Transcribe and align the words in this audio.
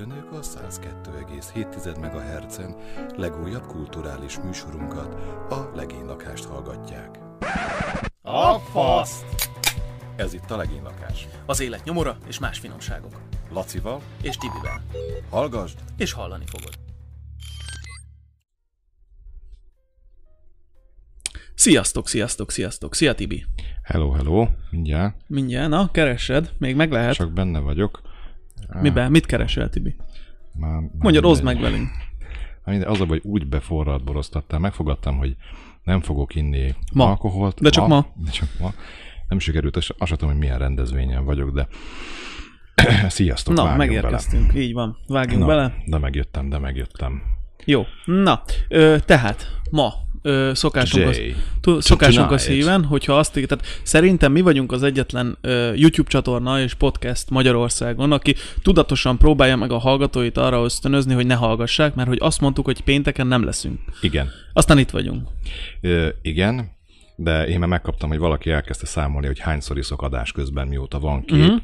Önök 0.00 0.32
a 0.32 0.40
102,7 0.40 2.00
MHz-en 2.00 2.76
legújabb 3.16 3.66
kulturális 3.66 4.38
műsorunkat, 4.38 5.14
a 5.52 5.70
Legénylakást 5.74 6.44
hallgatják. 6.44 7.18
A 8.22 8.58
faszt! 8.58 9.24
Ez 10.16 10.34
itt 10.34 10.50
a 10.50 10.56
Legénylakás. 10.56 11.26
Az 11.46 11.60
élet 11.60 11.84
nyomora 11.84 12.16
és 12.26 12.38
más 12.38 12.58
finomságok. 12.58 13.20
Lacival, 13.50 14.00
És 14.22 14.36
Tibivel. 14.36 14.82
hallgasd! 15.30 15.78
És 15.96 16.12
hallani 16.12 16.44
fogod. 16.46 16.74
Sziasztok, 21.54 22.08
sziasztok, 22.08 22.50
sziasztok. 22.50 22.94
Szia 22.94 23.14
Tibi. 23.14 23.44
Hello, 23.82 24.10
hello, 24.10 24.46
mindjárt, 24.70 25.16
Mindjárt, 25.26 25.68
na, 25.68 25.90
keresed, 25.90 26.52
még 26.58 26.76
meg 26.76 26.90
lehet. 26.92 27.14
csak 27.14 27.32
benne 27.32 27.58
vagyok. 27.58 28.00
Miben? 28.80 29.10
Mit 29.10 29.26
keresel, 29.26 29.68
Tibi? 29.68 29.96
Már, 30.58 30.80
már 30.98 31.24
oszd 31.24 31.42
mindegy. 31.44 31.62
meg 31.62 31.70
velünk. 31.70 31.88
Mindegy, 32.64 32.88
Az 32.88 33.00
a 33.00 33.06
baj, 33.06 33.18
hogy 33.22 33.30
úgy 33.30 33.46
beforralt 33.46 34.04
boroztattál, 34.04 34.58
megfogadtam, 34.58 35.16
hogy 35.16 35.36
nem 35.82 36.00
fogok 36.00 36.34
inni 36.34 36.74
Ma. 36.92 37.06
alkoholt. 37.08 37.60
De 37.60 37.70
csak 37.70 37.88
ma. 37.88 38.06
De 38.24 38.30
csak 38.30 38.48
ma. 38.60 38.72
Nem 39.28 39.38
sikerült, 39.38 39.76
és 39.76 39.92
azt 39.98 40.10
tudom, 40.10 40.28
hogy 40.30 40.38
milyen 40.38 40.58
rendezvényen 40.58 41.24
vagyok, 41.24 41.50
de 41.50 41.68
sziasztok, 43.08 43.54
Na, 43.54 43.76
megérkeztünk, 43.76 44.54
így 44.54 44.72
van. 44.72 44.96
Vágjunk 45.06 45.46
bele. 45.46 45.62
bele. 45.62 45.74
Na, 45.84 45.90
de 45.90 45.98
megjöttem, 45.98 46.48
de 46.48 46.58
megjöttem. 46.58 47.22
Jó. 47.64 47.84
Na, 48.04 48.42
ö, 48.68 48.96
tehát 49.06 49.60
ma 49.70 49.92
ö, 50.26 50.50
szokásunk, 50.54 51.08
az, 51.08 51.16
Jay. 51.16 51.34
tu- 51.60 51.82
szokásunk 51.82 52.24
a 52.30 52.36
Tonight. 52.36 52.46
szíven, 52.46 52.84
hogyha 52.84 53.18
azt 53.18 53.32
tehát 53.32 53.66
szerintem 53.82 54.32
mi 54.32 54.40
vagyunk 54.40 54.72
az 54.72 54.82
egyetlen 54.82 55.36
ö, 55.40 55.72
YouTube 55.74 56.10
csatorna 56.10 56.60
és 56.60 56.74
podcast 56.74 57.30
Magyarországon, 57.30 58.12
aki 58.12 58.34
tudatosan 58.62 59.18
próbálja 59.18 59.56
meg 59.56 59.72
a 59.72 59.78
hallgatóit 59.78 60.36
arra 60.38 60.64
ösztönözni, 60.64 61.14
hogy 61.14 61.26
ne 61.26 61.34
hallgassák, 61.34 61.94
mert 61.94 62.08
hogy 62.08 62.18
azt 62.20 62.40
mondtuk, 62.40 62.64
hogy 62.64 62.80
pénteken 62.80 63.26
nem 63.26 63.44
leszünk. 63.44 63.78
Igen. 64.00 64.30
Aztán 64.52 64.78
itt 64.78 64.90
vagyunk. 64.90 65.28
Ö, 65.80 66.08
igen, 66.22 66.70
de 67.16 67.46
én 67.48 67.58
már 67.58 67.68
megkaptam, 67.68 68.08
hogy 68.08 68.18
valaki 68.18 68.50
elkezdte 68.50 68.86
számolni, 68.86 69.26
hogy 69.26 69.38
hányszor 69.38 69.78
iszok 69.78 70.02
adás 70.02 70.32
közben, 70.32 70.68
mióta 70.68 70.98
van 70.98 71.24
kép, 71.24 71.36
Mhm. 71.38 71.44
uh-huh. 71.46 71.60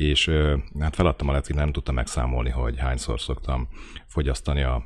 És 0.00 0.30
hát 0.80 0.94
feladtam 0.94 1.28
a 1.28 1.32
leckét, 1.32 1.56
nem 1.56 1.72
tudtam 1.72 1.94
megszámolni, 1.94 2.50
hogy 2.50 2.78
hányszor 2.78 3.20
szoktam 3.20 3.68
fogyasztani 4.06 4.62
a 4.62 4.84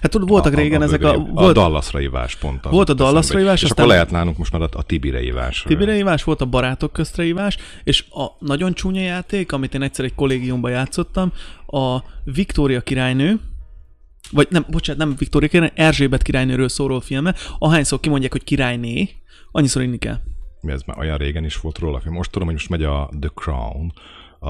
Hát 0.00 0.10
tudod, 0.10 0.28
voltak 0.28 0.52
a, 0.52 0.56
régen 0.56 0.80
a, 0.80 0.84
ezek 0.84 1.02
a... 1.02 1.08
a, 1.08 1.14
a 1.14 1.24
Volt, 1.32 1.54
Dallasra 1.54 2.00
ivás 2.00 2.36
pont. 2.36 2.64
Volt 2.64 2.88
a. 2.88 2.94
Dallasra 2.94 3.40
ivás, 3.40 3.62
és 3.62 3.62
aztán- 3.62 3.78
akkor 3.78 3.94
lehet 3.94 4.10
nálunk 4.10 4.38
most 4.38 4.52
már 4.52 4.62
a, 4.62 4.68
a 4.72 4.82
Tibire 4.82 5.22
ivás. 5.22 5.62
Tibire 5.66 5.94
hívás, 5.94 6.24
volt 6.24 6.40
a 6.40 6.44
barátok 6.44 6.92
köztre 6.92 7.22
hívás, 7.22 7.56
és 7.84 8.04
a 8.10 8.26
nagyon 8.38 8.74
csúnya 8.74 9.00
játék, 9.00 9.52
amit 9.52 9.74
én 9.74 9.82
egyszer 9.82 10.04
egy 10.04 10.14
kollégiumban 10.14 10.70
játszottam, 10.70 11.32
a 11.66 11.98
Viktória 12.24 12.80
királynő, 12.80 13.40
vagy 14.30 14.46
nem, 14.50 14.66
bocsánat, 14.70 15.06
nem 15.06 15.14
Viktória 15.18 15.48
királynő, 15.48 15.72
Erzsébet 15.76 16.22
királynőről 16.22 16.68
szóló 16.68 17.00
filme, 17.00 17.34
ahányszor 17.58 18.00
kimondják, 18.00 18.32
hogy 18.32 18.44
királyné, 18.44 19.10
annyiszor 19.50 19.82
inni 19.82 19.98
kell. 19.98 20.18
Mi 20.60 20.72
ez 20.72 20.82
már 20.82 20.98
olyan 20.98 21.18
régen 21.18 21.44
is 21.44 21.60
volt 21.60 21.78
róla. 21.78 22.02
Most 22.04 22.30
tudom, 22.30 22.48
hogy 22.48 22.56
most 22.56 22.68
megy 22.68 22.82
a 22.84 23.10
The 23.20 23.30
Crown 23.34 23.92
a, 24.38 24.48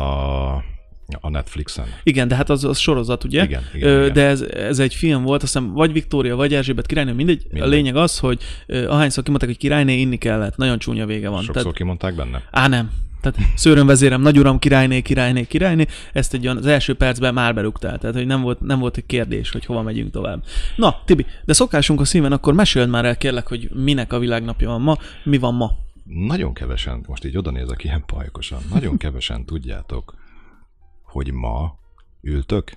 a 1.20 1.28
Netflixen. 1.30 1.86
Igen, 2.02 2.28
de 2.28 2.34
hát 2.34 2.50
az, 2.50 2.64
az 2.64 2.78
sorozat, 2.78 3.24
ugye? 3.24 3.42
Igen, 3.42 3.62
igen, 3.74 3.88
Ö, 3.88 4.00
igen. 4.00 4.12
De 4.12 4.26
ez, 4.26 4.40
ez 4.40 4.78
egy 4.78 4.94
film 4.94 5.22
volt, 5.22 5.42
azt 5.42 5.52
hiszem, 5.52 5.72
vagy 5.72 5.92
Viktória, 5.92 6.36
vagy 6.36 6.54
Erzsébet 6.54 6.86
királynő, 6.86 7.12
mindegy. 7.12 7.42
mindegy. 7.50 7.68
A 7.68 7.70
lényeg 7.70 7.96
az, 7.96 8.18
hogy 8.18 8.42
ö, 8.66 8.88
ahányszor 8.88 9.22
kimondták, 9.22 9.48
hogy 9.48 9.58
királyné, 9.58 10.00
inni 10.00 10.18
kellett. 10.18 10.56
Nagyon 10.56 10.78
csúnya 10.78 11.06
vége 11.06 11.28
van. 11.28 11.42
Sokszor 11.42 11.62
Tehát, 11.62 11.76
kimondták 11.76 12.14
benne? 12.14 12.42
Á, 12.50 12.68
nem. 12.68 12.90
Tehát 13.20 13.50
szőrömvezérem, 13.54 14.20
nagyuram, 14.20 14.58
királyné, 14.58 15.00
királyné, 15.00 15.44
királyné, 15.44 15.86
ezt 16.12 16.34
egy 16.34 16.44
olyan, 16.44 16.56
az 16.56 16.66
első 16.66 16.94
percben 16.94 17.34
már 17.34 17.54
berúgtál. 17.54 17.98
Tehát, 17.98 18.16
hogy 18.16 18.26
nem 18.26 18.40
volt, 18.40 18.60
nem 18.60 18.78
volt 18.78 18.96
egy 18.96 19.06
kérdés, 19.06 19.50
hogy 19.50 19.64
hova 19.64 19.82
megyünk 19.82 20.10
tovább. 20.10 20.44
Na, 20.76 21.02
Tibi, 21.04 21.26
de 21.44 21.52
szokásunk 21.52 22.00
a 22.00 22.04
szíven, 22.04 22.32
akkor 22.32 22.54
meséld 22.54 22.88
már 22.88 23.04
el 23.04 23.16
kérlek, 23.16 23.46
hogy 23.46 23.70
minek 23.74 24.12
a 24.12 24.18
világnapja 24.18 24.68
van 24.68 24.80
ma, 24.80 24.96
mi 25.24 25.38
van 25.38 25.54
ma. 25.54 25.72
Nagyon 26.06 26.54
kevesen, 26.54 27.04
most 27.08 27.24
így 27.24 27.36
oda 27.36 27.50
nézek 27.50 27.84
ilyen 27.84 28.04
pajkosan, 28.06 28.62
nagyon 28.70 28.96
kevesen 28.96 29.44
tudjátok, 29.44 30.14
hogy 31.02 31.32
ma 31.32 31.78
ültök 32.20 32.72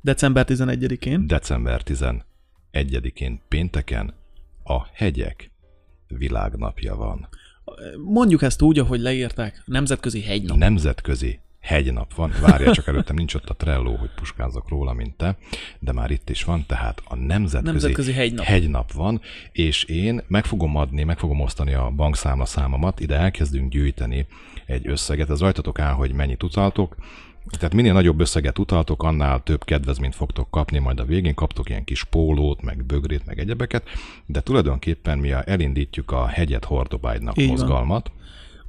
December 0.00 0.46
11-én. 0.48 1.26
december 1.26 1.82
11-én 1.84 3.40
pénteken 3.48 4.14
a 4.64 4.86
hegyek 4.92 5.50
világnapja 6.08 6.96
van. 6.96 7.28
Mondjuk 8.04 8.42
ezt 8.42 8.62
úgy, 8.62 8.78
ahogy 8.78 9.00
leírták, 9.00 9.62
nemzetközi 9.64 10.22
hegynap. 10.22 10.56
Nemzetközi 10.56 11.40
hegynap 11.60 12.14
van. 12.14 12.32
Várja 12.40 12.72
csak 12.72 12.86
előttem, 12.86 13.16
nincs 13.16 13.34
ott 13.34 13.48
a 13.50 13.54
Trello, 13.54 13.94
hogy 13.94 14.10
puskázok 14.14 14.68
róla, 14.68 14.92
mint 14.92 15.16
te, 15.16 15.36
de 15.78 15.92
már 15.92 16.10
itt 16.10 16.30
is 16.30 16.44
van, 16.44 16.64
tehát 16.66 17.02
a 17.04 17.14
nemzetközi, 17.16 17.70
Nemzetközi 17.70 18.12
hegynap. 18.12 18.44
hegynap 18.44 18.92
van, 18.92 19.20
és 19.52 19.84
én 19.84 20.22
meg 20.26 20.44
fogom 20.44 20.76
adni, 20.76 21.02
meg 21.04 21.18
fogom 21.18 21.40
osztani 21.40 21.74
a 21.74 21.90
bankszámla 21.90 22.44
számomat, 22.44 23.00
ide 23.00 23.16
elkezdünk 23.16 23.70
gyűjteni 23.70 24.26
egy 24.66 24.88
összeget, 24.88 25.30
ez 25.30 25.40
rajtatok 25.40 25.78
áll, 25.78 25.92
hogy 25.92 26.12
mennyit 26.12 26.42
utaltok, 26.42 26.96
tehát 27.58 27.74
minél 27.74 27.92
nagyobb 27.92 28.20
összeget 28.20 28.58
utaltok, 28.58 29.02
annál 29.02 29.42
több 29.42 29.64
kedvezményt 29.64 30.14
fogtok 30.14 30.50
kapni, 30.50 30.78
majd 30.78 31.00
a 31.00 31.04
végén 31.04 31.34
kaptok 31.34 31.68
ilyen 31.68 31.84
kis 31.84 32.04
pólót, 32.04 32.62
meg 32.62 32.84
bögrét, 32.84 33.26
meg 33.26 33.38
egyebeket, 33.38 33.88
de 34.26 34.40
tulajdonképpen 34.40 35.18
mi 35.18 35.30
elindítjuk 35.44 36.10
a 36.10 36.26
hegyet 36.26 36.64
hordobágynak 36.64 37.36
Így 37.36 37.58
van. 37.58 38.02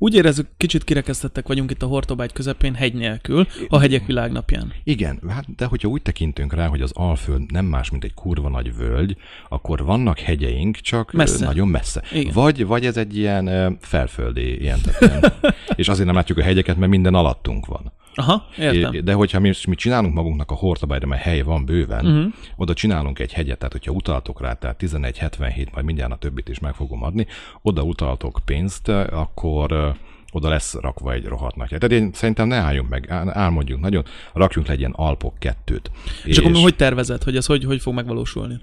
Úgy 0.02 0.16
érezzük, 0.16 0.48
kicsit 0.58 0.84
kirekesztettek 0.84 1.48
vagyunk 1.48 1.72
itt 1.72 1.84
a 1.84 1.86
Hortobágy 1.86 2.34
közepén, 2.34 2.74
hegy 2.74 2.94
nélkül, 2.94 3.48
a 3.68 3.80
hegyek 3.80 4.06
világnapján. 4.06 4.74
Igen, 4.84 5.20
hát 5.28 5.56
de 5.56 5.66
hogyha 5.66 5.88
úgy 5.88 6.02
tekintünk 6.02 6.54
rá, 6.54 6.68
hogy 6.68 6.82
az 6.82 6.92
Alföld 6.94 7.52
nem 7.52 7.66
más, 7.66 7.90
mint 7.90 8.04
egy 8.04 8.14
kurva 8.14 8.50
nagy 8.50 8.76
völgy, 8.76 9.18
akkor 9.50 9.84
vannak 9.84 10.20
hegyeink, 10.20 10.76
csak 10.76 11.12
Messze. 11.12 11.46
nagyon 11.46 11.68
messze. 11.68 12.04
Igen. 12.14 12.34
Vagy, 12.34 12.66
vagy 12.66 12.86
ez 12.86 12.98
egy 12.98 13.18
ilyen 13.18 13.78
felföldi, 13.82 14.62
ilyen, 14.62 14.80
tehát 14.82 15.02
ilyen 15.02 15.34
és 15.76 15.88
azért 15.88 16.06
nem 16.06 16.16
látjuk 16.16 16.38
a 16.38 16.44
hegyeket, 16.44 16.78
mert 16.78 16.92
minden 16.92 17.16
alattunk 17.16 17.66
van. 17.66 17.92
Aha, 18.20 18.46
értem. 18.58 18.94
É- 18.94 19.04
De 19.04 19.14
hogyha 19.14 19.40
mi, 19.40 19.52
mi 19.68 19.76
csinálunk 19.76 20.14
magunknak 20.14 20.52
a 20.52 20.56
Hortobágyra, 20.56 21.08
mert 21.08 21.22
hely 21.22 21.42
van 21.42 21.66
bőven, 21.66 22.06
uh-huh. 22.06 22.34
oda 22.56 22.74
csinálunk 22.74 23.20
egy 23.20 23.34
hegyet, 23.34 23.58
tehát 23.58 23.72
hogyha 23.74 23.92
utaltok 23.92 24.42
rá, 24.42 24.54
tehát 24.54 24.84
1177, 24.84 25.74
majd 25.74 25.86
mindjárt 25.86 26.12
a 26.12 26.16
többit 26.16 26.50
is 26.50 26.60
meg 26.60 26.74
fogom 26.74 27.04
adni, 27.04 27.28
oda 27.62 27.82
utaltok 27.82 28.40
pénzt, 28.46 28.88
akkor 28.90 29.96
oda 30.32 30.50
lesz 30.50 30.74
rakva 30.74 31.14
egy 31.14 31.26
rohadt 31.26 31.56
nagy. 31.56 31.68
Tehát 31.68 31.92
én 31.92 32.12
szerintem 32.14 32.48
ne 32.48 32.56
álljunk 32.56 32.90
meg, 32.90 33.10
álmodjunk 33.30 33.82
nagyon, 33.82 34.04
rakjunk 34.34 34.68
le 34.68 34.74
egy 34.74 34.80
ilyen 34.80 34.94
Alpok 34.96 35.40
kettőt. 35.40 35.92
És, 36.06 36.24
és 36.24 36.38
akkor 36.38 36.52
hogy 36.56 36.76
tervezed, 36.76 37.24
hogy 37.24 37.36
ez 37.36 37.46
hogy, 37.46 37.64
hogy 37.64 37.82
fog 37.82 37.94
megvalósulni? 37.94 38.60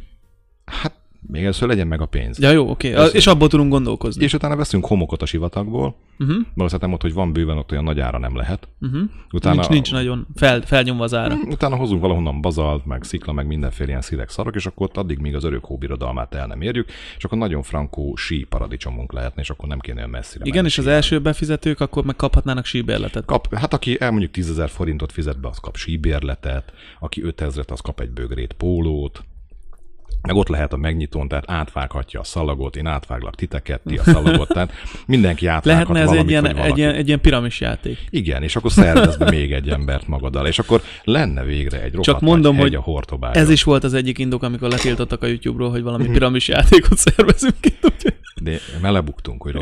Hát 0.64 0.94
még 1.26 1.42
először 1.42 1.68
legyen 1.68 1.86
meg 1.86 2.00
a 2.00 2.06
pénz. 2.06 2.38
Ja, 2.38 2.50
jó, 2.50 2.70
oké. 2.70 2.92
Okay. 2.92 3.08
És 3.12 3.26
abból 3.26 3.48
tudunk 3.48 3.70
gondolkozni. 3.70 4.24
És 4.24 4.32
utána 4.32 4.56
veszünk 4.56 4.86
homokot 4.86 5.22
a 5.22 5.26
sivatagból, 5.26 5.96
Uh-huh, 6.18 6.36
valószínűleg 6.54 6.92
ott, 6.92 7.02
hogy 7.02 7.12
van 7.12 7.32
bőven, 7.32 7.56
ott 7.56 7.72
olyan 7.72 7.84
nagy 7.84 8.00
ára 8.00 8.18
nem 8.18 8.36
lehet. 8.36 8.68
uh-huh. 8.80 9.00
Utána, 9.32 9.54
Nincs, 9.54 9.68
nincs 9.68 9.92
nagyon 9.92 10.26
fel, 10.34 10.60
felnyomva 10.60 11.04
az 11.04 11.14
ára. 11.14 11.34
Utána 11.48 11.76
hozunk 11.76 12.00
valahonnan 12.00 12.40
bazalt, 12.40 12.86
meg 12.86 13.02
szikla, 13.02 13.32
meg 13.32 13.46
mindenféle 13.46 13.88
ilyen 13.88 14.00
szírek 14.00 14.28
szarok, 14.28 14.54
és 14.54 14.66
akkor 14.66 14.86
ott 14.86 14.96
addig, 14.96 15.18
míg 15.18 15.34
az 15.34 15.44
örök 15.44 15.64
hóbirodalmát 15.64 16.34
el 16.34 16.46
nem 16.46 16.60
érjük, 16.60 16.88
és 17.16 17.24
akkor 17.24 17.38
nagyon 17.38 17.62
frankó 17.62 18.16
sí 18.16 18.44
paradicsomunk 18.44 19.12
lehetne, 19.12 19.42
és 19.42 19.50
akkor 19.50 19.68
nem 19.68 19.78
kéne 19.78 19.96
olyan 19.96 20.10
messzire 20.10 20.44
Igen, 20.44 20.64
és 20.64 20.78
az 20.78 20.86
első 20.86 21.20
befizetők 21.20 21.80
akkor 21.80 22.04
meg 22.04 22.16
kaphatnának 22.16 22.64
síbérletet. 22.64 23.24
Kap, 23.24 23.54
hát 23.54 23.74
aki 23.74 24.00
el 24.00 24.10
mondjuk 24.10 24.30
10 24.30 24.50
ezer 24.50 24.68
forintot 24.68 25.12
fizet 25.12 25.40
be, 25.40 25.48
az 25.48 25.58
kap 25.58 25.76
síbérletet, 25.76 26.72
aki 27.00 27.22
5000-et, 27.24 27.68
az 27.68 27.80
kap 27.80 28.00
egy 28.00 28.10
bögrét 28.10 28.52
pólót, 28.52 29.24
meg 30.26 30.36
ott 30.36 30.48
lehet 30.48 30.72
a 30.72 30.76
megnyitón, 30.76 31.28
tehát 31.28 31.44
átvághatja 31.50 32.20
a 32.20 32.24
szalagot, 32.24 32.76
én 32.76 32.86
átváglak 32.86 33.34
titeket, 33.34 33.80
ti 33.86 33.96
a 33.96 34.02
szalagot, 34.02 34.48
tehát 34.48 34.72
mindenki 35.06 35.46
átvághat 35.46 35.88
Lehetne 35.88 36.00
ez 36.00 36.18
egy 36.18 36.26
valamit, 36.26 36.30
ilyen, 36.30 36.56
vagy 36.56 36.70
egy, 36.70 36.78
ilyen, 36.78 36.94
egy 36.94 37.06
ilyen 37.06 37.20
piramis 37.20 37.60
játék. 37.60 37.98
Igen, 38.10 38.42
és 38.42 38.56
akkor 38.56 38.72
szervezd 38.72 39.18
be 39.18 39.30
még 39.30 39.52
egy 39.52 39.68
embert 39.68 40.06
magaddal, 40.08 40.46
és 40.46 40.58
akkor 40.58 40.82
lenne 41.04 41.42
végre 41.44 41.82
egy 41.82 41.98
Csak 42.00 42.20
mondom, 42.20 42.56
hogy 42.56 42.74
a 42.74 42.80
hortobágyon. 42.80 43.42
Ez 43.42 43.50
is 43.50 43.62
volt 43.62 43.84
az 43.84 43.94
egyik 43.94 44.18
indok, 44.18 44.42
amikor 44.42 44.68
letiltottak 44.68 45.22
a 45.22 45.26
YouTube-ról, 45.26 45.70
hogy 45.70 45.82
Mhm. 45.82 45.88
valami 45.90 46.08
piramis 46.08 46.48
játékot 46.48 46.98
szervezünk 46.98 47.56
itt, 47.60 47.84
úgyhogy 47.84 48.14
De 48.42 48.58
melebuktunk, 48.82 49.42
hogy 49.42 49.56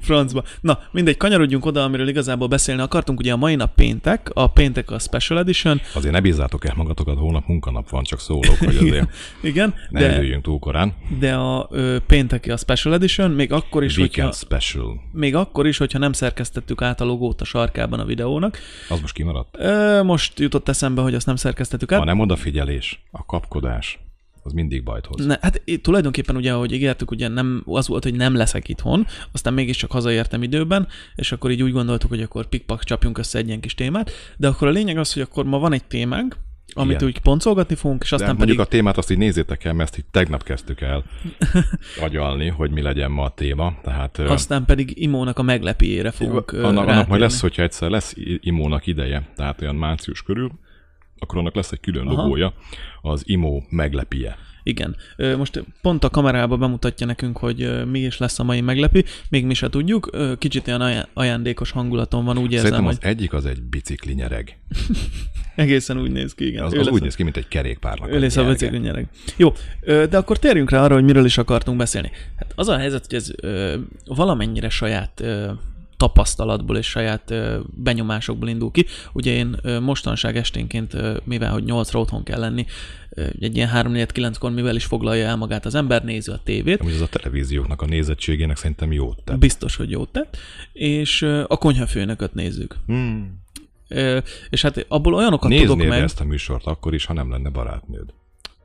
francba. 0.00 0.42
Na, 0.60 0.78
mindegy, 0.90 1.16
kanyarodjunk 1.16 1.66
oda, 1.66 1.82
amiről 1.82 2.08
igazából 2.08 2.48
beszélni 2.48 2.80
akartunk. 2.82 3.18
Ugye 3.18 3.32
a 3.32 3.36
mai 3.36 3.54
nap 3.54 3.74
péntek, 3.74 4.30
a 4.32 4.46
péntek 4.50 4.90
a 4.90 4.98
Special 4.98 5.38
Edition. 5.38 5.80
Azért 5.94 6.12
ne 6.12 6.20
bízzátok 6.20 6.64
el 6.66 6.72
magatokat, 6.76 7.18
holnap 7.18 7.46
munkanap 7.46 7.90
van, 7.90 8.02
csak 8.02 8.20
szólok, 8.20 8.56
hogy 8.58 8.76
azért 8.76 9.08
Igen, 9.42 9.74
ne 9.90 10.00
de, 10.00 10.40
túl 10.40 10.58
korán. 10.58 10.94
de 11.18 11.34
a 11.34 11.68
ö, 11.70 11.96
pénteki 12.06 12.50
a 12.50 12.56
Special 12.56 12.94
Edition, 12.94 13.30
még 13.30 13.52
akkor 13.52 13.84
is, 13.84 13.96
Weekend 13.96 14.34
hogyha, 14.34 14.56
special. 14.56 15.00
még 15.12 15.34
akkor 15.34 15.66
is, 15.66 15.78
hogyha 15.78 15.98
nem 15.98 16.12
szerkesztettük 16.12 16.82
át 16.82 17.00
a 17.00 17.04
logót 17.04 17.40
a 17.40 17.44
sarkában 17.44 18.00
a 18.00 18.04
videónak. 18.04 18.58
Az 18.88 19.00
most 19.00 19.14
kimaradt? 19.14 19.56
Ö, 19.58 20.02
most 20.02 20.38
jutott 20.38 20.68
eszembe, 20.68 21.00
hogy 21.02 21.14
azt 21.14 21.26
nem 21.26 21.36
szerkesztettük 21.36 21.92
át. 21.92 21.98
Ha 21.98 22.04
nem 22.04 22.18
odafigyelés, 22.18 23.02
a 23.10 23.24
kapkodás, 23.24 23.98
az 24.42 24.52
mindig 24.52 24.82
bajt 24.82 25.06
hoz. 25.06 25.26
Ne, 25.26 25.36
hát 25.40 25.62
tulajdonképpen 25.82 26.36
ugye, 26.36 26.52
ahogy 26.52 26.72
ígértük, 26.72 27.10
ugye 27.10 27.28
nem, 27.28 27.62
az 27.66 27.88
volt, 27.88 28.02
hogy 28.02 28.14
nem 28.14 28.34
leszek 28.34 28.68
itthon, 28.68 29.06
aztán 29.32 29.54
mégiscsak 29.54 29.92
hazaértem 29.92 30.42
időben, 30.42 30.88
és 31.14 31.32
akkor 31.32 31.50
így 31.50 31.62
úgy 31.62 31.72
gondoltuk, 31.72 32.10
hogy 32.10 32.22
akkor 32.22 32.46
pikpak 32.46 32.84
csapjunk 32.84 33.18
össze 33.18 33.38
egy 33.38 33.46
ilyen 33.46 33.60
kis 33.60 33.74
témát, 33.74 34.10
de 34.36 34.48
akkor 34.48 34.68
a 34.68 34.70
lényeg 34.70 34.98
az, 34.98 35.12
hogy 35.12 35.22
akkor 35.22 35.44
ma 35.44 35.58
van 35.58 35.72
egy 35.72 35.84
témánk, 35.84 36.36
amit 36.76 36.94
Igen. 36.94 37.06
úgy 37.06 37.18
poncolgatni 37.18 37.74
fogunk, 37.74 38.02
és 38.02 38.08
De 38.08 38.14
aztán 38.14 38.36
mondjuk 38.36 38.58
pedig... 38.58 38.72
a 38.72 38.76
témát 38.76 38.96
azt 38.96 39.10
így 39.10 39.18
nézzétek 39.18 39.64
el, 39.64 39.72
mert 39.72 39.88
ezt 39.88 39.98
így 39.98 40.04
tegnap 40.10 40.42
kezdtük 40.42 40.80
el 40.80 41.04
agyalni, 42.06 42.48
hogy 42.48 42.70
mi 42.70 42.82
legyen 42.82 43.10
ma 43.10 43.24
a 43.24 43.30
téma. 43.30 43.74
Tehát 43.82 44.18
Aztán 44.18 44.64
pedig 44.64 44.92
Imónak 45.02 45.38
a 45.38 45.42
meglepéjére 45.42 46.10
fogunk 46.10 46.52
annak, 46.52 46.64
annak 46.64 46.84
majd 46.84 46.96
rátérni. 46.96 47.18
lesz, 47.18 47.40
hogyha 47.40 47.62
egyszer 47.62 47.90
lesz 47.90 48.14
imónak 48.40 48.86
ideje, 48.86 49.28
tehát 49.36 49.62
olyan 49.62 49.74
március 49.74 50.22
körül, 50.22 50.50
akkor 51.18 51.38
annak 51.38 51.54
lesz 51.54 51.72
egy 51.72 51.80
külön 51.80 52.06
Aha. 52.06 52.22
logója, 52.22 52.52
az 53.00 53.22
imó 53.26 53.62
meglepie. 53.70 54.36
Igen. 54.66 54.96
Most 55.36 55.64
pont 55.82 56.04
a 56.04 56.10
kamerába 56.10 56.56
bemutatja 56.56 57.06
nekünk, 57.06 57.36
hogy 57.38 57.86
mi 57.90 57.98
is 57.98 58.18
lesz 58.18 58.38
a 58.38 58.44
mai 58.44 58.60
meglepő. 58.60 59.04
Még 59.28 59.44
mi 59.44 59.54
se 59.54 59.68
tudjuk. 59.68 60.10
Kicsit 60.38 60.68
olyan 60.68 60.80
ajá- 60.80 61.08
ajándékos 61.12 61.70
hangulaton 61.70 62.24
van, 62.24 62.38
úgy 62.38 62.52
érzem, 62.52 62.70
Szerintem 62.70 62.84
hogy 62.84 62.96
az 63.00 63.08
egyik 63.08 63.32
az 63.32 63.46
egy 63.46 63.62
bicikli 63.62 64.12
nyereg. 64.12 64.58
egészen 65.56 66.00
úgy 66.00 66.10
néz 66.10 66.34
ki, 66.34 66.46
igen. 66.46 66.64
Az, 66.64 66.72
az 66.72 66.78
lesz 66.78 66.94
úgy 66.94 67.02
néz 67.02 67.14
ki, 67.14 67.22
mint 67.22 67.36
egy 67.36 67.48
kerékpárnak. 67.48 68.12
Ő 68.12 68.18
lesz 68.18 68.36
a 68.36 68.44
bicikli 68.44 68.78
nyereg. 68.78 69.08
Jó, 69.36 69.52
de 69.84 70.16
akkor 70.16 70.38
térjünk 70.38 70.70
rá 70.70 70.82
arra, 70.82 70.94
hogy 70.94 71.04
miről 71.04 71.24
is 71.24 71.38
akartunk 71.38 71.78
beszélni. 71.78 72.10
Hát 72.36 72.52
az 72.54 72.68
a 72.68 72.76
helyzet, 72.76 73.06
hogy 73.08 73.14
ez 73.14 73.30
valamennyire 74.04 74.68
saját 74.68 75.24
tapasztalatból 75.96 76.76
és 76.76 76.86
saját 76.86 77.34
benyomásokból 77.74 78.48
indul 78.48 78.70
ki. 78.70 78.86
Ugye 79.12 79.32
én 79.32 79.56
mostanság 79.80 80.36
esténként, 80.36 80.96
mivel 81.24 81.52
hogy 81.52 81.64
8 81.64 81.94
otthon 81.94 82.22
kell 82.22 82.38
lenni, 82.38 82.66
egy 83.40 83.56
ilyen 83.56 83.70
3-4-9-kor, 83.74 84.50
mivel 84.50 84.76
is 84.76 84.84
foglalja 84.84 85.26
el 85.26 85.36
magát 85.36 85.66
az 85.66 85.74
ember, 85.74 86.04
nézi 86.04 86.30
a 86.30 86.40
tévét, 86.44 86.80
Amúgy 86.80 86.92
az 86.92 87.00
a 87.00 87.08
televízióknak 87.08 87.82
a 87.82 87.86
nézettségének 87.86 88.56
szerintem 88.56 88.92
jót 88.92 89.22
tett. 89.24 89.38
biztos, 89.38 89.76
hogy 89.76 89.90
jót 89.90 90.08
tett, 90.08 90.36
és 90.72 91.22
a 91.22 91.56
konyhafőnököt 91.56 92.34
nézzük. 92.34 92.76
Hmm. 92.86 93.44
És 94.50 94.62
hát 94.62 94.84
abból 94.88 95.14
olyanokat 95.14 95.50
tudok 95.50 95.66
Néznéd 95.66 95.88
meg, 95.88 96.02
ezt 96.02 96.20
a 96.20 96.24
műsort 96.24 96.66
akkor 96.66 96.94
is, 96.94 97.04
ha 97.04 97.12
nem 97.12 97.30
lenne 97.30 97.48
barátnőd. 97.50 98.12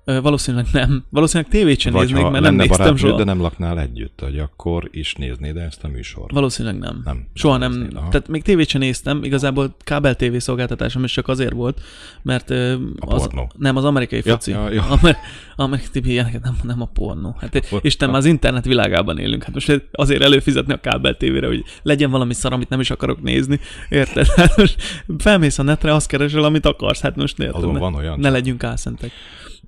Valószínűleg 0.06 0.65
nem. 0.71 1.03
Valószínűleg 1.09 1.51
tévét 1.51 1.80
sem 1.80 1.94
Vagy 1.94 2.07
néznék, 2.13 2.30
mert 2.30 2.44
nem 2.44 2.56
néztem 2.56 2.77
barátnőd, 2.77 3.00
soha. 3.00 3.18
de 3.18 3.24
nem 3.24 3.42
laknál 3.42 3.80
együtt, 3.80 4.19
hogy 4.24 4.39
akkor 4.39 4.88
is 4.92 5.13
néznéd 5.13 5.57
ezt 5.57 5.83
a 5.83 5.88
műsort. 5.88 6.31
Valószínűleg 6.31 6.77
nem. 6.80 7.01
Nem. 7.06 7.27
Soha 7.33 7.57
Nem 7.57 7.71
néznéd, 7.71 7.95
aha. 7.95 8.09
Tehát 8.09 8.27
még 8.27 8.44
tévét 8.44 8.68
sem 8.68 8.81
néztem, 8.81 9.24
igazából 9.24 9.75
kábel 9.83 10.15
tévé 10.15 10.39
szolgáltatásom 10.39 11.03
is 11.03 11.12
csak 11.12 11.27
azért 11.27 11.53
volt, 11.53 11.81
mert 12.21 12.50
A 12.50 12.56
az, 13.00 13.21
pornó. 13.27 13.51
nem 13.57 13.75
az 13.77 13.83
amerikai 13.86 14.21
Ja, 14.25 14.31
foci. 14.33 14.51
ja, 14.51 14.69
ja. 14.71 14.83
Amer, 14.83 15.18
amerikai 15.56 16.01
ilyeneket 16.12 16.44
nem, 16.44 16.56
nem 16.63 16.81
a 16.81 16.86
pornó. 16.86 17.36
Hát 17.39 17.56
Akkor- 17.56 17.86
Isten, 17.86 18.09
már 18.09 18.18
az 18.18 18.25
internet 18.25 18.65
világában 18.65 19.18
élünk. 19.18 19.44
Hát 19.44 19.54
most 19.54 19.81
azért 19.92 20.21
előfizetni 20.21 20.74
a 20.74 20.77
kábel 20.80 21.18
tévére, 21.18 21.47
hogy 21.47 21.63
legyen 21.83 22.12
valami 22.12 22.33
szar, 22.33 22.54
amit 22.54 22.69
nem 22.69 22.80
is 22.80 22.89
akarok 22.92 23.21
nézni. 23.21 23.59
Érted? 23.89 24.27
Hát 24.42 24.57
most 24.57 24.81
felmész 25.18 25.59
a 25.59 25.63
netre, 25.63 25.94
azt 25.94 26.07
keresel, 26.07 26.44
amit 26.44 26.65
akarsz. 26.65 27.01
Hát 27.01 27.15
most 27.15 27.39
érted? 27.39 27.56
Azon 27.56 27.74
ne, 27.74 27.80
van 27.80 27.94
olyan 27.95 28.19
ne 28.19 28.30
legyünk 28.30 28.63
álszentek. 28.63 29.12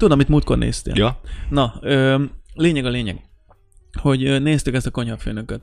Tudod, 0.04 0.18
amit 0.18 0.30
múltkor 0.30 0.58
néztél? 0.58 0.94
Ja? 0.96 1.20
Na, 1.50 1.74
ö, 1.82 2.24
lényeg 2.54 2.86
a 2.86 2.90
lényeg, 2.90 3.22
hogy 4.02 4.42
néztük 4.42 4.74
ezt 4.76 4.86
a 4.86 4.92
konyhafőnököt. 4.92 5.62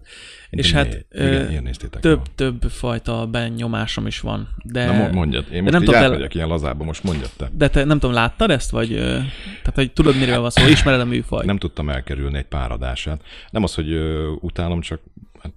És 0.50 0.72
hát 0.72 1.06
Igen, 1.10 1.75
több, 2.00 2.22
több 2.34 2.62
fajta 2.62 3.26
benyomásom 3.26 4.06
is 4.06 4.20
van. 4.20 4.48
De, 4.64 4.87
Na 4.87 4.92
mo- 4.92 5.12
mondjad, 5.12 5.46
én 5.52 5.60
most 5.62 5.72
nem 5.72 5.81
így 5.81 5.87
tudok 5.87 6.00
el- 6.02 6.10
átmegyek 6.10 6.34
ilyen 6.34 6.48
lazába, 6.48 6.84
most 6.84 7.02
mondjad 7.02 7.31
te. 7.37 7.50
de 7.52 7.69
te 7.69 7.84
nem 7.84 7.98
tudom, 7.98 8.14
láttad 8.14 8.50
ezt? 8.50 8.70
Vagy, 8.70 8.88
tehát, 8.88 9.72
hogy 9.75 9.92
tudod, 9.92 10.16
miről 10.16 10.40
van 10.40 10.50
szó, 10.50 10.66
ismered 10.66 11.00
a 11.00 11.04
műfaj? 11.04 11.44
Nem 11.46 11.58
tudtam 11.58 11.88
elkerülni 11.88 12.38
egy 12.38 12.46
pár 12.46 12.72
adását. 12.72 13.22
Nem 13.50 13.62
az, 13.62 13.75
hogy 13.75 13.92
ö, 13.92 14.28
utálom, 14.40 14.81
csak 14.81 15.00
hát, 15.42 15.52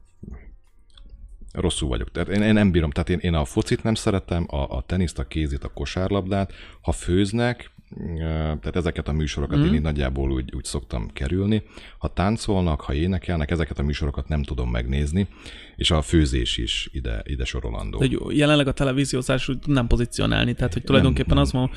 rosszul 1.53 1.89
vagyok. 1.89 2.11
Tehát 2.11 2.29
én, 2.29 2.41
én 2.41 2.53
nem 2.53 2.71
bírom. 2.71 2.89
Tehát 2.91 3.09
én, 3.09 3.19
én 3.21 3.33
a 3.33 3.45
focit 3.45 3.83
nem 3.83 3.93
szeretem, 3.95 4.45
a, 4.49 4.75
a 4.77 4.83
teniszt, 4.85 5.19
a 5.19 5.27
kézit, 5.27 5.63
a 5.63 5.71
kosárlabdát. 5.73 6.53
Ha 6.81 6.91
főznek, 6.91 7.71
tehát 8.59 8.75
ezeket 8.75 9.07
a 9.07 9.11
műsorokat 9.11 9.57
mm. 9.57 9.63
én 9.63 9.73
így 9.73 9.81
nagyjából 9.81 10.31
úgy, 10.31 10.55
úgy 10.55 10.63
szoktam 10.63 11.09
kerülni. 11.13 11.63
Ha 11.97 12.13
táncolnak, 12.13 12.81
ha 12.81 12.93
énekelnek, 12.93 13.51
ezeket 13.51 13.79
a 13.79 13.83
műsorokat 13.83 14.27
nem 14.27 14.43
tudom 14.43 14.69
megnézni, 14.69 15.27
és 15.75 15.91
a 15.91 16.01
főzés 16.01 16.57
is 16.57 16.89
ide, 16.91 17.21
ide 17.25 17.45
sorolandó. 17.45 17.97
Hogy 17.97 18.19
jelenleg 18.29 18.67
a 18.67 18.71
televíziózás 18.71 19.49
úgy 19.49 19.57
nem 19.65 19.87
pozícionálni, 19.87 20.53
tehát 20.53 20.73
hogy 20.73 20.83
tulajdonképpen 20.83 21.37
az 21.37 21.51
van, 21.51 21.69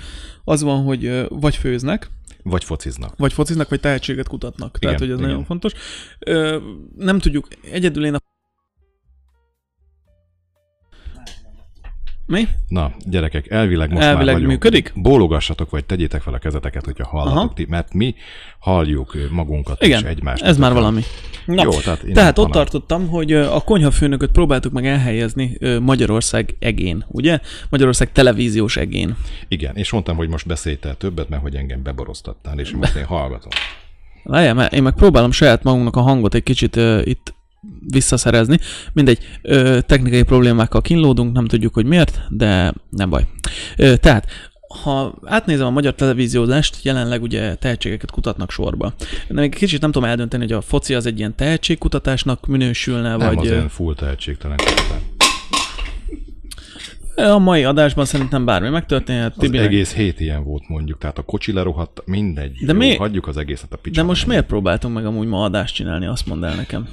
az 0.44 0.62
van, 0.62 0.82
hogy 0.82 1.26
vagy 1.28 1.56
főznek, 1.56 2.10
Vagy 2.42 2.64
fociznak. 2.64 3.16
vagy 3.16 3.32
fociznak, 3.32 3.68
vagy 3.68 3.80
tehetséget 3.80 4.28
kutatnak. 4.28 4.78
Tehát, 4.78 4.96
Igen, 4.96 4.98
hogy 4.98 5.10
ez 5.10 5.18
igen. 5.18 5.28
nagyon 5.30 5.44
fontos. 5.44 5.72
Ö, 6.18 6.58
nem 6.96 7.18
tudjuk, 7.18 7.48
egyedül 7.72 8.04
én 8.04 8.14
a... 8.14 8.18
Mi? 12.26 12.48
Na, 12.68 12.92
gyerekek, 13.04 13.50
elvileg 13.50 13.90
most 13.90 14.02
Elvileg 14.02 14.24
már 14.26 14.34
vagyunk. 14.34 14.50
működik? 14.52 14.92
Bólogassatok, 14.94 15.70
vagy 15.70 15.84
tegyétek 15.84 16.22
fel 16.22 16.34
a 16.34 16.38
kezeteket, 16.38 16.84
hogyha 16.84 17.06
hallatok 17.08 17.36
Aha. 17.38 17.52
ti, 17.54 17.66
mert 17.68 17.94
mi 17.94 18.14
halljuk 18.58 19.16
magunkat 19.30 19.82
Igen, 19.82 20.02
és 20.02 20.08
egymást. 20.08 20.42
ez 20.42 20.56
már 20.58 20.68
Tökre. 20.68 20.82
valami. 20.84 21.02
Na, 21.46 21.62
Jó, 21.62 21.70
tehát 21.70 22.04
tehát 22.12 22.38
ott 22.38 22.50
tartottam, 22.50 23.08
hogy 23.08 23.32
a 23.32 23.60
konyhafőnököt 23.60 24.30
próbáltuk 24.30 24.72
meg 24.72 24.86
elhelyezni 24.86 25.58
Magyarország 25.80 26.54
egén, 26.58 27.04
ugye? 27.08 27.38
Magyarország 27.70 28.12
televíziós 28.12 28.76
egén. 28.76 29.16
Igen, 29.48 29.76
és 29.76 29.90
mondtam, 29.90 30.16
hogy 30.16 30.28
most 30.28 30.46
beszélj 30.46 30.76
te 30.76 30.94
többet, 30.94 31.28
mert 31.28 31.42
hogy 31.42 31.54
engem 31.54 31.82
beboroztattál, 31.82 32.58
és 32.58 32.70
most 32.70 32.94
én 32.96 33.04
hallgatom. 33.04 33.50
Várjál, 34.22 34.54
mert 34.54 34.72
én 34.72 34.82
meg 34.82 34.94
próbálom 34.94 35.30
saját 35.30 35.62
magunknak 35.62 35.96
a 35.96 36.00
hangot 36.00 36.34
egy 36.34 36.42
kicsit 36.42 36.76
ö, 36.76 37.00
itt 37.04 37.34
visszaszerezni. 37.90 38.58
Mindegy, 38.92 39.18
ö, 39.42 39.78
technikai 39.86 40.22
problémákkal 40.22 40.80
kínlódunk, 40.80 41.32
nem 41.34 41.46
tudjuk, 41.46 41.74
hogy 41.74 41.86
miért, 41.86 42.20
de 42.28 42.72
nem 42.90 43.10
baj. 43.10 43.26
Ö, 43.76 43.96
tehát, 43.96 44.26
ha 44.82 45.18
átnézem 45.24 45.66
a 45.66 45.70
magyar 45.70 45.94
televíziózást, 45.94 46.76
jelenleg 46.84 47.22
ugye 47.22 47.54
tehetségeket 47.54 48.10
kutatnak 48.10 48.50
sorba. 48.50 48.94
De 49.28 49.40
még 49.40 49.54
kicsit 49.54 49.80
nem 49.80 49.90
tudom 49.92 50.08
eldönteni, 50.08 50.42
hogy 50.42 50.52
a 50.52 50.60
foci 50.60 50.94
az 50.94 51.06
egy 51.06 51.18
ilyen 51.18 51.34
tehetségkutatásnak 51.36 52.46
minősülne, 52.46 53.16
Nem 53.16 53.34
vagy... 53.34 53.38
az 53.46 53.46
ö, 53.50 53.52
ilyen 53.54 53.68
full 53.68 53.94
tehetségtelen 53.94 54.56
kutatás. 54.56 55.00
A 57.34 57.38
mai 57.38 57.64
adásban 57.64 58.04
szerintem 58.04 58.44
bármi 58.44 58.68
megtörténhet. 58.68 59.30
Az 59.32 59.38
Tibinek- 59.38 59.66
egész 59.66 59.92
hét 59.94 60.20
ilyen 60.20 60.44
volt 60.44 60.68
mondjuk, 60.68 60.98
tehát 60.98 61.18
a 61.18 61.22
kocsi 61.22 61.52
lerohadt, 61.52 62.02
mindegy. 62.04 62.64
De 62.64 62.72
Jó, 62.72 62.78
mi- 62.78 62.96
Hagyjuk 62.96 63.26
az 63.26 63.36
egészet 63.36 63.72
a 63.72 63.74
De 63.74 63.80
picsába. 63.82 64.06
most 64.08 64.26
miért 64.26 64.46
próbáltunk 64.46 64.94
meg 64.94 65.06
amúgy 65.06 65.26
ma 65.26 65.42
adást 65.44 65.74
csinálni, 65.74 66.06
azt 66.06 66.26
mondd 66.26 66.44
el 66.44 66.54
nekem. 66.54 66.88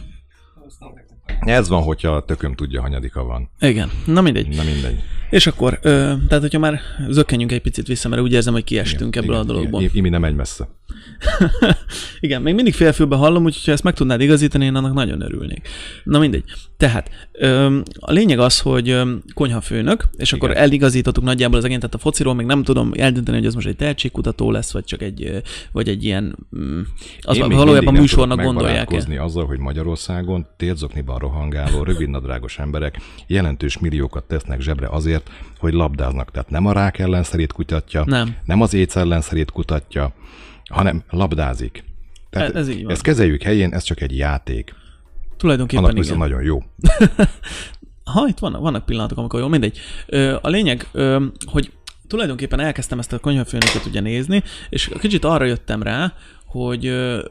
Ez 1.40 1.70
van, 1.70 1.82
hogyha 1.82 2.10
a 2.12 2.26
tököm 2.26 2.56
tudja, 2.56 2.82
hanyadika 2.82 3.24
van. 3.24 3.50
Igen, 3.60 3.90
na 4.06 4.22
mindegy. 4.22 4.48
Na 4.56 4.64
mindegy. 4.64 5.04
És 5.30 5.48
akkor, 5.48 5.80
ö, 5.82 5.90
tehát 6.28 6.44
hogyha 6.44 6.60
már 6.60 6.80
zökkenjünk 7.10 7.52
egy 7.52 7.62
picit 7.62 7.88
vissza, 7.88 8.10
mert 8.10 8.22
úgy 8.22 8.34
érzem, 8.34 8.54
hogy 8.54 8.64
kiestünk 8.64 9.16
ebből 9.16 9.36
a 9.36 9.44
dologból. 9.44 9.82
Igen, 9.82 9.96
Imi 9.96 10.10
nem 10.10 10.22
megy 10.22 10.36
messze. 10.36 10.68
Igen, 12.20 12.42
még 12.42 12.54
mindig 12.56 12.74
félfülbe 12.74 13.16
hallom, 13.16 13.44
úgyhogy 13.44 13.66
ha 13.66 13.72
ezt 13.72 13.84
meg 13.84 13.94
tudnád 13.94 14.22
igazítani, 14.22 14.66
én 14.66 14.76
annak 14.76 14.94
nagyon 14.94 15.22
örülnék. 15.22 15.68
Na 16.04 16.20
mindegy. 16.20 16.44
Tehát 16.78 17.10
ö, 17.32 17.80
a 18.00 18.12
lényeg 18.12 18.40
az, 18.40 18.60
hogy 18.60 18.90
ö, 18.90 19.12
konyhafőnök, 19.34 20.04
és 20.18 20.34
akkor 20.34 20.50
Igen. 20.50 20.62
eligazítottuk 20.62 21.24
nagyjából 21.24 21.58
az 21.58 21.64
egényt, 21.64 21.80
tehát 21.80 21.96
a 21.96 22.00
fociról 22.00 22.34
még 22.34 22.46
nem 22.46 22.64
tudom 22.64 22.92
eldönteni, 22.96 23.38
hogy 23.38 23.46
ez 23.46 23.54
most 23.54 23.68
egy 23.68 23.76
tehetségkutató 23.76 24.52
lesz, 24.52 24.72
vagy 24.72 24.84
csak 24.84 25.02
egy, 25.02 25.42
vagy 25.72 25.88
egy 25.90 26.04
ilyen, 26.04 26.38
mm, 26.58 26.80
az 27.22 27.38
Én 27.38 27.50
valójában 27.50 27.94
műsornak 27.94 28.42
gondolják 28.42 28.94
el. 28.94 29.24
azzal, 29.24 29.46
hogy 29.46 29.60
Magyarországon 29.60 30.48
térzokniban 30.58 31.18
rohangáló, 31.18 31.84
rövidnadrágos 31.84 32.60
emberek 32.60 33.02
jelentős 33.28 33.80
milliókat 33.80 34.24
tesznek 34.24 34.62
zsebre 34.62 34.88
azért, 34.88 35.30
hogy 35.60 35.74
labdáznak. 35.74 36.32
Tehát 36.32 36.50
nem 36.50 36.66
a 36.66 36.72
rák 36.72 37.00
ellenszerét 37.00 37.52
kutatja, 37.54 38.04
Nem. 38.06 38.36
nem 38.46 38.62
az 38.62 38.74
éjsz 38.74 38.96
ellenszerét 38.96 39.52
kutatja, 39.52 40.14
hanem 40.70 41.04
labdázik. 41.10 41.84
Tehát 42.30 42.50
Ez- 42.50 42.56
ez 42.56 42.76
így 42.76 42.84
van. 42.84 42.92
ezt 42.92 43.02
kezeljük 43.02 43.42
helyén, 43.42 43.74
ez 43.74 43.84
csak 43.84 44.02
egy 44.02 44.18
játék. 44.18 44.74
Tulajdonképpen 45.38 45.84
Annak 45.86 46.06
igen. 46.06 46.18
nagyon 46.18 46.44
jó. 46.44 46.64
Ha, 48.04 48.28
itt 48.28 48.40
vannak, 48.40 48.62
vannak 48.62 48.86
pillanatok, 48.86 49.18
amikor 49.18 49.40
jó, 49.40 49.48
mindegy. 49.48 49.80
Ö, 50.06 50.38
a 50.42 50.50
lényeg, 50.50 50.88
ö, 50.92 51.26
hogy 51.46 51.72
tulajdonképpen 52.08 52.60
elkezdtem 52.60 53.00
ezt 53.00 53.14
a 53.14 53.20
konyhafőnököt 53.20 53.86
ugye 53.86 54.00
nézni, 54.00 54.44
és 54.70 54.90
kicsit 55.00 55.26
arra 55.26 55.46
jöttem 55.46 55.84
rá, 55.84 56.14
hogy 56.46 56.86
ö, 56.86 57.26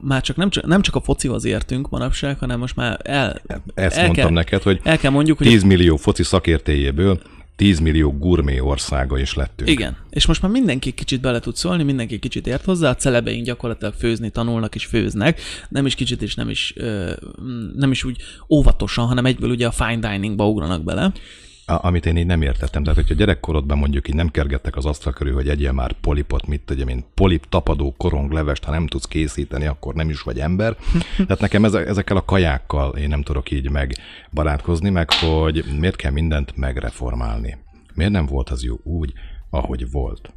már 0.00 0.22
csak 0.22 0.36
nem, 0.36 0.50
csak 0.50 0.66
nem 0.66 0.82
csak 0.82 0.94
a 0.94 1.00
focihoz 1.00 1.44
értünk 1.44 1.90
manapság, 1.90 2.38
hanem 2.38 2.58
most 2.58 2.76
már 2.76 3.00
el, 3.02 3.40
Ezt 3.74 3.96
el 3.96 4.04
mondtam 4.04 4.24
kell, 4.24 4.34
neked, 4.34 4.62
hogy 4.62 4.80
el 4.82 4.98
kell 4.98 5.10
mondjuk, 5.10 5.38
hogy 5.38 5.46
10 5.46 5.62
millió 5.62 5.96
foci 5.96 6.22
szakértélyéből 6.22 7.20
10 7.56 7.78
millió 7.78 8.12
gurmé 8.12 8.58
országa 8.58 9.18
is 9.18 9.34
lettünk. 9.34 9.70
Igen, 9.70 9.96
és 10.10 10.26
most 10.26 10.42
már 10.42 10.50
mindenki 10.50 10.92
kicsit 10.92 11.20
bele 11.20 11.38
tud 11.38 11.56
szólni, 11.56 11.82
mindenki 11.82 12.18
kicsit 12.18 12.46
ért 12.46 12.64
hozzá, 12.64 12.90
a 12.90 12.94
celebeink 12.94 13.44
gyakorlatilag 13.44 13.94
főzni 13.94 14.30
tanulnak 14.30 14.74
és 14.74 14.86
főznek, 14.86 15.40
nem 15.68 15.86
is 15.86 15.94
kicsit 15.94 16.22
és 16.22 16.34
nem 16.34 16.48
is, 16.48 16.74
nem 17.74 17.90
is 17.90 18.04
úgy 18.04 18.16
óvatosan, 18.50 19.06
hanem 19.06 19.26
egyből 19.26 19.50
ugye 19.50 19.66
a 19.66 19.70
fine 19.70 20.10
diningba 20.10 20.48
ugranak 20.48 20.84
bele. 20.84 21.12
Amit 21.66 22.06
én 22.06 22.16
így 22.16 22.26
nem 22.26 22.42
értettem. 22.42 22.82
Tehát, 22.82 22.98
hogyha 22.98 23.14
gyerekkorodban 23.14 23.78
mondjuk 23.78 24.08
így 24.08 24.14
nem 24.14 24.28
kergettek 24.30 24.76
az 24.76 24.84
asztal 24.84 25.12
körül, 25.12 25.34
hogy 25.34 25.48
egyél 25.48 25.72
már 25.72 25.92
polipot, 25.92 26.46
mit 26.46 26.60
tudja, 26.60 26.84
mint 26.84 27.04
polip 27.14 27.48
tapadó 27.48 27.94
koronglevest, 27.96 28.64
ha 28.64 28.70
nem 28.70 28.86
tudsz 28.86 29.06
készíteni, 29.06 29.66
akkor 29.66 29.94
nem 29.94 30.10
is 30.10 30.20
vagy 30.20 30.40
ember. 30.40 30.76
Tehát 31.16 31.40
nekem 31.40 31.64
eze- 31.64 31.88
ezekkel 31.88 32.16
a 32.16 32.24
kajákkal 32.24 32.96
én 32.96 33.08
nem 33.08 33.22
tudok 33.22 33.50
így 33.50 33.70
megbarátkozni, 33.70 34.90
meg 34.90 35.12
hogy 35.12 35.64
miért 35.78 35.96
kell 35.96 36.12
mindent 36.12 36.56
megreformálni. 36.56 37.56
Miért 37.94 38.12
nem 38.12 38.26
volt 38.26 38.50
az 38.50 38.64
jó 38.64 38.76
úgy, 38.82 39.12
ahogy 39.50 39.90
volt? 39.90 40.32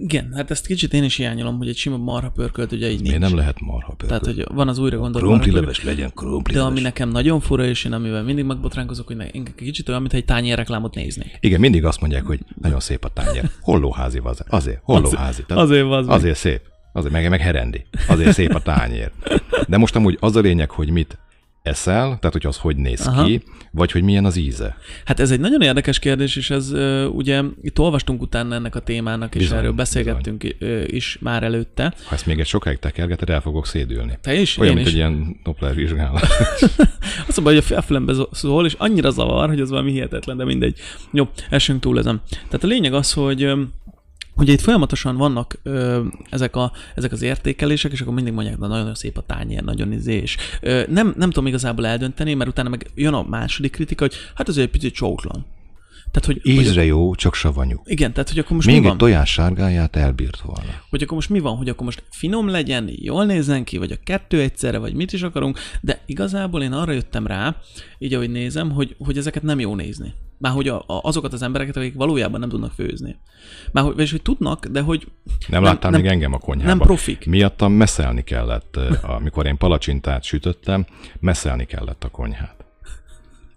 Igen, 0.00 0.32
hát 0.34 0.50
ezt 0.50 0.66
kicsit 0.66 0.92
én 0.92 1.04
is 1.04 1.16
hiányolom, 1.16 1.56
hogy 1.58 1.68
egy 1.68 1.76
sima 1.76 1.96
marha 1.96 2.30
pörkölt 2.30 2.72
ugye 2.72 2.90
így 2.90 3.02
nincs. 3.02 3.18
Nem 3.18 3.36
lehet 3.36 3.60
marha 3.60 3.94
Tehát, 3.96 4.22
pörkölt? 4.22 4.46
hogy 4.46 4.56
van 4.56 4.68
az 4.68 4.78
újra 4.78 4.98
gondoló 4.98 5.26
Krumpli 5.26 5.50
leves 5.50 5.84
legyen 5.84 6.10
krumpli 6.14 6.54
De 6.54 6.62
ami 6.62 6.80
nekem 6.80 7.08
nagyon 7.08 7.40
fura, 7.40 7.64
és 7.64 7.84
én 7.84 7.92
amivel 7.92 8.22
mindig 8.22 8.44
megbotránkozok, 8.44 9.06
hogy 9.06 9.16
ne- 9.16 9.28
én 9.28 9.44
kicsit 9.56 9.88
olyan, 9.88 10.00
mintha 10.00 10.18
egy 10.18 10.24
tányérreklámot 10.24 10.94
néznék. 10.94 11.36
Igen, 11.40 11.60
mindig 11.60 11.84
azt 11.84 12.00
mondják, 12.00 12.24
hogy 12.24 12.40
nagyon 12.60 12.80
szép 12.80 13.04
a 13.04 13.08
tányér. 13.08 13.50
Hollóházi 13.60 14.20
az. 14.22 14.44
Azért, 14.48 14.80
hollóházi. 14.82 15.44
Tehát 15.46 15.62
azért 15.62 15.84
van 15.86 15.98
az 15.98 16.06
meg. 16.06 16.16
Azért 16.16 16.36
szép. 16.36 16.60
Azért 16.92 17.12
meg, 17.12 17.28
meg 17.28 17.40
herendi. 17.40 17.86
Azért 18.08 18.32
szép 18.32 18.54
a 18.54 18.60
tányér. 18.60 19.10
De 19.66 19.76
most 19.76 19.96
amúgy 19.96 20.16
az 20.20 20.36
a 20.36 20.40
lényeg, 20.40 20.70
hogy 20.70 20.90
mit 20.90 21.18
eszel, 21.62 22.04
tehát 22.04 22.32
hogy 22.32 22.46
az 22.46 22.56
hogy 22.56 22.76
néz 22.76 23.06
Aha. 23.06 23.24
ki, 23.24 23.42
vagy 23.70 23.92
hogy 23.92 24.02
milyen 24.02 24.24
az 24.24 24.36
íze. 24.36 24.76
Hát 25.04 25.20
ez 25.20 25.30
egy 25.30 25.40
nagyon 25.40 25.60
érdekes 25.60 25.98
kérdés, 25.98 26.36
és 26.36 26.50
ez 26.50 26.72
ugye 27.12 27.42
itt 27.62 27.78
olvastunk 27.78 28.22
utána 28.22 28.54
ennek 28.54 28.74
a 28.74 28.80
témának, 28.80 29.34
és 29.34 29.40
Bizony, 29.40 29.58
erről 29.58 29.72
beszélgettünk 29.72 30.56
ö, 30.58 30.82
is 30.86 31.18
már 31.20 31.42
előtte. 31.42 31.94
Ha 32.04 32.14
ezt 32.14 32.26
még 32.26 32.38
egy 32.38 32.46
sokáig 32.46 32.78
tekergeted, 32.78 33.30
el 33.30 33.40
fogok 33.40 33.66
szédülni. 33.66 34.18
Te 34.20 34.34
is, 34.34 34.58
Olyan, 34.58 34.70
én 34.70 34.76
mint 34.76 34.88
is. 34.88 34.92
egy 34.94 34.98
ilyen 34.98 35.40
Doppler 35.44 35.74
vizsgálat. 35.74 36.22
Azt 37.28 37.40
mondja, 37.40 37.42
hogy 37.42 37.56
a 37.56 37.62
felfülembe 37.62 38.14
szól, 38.32 38.66
és 38.66 38.74
annyira 38.78 39.10
zavar, 39.10 39.48
hogy 39.48 39.60
az 39.60 39.70
valami 39.70 39.92
hihetetlen, 39.92 40.36
de 40.36 40.44
mindegy. 40.44 40.78
Jó, 41.12 41.28
esünk 41.50 41.80
túl 41.80 41.98
ezen. 41.98 42.22
Tehát 42.30 42.64
a 42.64 42.66
lényeg 42.66 42.94
az, 42.94 43.12
hogy 43.12 43.52
Ugye 44.38 44.52
itt 44.52 44.60
folyamatosan 44.60 45.16
vannak 45.16 45.58
ö, 45.62 46.04
ezek, 46.30 46.56
a, 46.56 46.72
ezek 46.94 47.12
az 47.12 47.22
értékelések, 47.22 47.92
és 47.92 48.00
akkor 48.00 48.14
mindig 48.14 48.32
mondják, 48.32 48.58
hogy 48.58 48.68
nagyon 48.68 48.94
szép 48.94 49.16
a 49.18 49.22
tányér, 49.22 49.62
nagyon 49.62 49.92
izé, 49.92 50.14
és 50.14 50.36
ö, 50.60 50.82
nem, 50.88 51.14
nem 51.16 51.30
tudom 51.30 51.46
igazából 51.46 51.86
eldönteni, 51.86 52.34
mert 52.34 52.50
utána 52.50 52.68
meg 52.68 52.90
jön 52.94 53.14
a 53.14 53.22
második 53.22 53.72
kritika, 53.72 54.04
hogy 54.04 54.14
hát 54.34 54.48
ez 54.48 54.56
egy 54.56 54.70
picit 54.70 54.94
csóklan. 54.94 55.46
Tehát, 56.10 56.26
hogy, 56.26 56.40
hogy 56.42 56.62
Ízre 56.62 56.84
jó, 56.84 57.14
csak 57.14 57.34
savanyú. 57.34 57.80
igen, 57.84 58.12
tehát 58.12 58.28
hogy 58.28 58.38
akkor 58.38 58.52
most 58.56 58.66
Még 58.66 58.76
mi 58.76 58.82
egy 58.82 58.88
van? 58.88 58.98
tojás 58.98 59.32
sárgáját 59.32 59.96
elbírt 59.96 60.40
volna. 60.40 60.70
Hogy 60.90 61.02
akkor 61.02 61.14
most 61.14 61.28
mi 61.28 61.38
van, 61.38 61.56
hogy 61.56 61.68
akkor 61.68 61.84
most 61.84 62.02
finom 62.10 62.48
legyen, 62.48 62.90
jól 62.92 63.24
nézzen 63.24 63.64
ki, 63.64 63.78
vagy 63.78 63.92
a 63.92 63.96
kettő 64.04 64.40
egyszerre, 64.40 64.78
vagy 64.78 64.94
mit 64.94 65.12
is 65.12 65.22
akarunk, 65.22 65.58
de 65.80 66.00
igazából 66.06 66.62
én 66.62 66.72
arra 66.72 66.92
jöttem 66.92 67.26
rá, 67.26 67.56
így 67.98 68.14
ahogy 68.14 68.30
nézem, 68.30 68.70
hogy, 68.70 68.96
hogy 68.98 69.16
ezeket 69.18 69.42
nem 69.42 69.60
jó 69.60 69.74
nézni. 69.74 70.14
Már 70.38 70.52
hogy 70.52 70.68
a, 70.68 70.78
a, 70.78 71.00
azokat 71.02 71.32
az 71.32 71.42
embereket, 71.42 71.76
akik 71.76 71.94
valójában 71.94 72.40
nem 72.40 72.48
tudnak 72.48 72.72
főzni. 72.72 73.16
Már 73.72 73.84
hogy, 73.84 73.94
vagyis, 73.94 74.10
hogy 74.10 74.22
tudnak, 74.22 74.66
de 74.66 74.80
hogy 74.80 75.06
Nem, 75.48 75.62
nem, 75.62 75.78
még 75.90 76.06
engem 76.06 76.32
a 76.32 76.38
konyhában. 76.38 76.76
nem 76.76 76.86
profik. 76.86 77.26
Miattam 77.26 77.72
meszelni 77.72 78.24
kellett, 78.24 78.76
amikor 79.02 79.46
én 79.46 79.56
palacsintát 79.56 80.22
sütöttem, 80.22 80.86
meszelni 81.20 81.64
kellett 81.64 82.04
a 82.04 82.08
konyhát. 82.08 82.64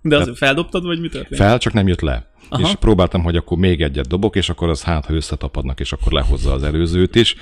De 0.02 0.18
az 0.18 0.32
feldobtad, 0.36 0.84
vagy 0.84 1.00
mi 1.00 1.10
történt? 1.10 1.42
Fel, 1.42 1.58
csak 1.58 1.74
nem 1.74 1.88
jött 1.88 2.02
le. 2.02 2.30
Aha. 2.50 2.68
És 2.68 2.76
próbáltam, 2.76 3.24
hogy 3.24 3.36
akkor 3.36 3.58
még 3.58 3.82
egyet 3.82 4.08
dobok, 4.08 4.36
és 4.36 4.50
akkor 4.50 4.70
az 4.70 4.84
hát, 4.84 5.06
ha 5.06 5.14
összetapadnak, 5.14 5.80
és 5.80 5.92
akkor 5.92 6.12
lehozza 6.12 6.54
az 6.54 6.64
előzőt 6.64 7.16
is. 7.16 7.36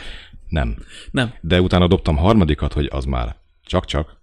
Nem. 0.48 0.76
Nem. 1.12 1.34
De 1.42 1.62
utána 1.62 1.88
dobtam 1.88 2.18
harmadikat, 2.18 2.74
hogy 2.74 2.90
az 2.92 3.06
már 3.06 3.36
csak-csak, 3.66 4.18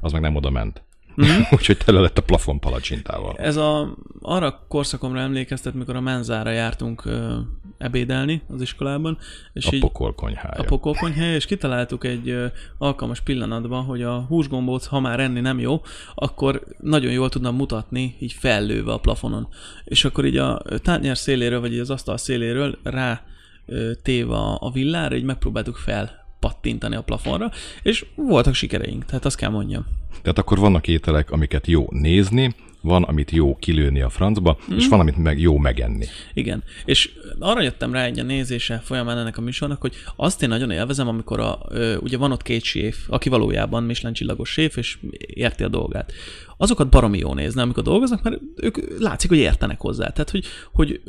az 0.00 0.12
meg 0.12 0.20
nem 0.20 0.36
oda 0.36 0.50
ment. 0.50 0.82
Mm-hmm. 1.22 1.42
Úgyhogy 1.56 1.76
tele 1.76 2.00
lett 2.00 2.18
a 2.18 2.22
plafon 2.22 2.60
palacsintával. 2.60 3.36
Ez 3.36 3.56
a, 3.56 3.96
arra 4.20 4.64
korszakomra 4.68 5.20
emlékeztet, 5.20 5.74
mikor 5.74 5.96
a 5.96 6.00
menzára 6.00 6.50
jártunk 6.50 7.04
ö, 7.04 7.38
ebédelni 7.78 8.42
az 8.48 8.60
iskolában, 8.60 9.18
és 9.52 9.66
A 9.66 9.74
így 9.74 9.80
pokol 9.80 10.14
konyhája. 10.14 10.60
a 10.60 10.64
pokolkonyhely, 10.64 11.34
és 11.34 11.46
kitaláltuk 11.46 12.04
egy 12.04 12.28
ö, 12.28 12.46
alkalmas 12.78 13.20
pillanatban, 13.20 13.84
hogy 13.84 14.02
a 14.02 14.20
húsgombóc, 14.20 14.86
ha 14.86 15.00
már 15.00 15.20
enni 15.20 15.40
nem 15.40 15.58
jó, 15.58 15.82
akkor 16.14 16.62
nagyon 16.80 17.12
jól 17.12 17.28
tudnám 17.28 17.54
mutatni, 17.54 18.16
így 18.20 18.32
fellőve 18.32 18.92
a 18.92 18.98
plafonon. 18.98 19.48
És 19.84 20.04
akkor 20.04 20.24
így 20.24 20.36
a 20.36 20.62
tányér 20.82 21.16
széléről, 21.18 21.60
vagy 21.60 21.72
így 21.72 21.78
az 21.78 21.90
asztal 21.90 22.16
széléről 22.16 22.78
rá 22.82 23.22
ö, 23.66 23.90
téve 24.02 24.34
a, 24.34 24.58
a 24.60 24.70
villára, 24.70 25.16
így 25.16 25.24
megpróbáltuk 25.24 25.76
fel 25.76 26.26
pattintani 26.40 26.96
a 26.96 27.02
plafonra, 27.02 27.50
és 27.82 28.06
voltak 28.14 28.54
sikereink, 28.54 29.04
tehát 29.04 29.24
azt 29.24 29.36
kell 29.36 29.50
mondjam. 29.50 29.86
Tehát 30.22 30.38
akkor 30.38 30.58
vannak 30.58 30.88
ételek, 30.88 31.30
amiket 31.30 31.66
jó 31.66 31.86
nézni, 31.90 32.54
van, 32.80 33.02
amit 33.02 33.30
jó 33.30 33.56
kilőni 33.56 34.00
a 34.00 34.08
francba, 34.08 34.58
mm. 34.60 34.64
Mhm. 34.66 34.78
és 34.78 34.88
van, 34.88 35.00
amit 35.00 35.16
meg 35.16 35.40
jó 35.40 35.58
megenni. 35.58 36.06
Igen. 36.34 36.62
És 36.84 37.10
arra 37.38 37.62
jöttem 37.62 37.92
rá 37.92 38.04
egy 38.04 38.18
a 38.18 38.22
nézése 38.22 38.80
folyamán 38.84 39.18
ennek 39.18 39.38
a 39.38 39.40
műsornak, 39.40 39.80
hogy 39.80 39.94
azt 40.16 40.42
én 40.42 40.48
nagyon 40.48 40.70
élvezem, 40.70 41.08
amikor 41.08 41.40
a, 41.40 41.58
ugye 42.00 42.16
van 42.16 42.32
ott 42.32 42.42
két 42.42 42.62
séf, 42.62 42.96
aki 43.08 43.28
valójában 43.28 43.82
Michelin 43.82 44.14
csillagos 44.14 44.50
séf, 44.50 44.76
és 44.76 44.98
érti 45.18 45.62
a 45.62 45.68
dolgát. 45.68 46.12
Azokat 46.60 46.88
baromi 46.88 47.18
jó 47.18 47.34
nézni, 47.34 47.60
amikor 47.60 47.82
dolgoznak, 47.82 48.22
mert 48.22 48.40
ők 48.56 49.00
látszik, 49.00 49.28
hogy 49.28 49.38
értenek 49.38 49.80
hozzá. 49.80 50.08
Tehát, 50.08 50.30
hogy, 50.30 50.44
hogy 50.72 51.00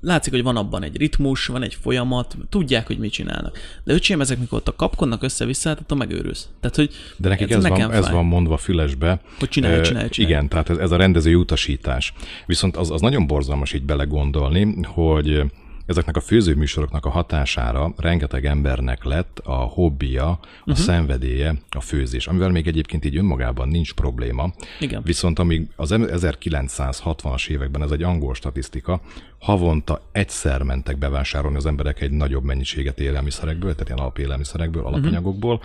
látszik, 0.00 0.32
hogy 0.32 0.42
van 0.42 0.56
abban 0.56 0.82
egy 0.82 0.96
ritmus, 0.96 1.46
van 1.46 1.62
egy 1.62 1.74
folyamat, 1.80 2.36
tudják, 2.48 2.86
hogy 2.86 2.98
mit 2.98 3.12
csinálnak. 3.12 3.58
De 3.84 3.92
öcsém, 3.92 4.20
ezek 4.20 4.38
mikor 4.38 4.58
ott 4.58 4.68
a 4.68 4.76
kapkodnak 4.76 5.22
össze-vissza, 5.22 5.68
hát 5.68 5.80
attól 5.80 5.98
megőrülsz. 5.98 6.48
Tehát, 6.60 6.76
hogy 6.76 6.90
De 7.16 7.28
nekik 7.28 7.50
ez, 7.50 7.62
nekem 7.62 7.88
van, 7.88 7.96
ez 7.96 8.10
van 8.10 8.24
mondva 8.24 8.56
fülesbe. 8.56 9.20
Hogy 9.38 9.48
csinálj, 9.48 9.80
csinálj, 9.80 10.08
csinálj. 10.08 10.32
Igen, 10.32 10.48
tehát 10.48 10.70
ez, 10.70 10.76
ez 10.76 10.90
a 10.90 10.96
rendezői 10.96 11.34
utasítás. 11.34 12.12
Viszont 12.46 12.76
az, 12.76 12.90
az 12.90 13.00
nagyon 13.00 13.26
borzalmas 13.26 13.72
így 13.72 13.84
belegondolni, 13.84 14.82
hogy 14.84 15.44
ezeknek 15.86 16.16
a 16.16 16.20
főzőműsoroknak 16.20 17.06
a 17.06 17.10
hatására 17.10 17.92
rengeteg 17.96 18.46
embernek 18.46 19.04
lett 19.04 19.38
a 19.38 19.54
hobbija, 19.54 20.28
a 20.28 20.38
uh-huh. 20.60 20.84
szenvedélye, 20.84 21.54
a 21.70 21.80
főzés, 21.80 22.26
amivel 22.26 22.50
még 22.50 22.66
egyébként 22.66 23.04
így 23.04 23.16
önmagában 23.16 23.68
nincs 23.68 23.94
probléma. 23.94 24.52
Igen. 24.80 25.02
Viszont 25.04 25.38
amíg 25.38 25.68
az 25.76 25.90
1960-as 25.94 27.48
években, 27.48 27.82
ez 27.82 27.90
egy 27.90 28.02
angol 28.02 28.34
statisztika, 28.34 29.00
havonta 29.38 30.02
egyszer 30.12 30.62
mentek 30.62 30.98
bevásárolni 30.98 31.56
az 31.56 31.66
emberek 31.66 32.00
egy 32.00 32.10
nagyobb 32.10 32.44
mennyiséget 32.44 33.00
élelmiszerekből, 33.00 33.72
tehát 33.72 33.86
ilyen 33.86 33.98
alapélelmiszerekből, 33.98 34.84
alapanyagokból, 34.84 35.62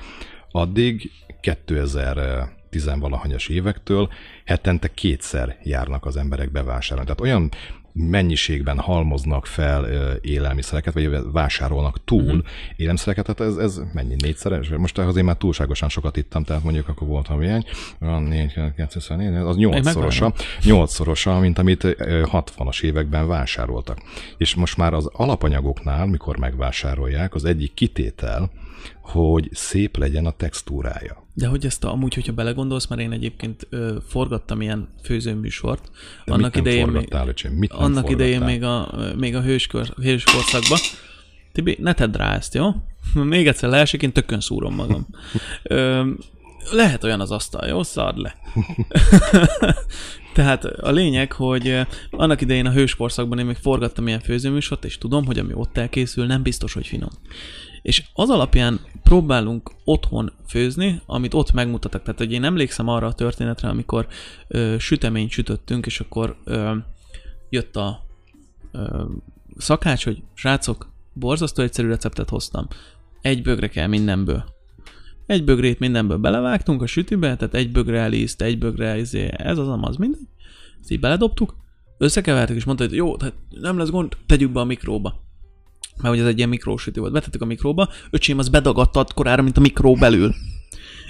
addig 0.51 1.11
2010-valahanyas 1.41 3.49
évektől 3.49 4.09
hetente 4.45 4.93
kétszer 4.93 5.57
járnak 5.63 6.05
az 6.05 6.17
emberek 6.17 6.51
bevásárolni. 6.51 7.11
Tehát 7.11 7.21
olyan 7.21 7.51
mennyiségben 7.97 8.79
halmoznak 8.79 9.45
fel 9.45 9.85
élelmiszereket, 10.21 10.93
vagy 10.93 11.09
vásárolnak 11.31 12.03
túl 12.03 12.21
uh-huh. 12.21 12.45
élelmiszereket, 12.75 13.25
tehát 13.25 13.53
ez, 13.53 13.57
ez 13.63 13.81
mennyi 13.93 14.15
négyszeres? 14.17 14.69
Most 14.69 14.97
azért 14.97 15.25
már 15.25 15.35
túlságosan 15.35 15.89
sokat 15.89 16.17
ittam, 16.17 16.43
tehát 16.43 16.63
mondjuk 16.63 16.87
akkor 16.87 17.07
volt 17.07 17.27
4, 17.99 18.53
204, 18.75 19.35
az 19.35 19.55
nyolcszorosa, 19.55 20.33
nyolcszorosa, 20.63 21.39
mint 21.39 21.57
amit 21.57 21.83
ö, 21.83 21.93
60-as 22.31 22.83
években 22.83 23.27
vásároltak. 23.27 23.97
És 24.37 24.55
most 24.55 24.77
már 24.77 24.93
az 24.93 25.09
alapanyagoknál, 25.13 26.05
mikor 26.05 26.37
megvásárolják, 26.37 27.33
az 27.33 27.45
egyik 27.45 27.73
kitétel, 27.73 28.51
hogy 29.01 29.49
szép 29.51 29.97
legyen 29.97 30.25
a 30.25 30.31
textúrája. 30.31 31.26
De 31.37 31.47
hogy 31.47 31.65
ezt 31.65 31.83
a, 31.83 31.91
amúgy, 31.91 32.13
hogyha 32.13 32.33
belegondolsz, 32.33 32.87
mert 32.87 33.01
én 33.01 33.11
egyébként 33.11 33.67
ö, 33.69 33.95
forgattam 34.07 34.61
ilyen 34.61 34.87
főzőműsort, 35.03 35.91
De 36.25 36.33
annak 36.33 36.53
mit 36.53 36.65
idején 36.65 36.87
még, 36.87 37.13
öcsém? 37.27 37.51
Mit 37.51 37.71
annak 37.71 38.09
idején 38.09 38.39
forgattál? 38.39 38.85
még 38.85 39.13
a, 39.13 39.15
még 39.17 39.35
a 39.35 39.41
hőskor, 39.41 39.87
hőskorszakban. 40.01 40.77
Tibi, 41.51 41.77
ne 41.79 41.93
tedd 41.93 42.17
rá 42.17 42.35
ezt, 42.35 42.53
jó? 42.53 42.71
Még 43.23 43.47
egyszer 43.47 43.69
leesik, 43.69 44.01
én 44.01 44.11
tökön 44.11 44.39
szúrom 44.39 44.75
magam. 44.75 45.07
Ö, 45.63 46.09
lehet 46.71 47.03
olyan 47.03 47.21
az 47.21 47.31
asztal, 47.31 47.67
jó? 47.67 47.83
Szard 47.83 48.17
le. 48.17 48.35
Tehát 50.33 50.63
a 50.63 50.91
lényeg, 50.91 51.31
hogy 51.31 51.67
ö, 51.67 51.81
annak 52.09 52.41
idején 52.41 52.65
a 52.65 52.71
hőskorszakban 52.71 53.39
én 53.39 53.45
még 53.45 53.55
forgattam 53.55 54.07
ilyen 54.07 54.19
főzőműsort, 54.19 54.85
és 54.85 54.97
tudom, 54.97 55.25
hogy 55.25 55.39
ami 55.39 55.53
ott 55.53 55.77
elkészül, 55.77 56.25
nem 56.25 56.43
biztos, 56.43 56.73
hogy 56.73 56.87
finom. 56.87 57.09
És 57.81 58.03
az 58.13 58.29
alapján 58.29 58.79
próbálunk 59.03 59.71
otthon 59.83 60.33
főzni, 60.47 61.01
amit 61.05 61.33
ott 61.33 61.51
megmutatok. 61.51 62.01
Tehát, 62.01 62.19
hogy 62.19 62.31
én 62.31 62.43
emlékszem 62.43 62.87
arra 62.87 63.07
a 63.07 63.13
történetre, 63.13 63.69
amikor 63.69 64.07
ö, 64.47 64.75
süteményt 64.79 65.31
sütöttünk, 65.31 65.85
és 65.85 65.99
akkor 65.99 66.37
ö, 66.43 66.75
jött 67.49 67.75
a 67.75 68.05
ö, 68.71 69.03
szakács, 69.57 70.03
hogy 70.03 70.23
srácok, 70.33 70.91
borzasztó 71.13 71.63
egyszerű 71.63 71.87
receptet 71.87 72.29
hoztam. 72.29 72.67
Egy 73.21 73.41
bögre 73.41 73.67
kell 73.67 73.87
mindenből. 73.87 74.56
Egy 75.27 75.43
bögrét 75.43 75.79
mindenből 75.79 76.17
belevágtunk 76.17 76.81
a 76.81 76.85
sütőbe, 76.85 77.35
tehát 77.35 77.53
egy 77.53 77.71
bögre 77.71 78.07
liszt, 78.07 78.41
egy 78.41 78.57
bögre 78.57 78.97
izé, 78.97 79.29
ez 79.31 79.57
az, 79.57 79.67
amaz, 79.67 79.97
minden. 79.97 80.29
Ezt 80.81 80.91
így 80.91 80.99
beledobtuk, 80.99 81.55
összekevertük, 81.97 82.55
és 82.55 82.63
mondta, 82.63 82.83
hogy 82.83 82.95
jó, 82.95 83.17
tehát 83.17 83.35
nem 83.49 83.77
lesz 83.77 83.89
gond, 83.89 84.17
tegyük 84.25 84.51
be 84.51 84.59
a 84.59 84.65
mikróba 84.65 85.25
mert 85.97 86.13
hogy 86.13 86.19
ez 86.19 86.25
egy 86.25 86.37
ilyen 86.37 86.49
mikrósütő 86.49 87.01
volt. 87.01 87.13
Betettük 87.13 87.41
a 87.41 87.45
mikróba, 87.45 87.89
öcsém 88.09 88.37
az 88.37 88.49
bedagadta 88.49 89.05
korára, 89.15 89.41
mint 89.41 89.57
a 89.57 89.61
mikró 89.61 89.93
belül. 89.93 90.33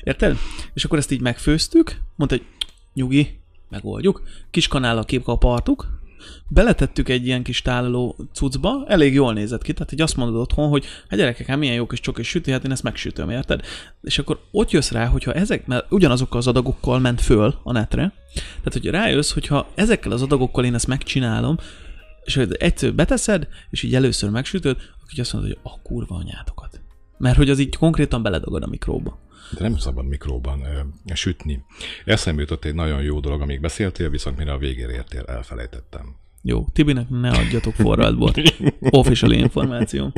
Érted? 0.03 0.37
És 0.73 0.85
akkor 0.85 0.97
ezt 0.97 1.11
így 1.11 1.21
megfőztük, 1.21 2.01
mondta, 2.15 2.37
hogy 2.37 2.45
nyugi, 2.93 3.39
megoldjuk. 3.69 4.23
Kis 4.51 4.67
kanállal 4.67 5.05
képkapartuk, 5.05 5.96
beletettük 6.47 7.09
egy 7.09 7.25
ilyen 7.25 7.43
kis 7.43 7.61
tálaló 7.61 8.15
cuccba, 8.33 8.85
elég 8.87 9.13
jól 9.13 9.33
nézett 9.33 9.61
ki, 9.61 9.73
tehát 9.73 9.91
így 9.91 10.01
azt 10.01 10.15
mondod 10.15 10.41
otthon, 10.41 10.69
hogy 10.69 10.85
hát 11.09 11.19
gyerekek, 11.19 11.47
hát 11.47 11.57
milyen 11.57 11.75
jó 11.75 11.87
kis 11.87 11.99
csoki 11.99 12.23
sütő, 12.23 12.51
hát 12.51 12.63
én 12.63 12.71
ezt 12.71 12.83
megsütöm, 12.83 13.29
érted? 13.29 13.61
És 14.01 14.19
akkor 14.19 14.39
ott 14.51 14.71
jössz 14.71 14.91
rá, 14.91 15.05
hogyha 15.05 15.33
ezek, 15.33 15.67
mert 15.67 15.91
ugyanazokkal 15.91 16.39
az 16.39 16.47
adagokkal 16.47 16.99
ment 16.99 17.21
föl 17.21 17.55
a 17.63 17.71
netre, 17.71 18.13
tehát 18.33 18.73
hogy 18.73 18.85
rájössz, 18.85 19.31
hogyha 19.31 19.67
ezekkel 19.75 20.11
az 20.11 20.21
adagokkal 20.21 20.65
én 20.65 20.73
ezt 20.73 20.87
megcsinálom, 20.87 21.57
és 22.23 22.35
hogy 22.35 22.55
egyszer 22.59 22.93
beteszed, 22.93 23.47
és 23.69 23.83
így 23.83 23.95
először 23.95 24.29
megsütöd, 24.29 24.77
Aki 25.03 25.21
azt 25.21 25.33
mondod, 25.33 25.51
hogy 25.51 25.71
a 25.71 25.81
kurva 25.81 26.15
anyátokat. 26.15 26.81
Mert 27.17 27.37
hogy 27.37 27.49
az 27.49 27.59
így 27.59 27.75
konkrétan 27.75 28.21
beledagad 28.21 28.63
a 28.63 28.67
mikróba. 28.67 29.19
De 29.51 29.61
nem 29.61 29.77
szabad 29.77 30.05
mikróban 30.05 30.61
ö, 30.65 30.79
sütni. 31.13 31.63
Eszembe 32.05 32.41
jutott 32.41 32.65
egy 32.65 32.73
nagyon 32.73 33.01
jó 33.01 33.19
dolog, 33.19 33.41
amíg 33.41 33.61
beszéltél, 33.61 34.09
viszont 34.09 34.37
mire 34.37 34.51
a 34.51 34.57
végére 34.57 34.91
értél, 34.91 35.23
elfelejtettem. 35.23 36.15
Jó, 36.41 36.67
Tibinek 36.73 37.09
ne 37.09 37.29
adjatok 37.29 37.73
forradból. 37.73 38.33
Official 38.79 39.31
információ. 39.31 40.13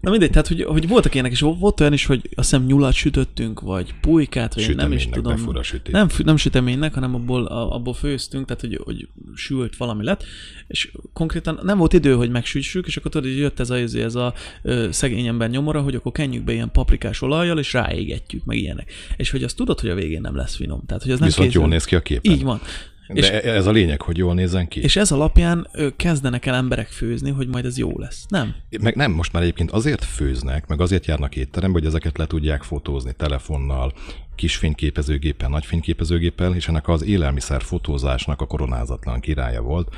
Na 0.00 0.10
mindegy, 0.10 0.30
tehát 0.30 0.46
hogy, 0.48 0.62
hogy 0.62 0.88
voltak 0.88 1.12
ilyenek, 1.12 1.32
és 1.32 1.40
volt 1.40 1.80
olyan 1.80 1.92
is, 1.92 2.06
hogy 2.06 2.28
azt 2.34 2.50
hiszem 2.50 2.66
nyulat 2.66 2.92
sütöttünk, 2.92 3.60
vagy 3.60 3.94
pulykát, 4.00 4.54
vagy 4.54 4.76
nem 4.76 4.92
is 4.92 5.08
tudom. 5.08 5.36
fura. 5.36 5.60
Nem, 5.90 6.08
nem 6.24 6.36
süteménynek, 6.36 6.94
hanem 6.94 7.14
abból, 7.14 7.44
a- 7.44 7.74
abból 7.74 7.94
főztünk, 7.94 8.46
tehát 8.46 8.60
hogy, 8.60 8.80
hogy 8.84 9.08
sült 9.34 9.76
valami 9.76 10.04
lett, 10.04 10.24
és 10.66 10.92
konkrétan 11.12 11.60
nem 11.62 11.78
volt 11.78 11.92
idő, 11.92 12.14
hogy 12.14 12.30
megsüssük, 12.30 12.86
és 12.86 12.96
akkor 12.96 13.10
tudod, 13.10 13.30
hogy 13.30 13.38
jött 13.38 13.60
ez 13.60 13.70
a, 13.70 13.76
ez 13.76 14.14
a 14.14 14.34
ö, 14.62 14.88
szegény 14.90 15.26
ember 15.26 15.50
nyomora, 15.50 15.80
hogy 15.80 15.94
akkor 15.94 16.12
kenjük 16.12 16.44
be 16.44 16.52
ilyen 16.52 16.70
paprikás 16.72 17.22
olajjal, 17.22 17.58
és 17.58 17.72
ráégetjük, 17.72 18.44
meg 18.44 18.56
ilyenek. 18.56 18.92
És 19.16 19.30
hogy 19.30 19.42
azt 19.42 19.56
tudod, 19.56 19.80
hogy 19.80 19.90
a 19.90 19.94
végén 19.94 20.20
nem 20.20 20.36
lesz 20.36 20.56
finom. 20.56 20.82
Tehát, 20.86 21.02
hogy 21.02 21.12
az 21.12 21.18
nem 21.18 21.28
Viszont 21.28 21.52
jól 21.52 21.68
néz 21.68 21.84
ki 21.84 21.94
a 21.94 22.00
képen. 22.00 22.32
Így 22.32 22.42
van. 22.42 22.60
De 23.08 23.20
És- 23.20 23.28
ez 23.28 23.66
a 23.66 23.70
lényeg, 23.70 24.00
hogy 24.02 24.16
jól 24.16 24.34
nézzen 24.34 24.68
ki. 24.68 24.80
És 24.82 24.96
ez 24.96 25.10
alapján 25.12 25.68
kezdenek 25.96 26.46
el 26.46 26.54
emberek 26.54 26.86
főzni, 26.86 27.30
hogy 27.30 27.48
majd 27.48 27.64
ez 27.64 27.78
jó 27.78 27.98
lesz. 27.98 28.24
Nem? 28.28 28.54
Meg 28.80 28.94
nem, 28.96 29.12
most 29.12 29.32
már 29.32 29.42
egyébként 29.42 29.70
azért 29.70 30.04
főznek, 30.04 30.66
meg 30.66 30.80
azért 30.80 31.06
járnak 31.06 31.36
étterembe, 31.36 31.78
hogy 31.78 31.88
ezeket 31.88 32.18
le 32.18 32.26
tudják 32.26 32.62
fotózni 32.62 33.12
telefonnal, 33.16 33.92
kis 34.34 34.56
fényképezőgéppel, 34.56 35.48
nagy 35.48 35.64
fényképezőgéppel, 35.66 36.54
és 36.54 36.68
ennek 36.68 36.88
az 36.88 37.04
élelmiszer 37.04 37.62
fotózásnak 37.62 38.40
a 38.40 38.46
koronázatlan 38.46 39.20
királya 39.20 39.60
volt. 39.60 39.94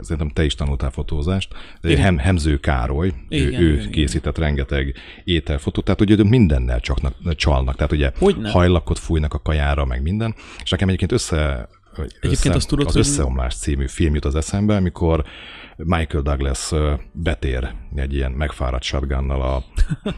Szerintem 0.00 0.28
te 0.28 0.44
is 0.44 0.54
tanultál 0.54 0.90
fotózást. 0.90 1.54
Igen. 1.82 1.98
Hem, 2.00 2.18
Hemző 2.18 2.60
Károly, 2.60 3.12
Igen, 3.28 3.60
ő, 3.62 3.66
ő 3.66 3.72
igen, 3.74 3.90
készített 3.90 4.38
rengeteg 4.38 4.94
ételfotót, 5.24 5.84
tehát 5.84 6.00
ugye 6.00 6.24
mindennel 6.24 6.80
csaknak, 6.80 7.34
csalnak, 7.34 7.76
tehát 7.76 7.92
ugye 7.92 8.10
Hogyne. 8.18 8.50
hajlakot 8.50 8.98
fújnak 8.98 9.34
a 9.34 9.38
kajára, 9.42 9.84
meg 9.84 10.02
minden, 10.02 10.34
és 10.62 10.70
nekem 10.70 10.88
egyébként 10.88 11.12
össze, 11.12 11.68
hogy 11.94 12.16
össze, 12.20 12.52
azt 12.52 12.68
tudod, 12.68 12.86
az 12.86 12.96
Összeomlás 12.96 13.54
című 13.54 13.88
film 13.88 14.14
jut 14.14 14.24
az 14.24 14.34
eszembe, 14.34 14.76
amikor 14.76 15.24
Michael 15.76 16.22
Douglas 16.22 16.72
betér 17.12 17.74
egy 17.94 18.14
ilyen 18.14 18.32
megfáradt 18.32 18.82
shotgunnal 18.82 19.42
a 19.42 19.64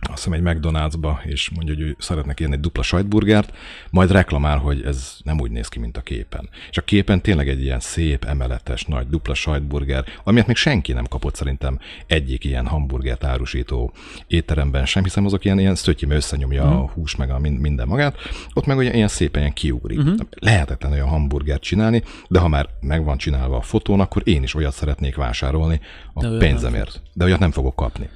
azt 0.00 0.24
hiszem 0.24 0.32
egy 0.32 0.56
McDonald'sba, 0.56 1.24
és 1.24 1.50
mondja, 1.50 1.74
hogy 1.74 1.82
ő 1.82 1.96
szeretne 1.98 2.34
kérni 2.34 2.54
egy 2.54 2.60
dupla 2.60 2.82
sajtburgert, 2.82 3.56
majd 3.90 4.10
reklamál, 4.10 4.58
hogy 4.58 4.82
ez 4.82 5.16
nem 5.24 5.40
úgy 5.40 5.50
néz 5.50 5.68
ki, 5.68 5.78
mint 5.78 5.96
a 5.96 6.00
képen. 6.00 6.48
És 6.70 6.78
a 6.78 6.82
képen 6.82 7.20
tényleg 7.20 7.48
egy 7.48 7.62
ilyen 7.62 7.80
szép, 7.80 8.24
emeletes, 8.24 8.84
nagy 8.84 9.08
dupla 9.08 9.34
sajtburger, 9.34 10.04
amiért 10.24 10.46
még 10.46 10.56
senki 10.56 10.92
nem 10.92 11.06
kapott 11.06 11.34
szerintem 11.34 11.78
egyik 12.06 12.44
ilyen 12.44 12.66
hamburgert 12.66 13.24
árusító 13.24 13.92
étteremben 14.26 14.86
sem, 14.86 15.02
hiszen 15.02 15.24
azok 15.24 15.44
ilyen, 15.44 15.58
ilyen 15.58 15.74
szötyim 15.74 16.10
összenyomja 16.10 16.64
uh-huh. 16.64 16.80
a 16.80 16.90
hús 16.94 17.16
meg 17.16 17.30
a 17.30 17.38
mind- 17.38 17.60
minden 17.60 17.88
magát, 17.88 18.16
ott 18.54 18.66
meg 18.66 18.76
ugye 18.76 18.94
ilyen 18.94 19.08
szépen 19.08 19.40
ilyen 19.40 19.54
kiugrik. 19.54 19.98
Uh-huh. 19.98 20.18
Lehetetlen 20.30 20.92
olyan 20.92 21.08
hamburgert 21.08 21.62
csinálni, 21.62 22.02
de 22.28 22.38
ha 22.38 22.48
már 22.48 22.68
meg 22.80 23.04
van 23.04 23.16
csinálva 23.16 23.56
a 23.56 23.62
fotón, 23.62 24.00
akkor 24.00 24.22
én 24.24 24.42
is 24.42 24.54
olyat 24.54 24.72
szeretnék 24.72 25.16
vásárolni 25.16 25.80
a 26.12 26.20
De 26.20 26.38
pénzemért. 26.38 27.02
De 27.12 27.24
olyat 27.24 27.38
nem 27.38 27.50
fogok 27.50 27.76
kapni. 27.76 28.08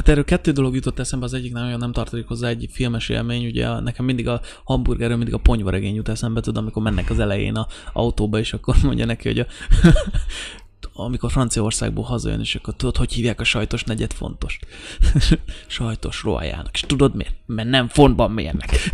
Hát 0.00 0.08
erről 0.08 0.24
kettő 0.24 0.52
dolog 0.52 0.74
jutott 0.74 0.98
eszembe, 0.98 1.24
az 1.24 1.34
egyik 1.34 1.56
olyan 1.56 1.78
nem 1.78 1.92
tartozik 1.92 2.26
hozzá 2.26 2.48
egy 2.48 2.68
filmes 2.70 3.08
élmény, 3.08 3.46
ugye 3.46 3.80
nekem 3.80 4.04
mindig 4.04 4.28
a 4.28 4.40
hamburgerről 4.64 5.16
mindig 5.16 5.34
a 5.34 5.38
ponyvaregény 5.38 5.94
jut 5.94 6.08
eszembe, 6.08 6.40
tudom, 6.40 6.62
amikor 6.62 6.82
mennek 6.82 7.10
az 7.10 7.18
elején 7.18 7.54
a 7.54 7.66
autóba, 7.92 8.38
és 8.38 8.52
akkor 8.52 8.76
mondja 8.82 9.04
neki, 9.04 9.28
hogy 9.28 9.38
a, 9.38 9.46
amikor 11.04 11.30
Franciaországból 11.30 12.04
hazajön, 12.04 12.40
és 12.40 12.54
akkor 12.54 12.74
tudod, 12.74 12.96
hogy 12.96 13.12
hívják 13.12 13.40
a 13.40 13.44
sajtos 13.44 13.84
negyed 13.84 14.12
fontos. 14.12 14.58
sajtos 15.66 16.22
rohajának. 16.22 16.70
És 16.72 16.80
tudod 16.80 17.14
miért? 17.14 17.34
Mert 17.46 17.68
nem 17.68 17.88
fontban 17.88 18.30
mérnek. 18.30 18.90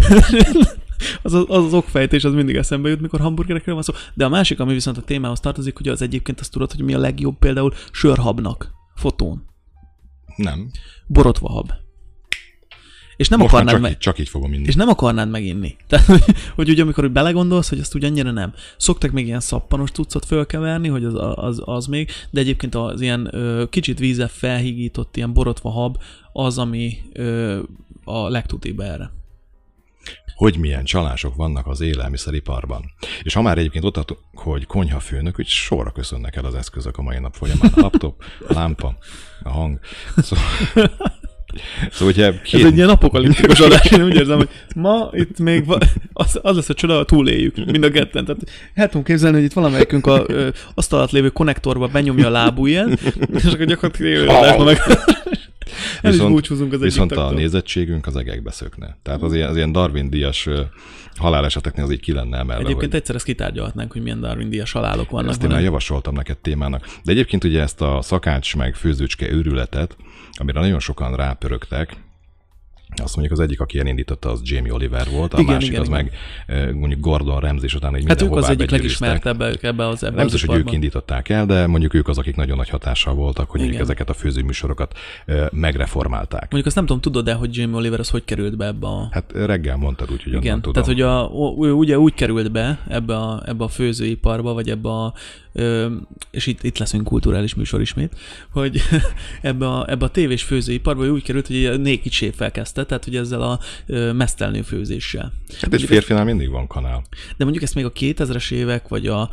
az, 1.22 1.34
az, 1.34 1.44
az 1.48 1.74
okfejtés 1.74 2.24
az 2.24 2.32
mindig 2.32 2.56
eszembe 2.56 2.88
jut, 2.88 3.00
mikor 3.00 3.20
hamburgerekről 3.20 3.74
van 3.74 3.84
szó. 3.84 3.92
De 4.14 4.24
a 4.24 4.28
másik, 4.28 4.60
ami 4.60 4.72
viszont 4.72 4.96
a 4.96 5.02
témához 5.02 5.40
tartozik, 5.40 5.76
hogy 5.76 5.88
az 5.88 6.02
egyébként 6.02 6.40
azt 6.40 6.52
tudod, 6.52 6.72
hogy 6.72 6.84
mi 6.84 6.94
a 6.94 6.98
legjobb 6.98 7.38
például 7.38 7.72
sörhabnak 7.90 8.70
fotón 8.94 9.54
Nem. 10.36 10.70
borotva 11.06 11.48
hab. 11.48 11.72
És 13.16 13.28
nem 13.28 13.38
Most 13.38 13.52
akarnád 13.52 13.72
csak, 13.72 13.82
meg... 13.82 13.90
így, 13.90 13.98
csak 13.98 14.18
így 14.18 14.28
fogom 14.28 14.52
inni. 14.52 14.66
És 14.66 14.74
nem 14.74 14.88
akarnád 14.88 15.30
meginni. 15.30 15.76
Tehát, 15.88 16.06
hogy, 16.06 16.24
hogy 16.54 16.68
ugye 16.68 16.82
amikor 16.82 17.04
úgy 17.04 17.12
belegondolsz, 17.12 17.68
hogy 17.68 17.78
azt 17.78 17.94
úgy 17.94 18.04
annyira 18.04 18.30
nem. 18.30 18.52
Szoktak 18.76 19.10
még 19.10 19.26
ilyen 19.26 19.40
szappanos 19.40 19.90
cuccot 19.90 20.24
fölkeverni, 20.24 20.88
hogy 20.88 21.04
az, 21.04 21.14
az, 21.34 21.62
az 21.64 21.86
még, 21.86 22.10
de 22.30 22.40
egyébként 22.40 22.74
az 22.74 23.00
ilyen 23.00 23.28
ö, 23.34 23.64
kicsit 23.70 23.98
vízzel 23.98 24.28
felhígított 24.28 25.16
ilyen 25.16 25.32
borotva 25.32 25.70
hab 25.70 25.96
az, 26.32 26.58
ami 26.58 26.98
ö, 27.12 27.58
a 28.04 28.28
legtutibb 28.28 28.80
erre. 28.80 29.10
Hogy 30.36 30.58
milyen 30.58 30.84
csalások 30.84 31.34
vannak 31.34 31.66
az 31.66 31.80
élelmiszeriparban. 31.80 32.92
És 33.22 33.34
ha 33.34 33.42
már 33.42 33.58
egyébként 33.58 33.84
ott 33.84 33.92
tartunk, 33.92 34.20
hogy 34.34 34.66
konyhafőnök, 34.66 35.34
hogy 35.34 35.46
sorra 35.46 35.90
köszönnek 35.90 36.36
el 36.36 36.44
az 36.44 36.54
eszközök 36.54 36.96
a 36.96 37.02
mai 37.02 37.18
nap 37.18 37.34
folyamán. 37.34 37.72
A 37.74 37.80
laptop, 37.80 38.22
a 38.48 38.52
lámpa, 38.52 38.98
a 39.42 39.50
hang. 39.50 39.78
Szóval, 40.16 40.44
szóval 41.90 42.14
hogyha 42.14 42.22
Ez 42.22 42.40
két, 42.42 42.64
egy 42.64 42.76
ilyen 42.76 42.88
apokaliptikus 42.88 43.60
adás, 43.66 43.90
én 43.90 44.04
úgy 44.04 44.14
érzem, 44.14 44.36
hogy 44.36 44.48
ma 44.74 45.10
itt 45.12 45.38
még 45.38 45.66
va- 45.66 45.86
az, 46.12 46.38
az 46.42 46.56
lesz 46.56 46.68
a 46.68 46.74
csoda, 46.74 46.94
ha 46.94 47.04
túléljük 47.04 47.56
mind 47.56 47.84
a 47.84 47.90
ketten. 47.90 48.24
Tehát 48.24 48.42
el 48.74 48.86
tudom 48.86 49.04
képzelni, 49.04 49.36
hogy 49.36 49.44
itt 49.44 49.52
valamelyikünk 49.52 50.06
a 50.06 50.24
ö, 50.26 50.48
asztal 50.74 50.98
alatt 50.98 51.10
lévő 51.10 51.28
konnektorba 51.28 51.86
benyomja 51.86 52.26
a 52.26 52.30
lábujjel, 52.30 52.88
és 53.34 53.44
akkor 53.44 53.64
gyakorlatilag 53.64 54.28
adásban 54.28 54.66
meg... 54.66 54.78
El 56.02 56.10
is 56.10 56.16
Viszont- 56.16 56.34
búcsúzunk 56.34 56.72
az 56.72 56.80
viszont 56.80 57.12
a 57.12 57.30
nézettségünk 57.30 58.06
az 58.06 58.16
egekbe 58.16 58.50
szökne. 58.50 58.96
Tehát 59.02 59.22
az 59.22 59.34
ilyen, 59.34 59.48
az 59.48 59.56
ilyen 59.56 59.72
Darwin-díjas 59.72 60.48
haláleseteknél 61.16 61.84
az 61.84 61.90
így 61.90 62.00
ki 62.00 62.12
lenne 62.12 62.38
emelve. 62.38 62.62
Egyébként 62.62 62.90
hogy 62.90 63.00
egyszer 63.00 63.14
ezt 63.14 63.24
kitárgyalhatnánk, 63.24 63.92
hogy 63.92 64.02
milyen 64.02 64.20
Darwin 64.20 64.48
díjas 64.50 64.72
halálok 64.72 65.10
vannak. 65.10 65.30
ezt 65.30 65.42
én 65.42 65.50
már 65.50 65.62
javasoltam 65.62 66.14
neked 66.14 66.38
témának. 66.38 66.86
De 67.04 67.12
egyébként 67.12 67.44
ugye 67.44 67.60
ezt 67.60 67.80
a 67.80 67.98
szakács 68.02 68.56
meg 68.56 68.74
főzőcske 68.74 69.30
őrületet, 69.30 69.96
amire 70.32 70.60
nagyon 70.60 70.80
sokan 70.80 71.16
rápörögtek, 71.16 71.96
azt 73.02 73.16
mondjuk 73.16 73.38
az 73.38 73.44
egyik, 73.44 73.60
aki 73.60 73.78
elindította, 73.78 74.30
az 74.30 74.40
Jamie 74.44 74.72
Oliver 74.72 75.08
volt, 75.10 75.34
a 75.34 75.40
Igen, 75.40 75.52
másik 75.54 75.68
igen, 75.68 75.80
az 75.80 75.88
igen. 75.88 76.10
meg 76.50 76.74
mondjuk 76.74 77.00
Gordon 77.00 77.40
Ramsay, 77.40 77.64
és 77.64 77.74
utána 77.74 77.98
így 77.98 78.04
Hát 78.08 78.22
ők 78.22 78.36
az 78.36 78.48
egyik 78.48 78.70
legismertebbek 78.70 79.62
ebbe 79.62 79.86
az 79.86 80.02
ebbe 80.02 80.14
Nem 80.14 80.24
biztos, 80.24 80.44
hogy 80.44 80.58
ők 80.58 80.72
indították 80.72 81.28
el, 81.28 81.46
de 81.46 81.66
mondjuk 81.66 81.94
ők 81.94 82.08
az, 82.08 82.18
akik 82.18 82.36
nagyon 82.36 82.56
nagy 82.56 82.68
hatással 82.68 83.14
voltak, 83.14 83.50
hogy 83.50 83.60
Igen. 83.60 83.80
ezeket 83.80 84.08
a 84.08 84.12
főzőműsorokat 84.12 84.98
megreformálták. 85.50 86.40
Mondjuk 86.40 86.66
azt 86.66 86.74
nem 86.74 86.86
tudom, 86.86 87.00
tudod-e, 87.00 87.34
hogy 87.34 87.56
Jamie 87.56 87.76
Oliver 87.76 88.00
az 88.00 88.08
hogy 88.08 88.24
került 88.24 88.56
be 88.56 88.66
ebbe 88.66 88.86
a... 88.86 89.08
Hát 89.10 89.32
reggel 89.32 89.76
mondtad 89.76 90.10
úgy, 90.12 90.22
hogy 90.22 90.32
Igen, 90.32 90.54
tudom. 90.54 90.72
tehát 90.72 90.88
hogy 90.88 91.00
a, 91.00 91.30
ő 91.60 91.72
ugye 91.72 91.98
úgy 91.98 92.14
került 92.14 92.52
be 92.52 92.78
ebbe 92.88 93.16
a, 93.16 93.42
ebbe 93.46 93.64
a 93.64 93.68
főzőiparba, 93.68 94.52
vagy 94.52 94.70
ebbe 94.70 94.88
a, 94.88 95.14
és 96.30 96.46
itt, 96.46 96.62
itt 96.62 96.78
leszünk 96.78 97.04
kulturális 97.04 97.54
műsor 97.54 97.80
ismét, 97.80 98.12
hogy 98.50 98.82
ebbe 99.42 99.68
a, 99.68 99.90
ebbe 99.90 100.04
a 100.04 100.08
tévés 100.08 100.42
főzőiparba 100.42 101.06
úgy 101.06 101.22
került, 101.22 101.46
hogy 101.46 101.64
a 101.64 101.76
Naked 101.76 102.12
Chef 102.12 102.40
kezdte, 102.52 102.84
tehát 102.84 103.04
hogy 103.04 103.16
ezzel 103.16 103.42
a 103.42 103.58
mesztelnő 104.12 104.62
főzéssel. 104.62 105.32
Hát 105.60 105.74
egy 105.74 105.82
férfinál 105.82 106.24
mindig 106.24 106.50
van 106.50 106.66
kanál. 106.66 107.02
De 107.36 107.44
mondjuk 107.44 107.64
ezt 107.64 107.74
még 107.74 107.84
a 107.84 107.92
2000-es 107.92 108.50
évek, 108.50 108.88
vagy, 108.88 109.06
a, 109.06 109.30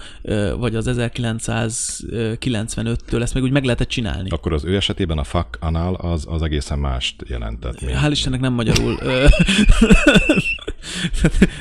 vagy 0.57 0.75
az 0.75 0.85
1995-től 0.89 3.21
ezt 3.21 3.33
még 3.33 3.43
úgy 3.43 3.51
meg 3.51 3.63
lehetett 3.63 3.87
csinálni. 3.87 4.29
Akkor 4.29 4.53
az 4.53 4.65
ő 4.65 4.75
esetében 4.75 5.17
a 5.17 5.23
fuck 5.23 5.57
anal 5.59 5.93
az, 5.93 6.25
az 6.29 6.41
egészen 6.41 6.79
mást 6.79 7.15
jelentett. 7.27 7.81
mint- 7.81 7.97
Hál' 8.03 8.07
Istennek 8.11 8.39
nem 8.39 8.53
magyarul, 8.53 8.97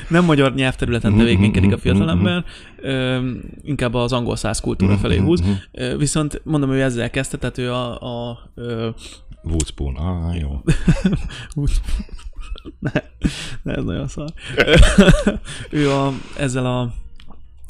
nem 0.09 0.25
magyar 0.25 0.53
nyelvterületen 0.53 1.17
tevékenykedik 1.17 1.73
a 1.73 1.77
fiatalember, 1.77 2.33
ö, 2.33 2.37
inkább 3.61 3.93
az 3.93 4.13
angol 4.13 4.35
száz 4.35 4.59
kultúra 4.59 4.97
felé 4.97 5.17
húz. 5.17 5.43
Ö, 5.71 5.97
Viszont 5.97 6.41
mondom, 6.43 6.71
ő 6.71 6.81
ezzel 6.81 7.09
kezdte, 7.09 7.37
tehát 7.37 7.57
ő 7.57 7.71
a, 7.71 8.01
a 8.29 8.39
Woodspoon. 9.43 9.95
Ah, 9.95 10.39
jó. 10.39 10.61
ne, 12.79 12.91
ne, 13.63 13.73
ez 13.73 13.83
nagyon 13.83 14.07
szar. 14.07 14.33
ő 15.69 15.91
a, 15.91 16.11
ezzel 16.37 16.65
a 16.65 16.93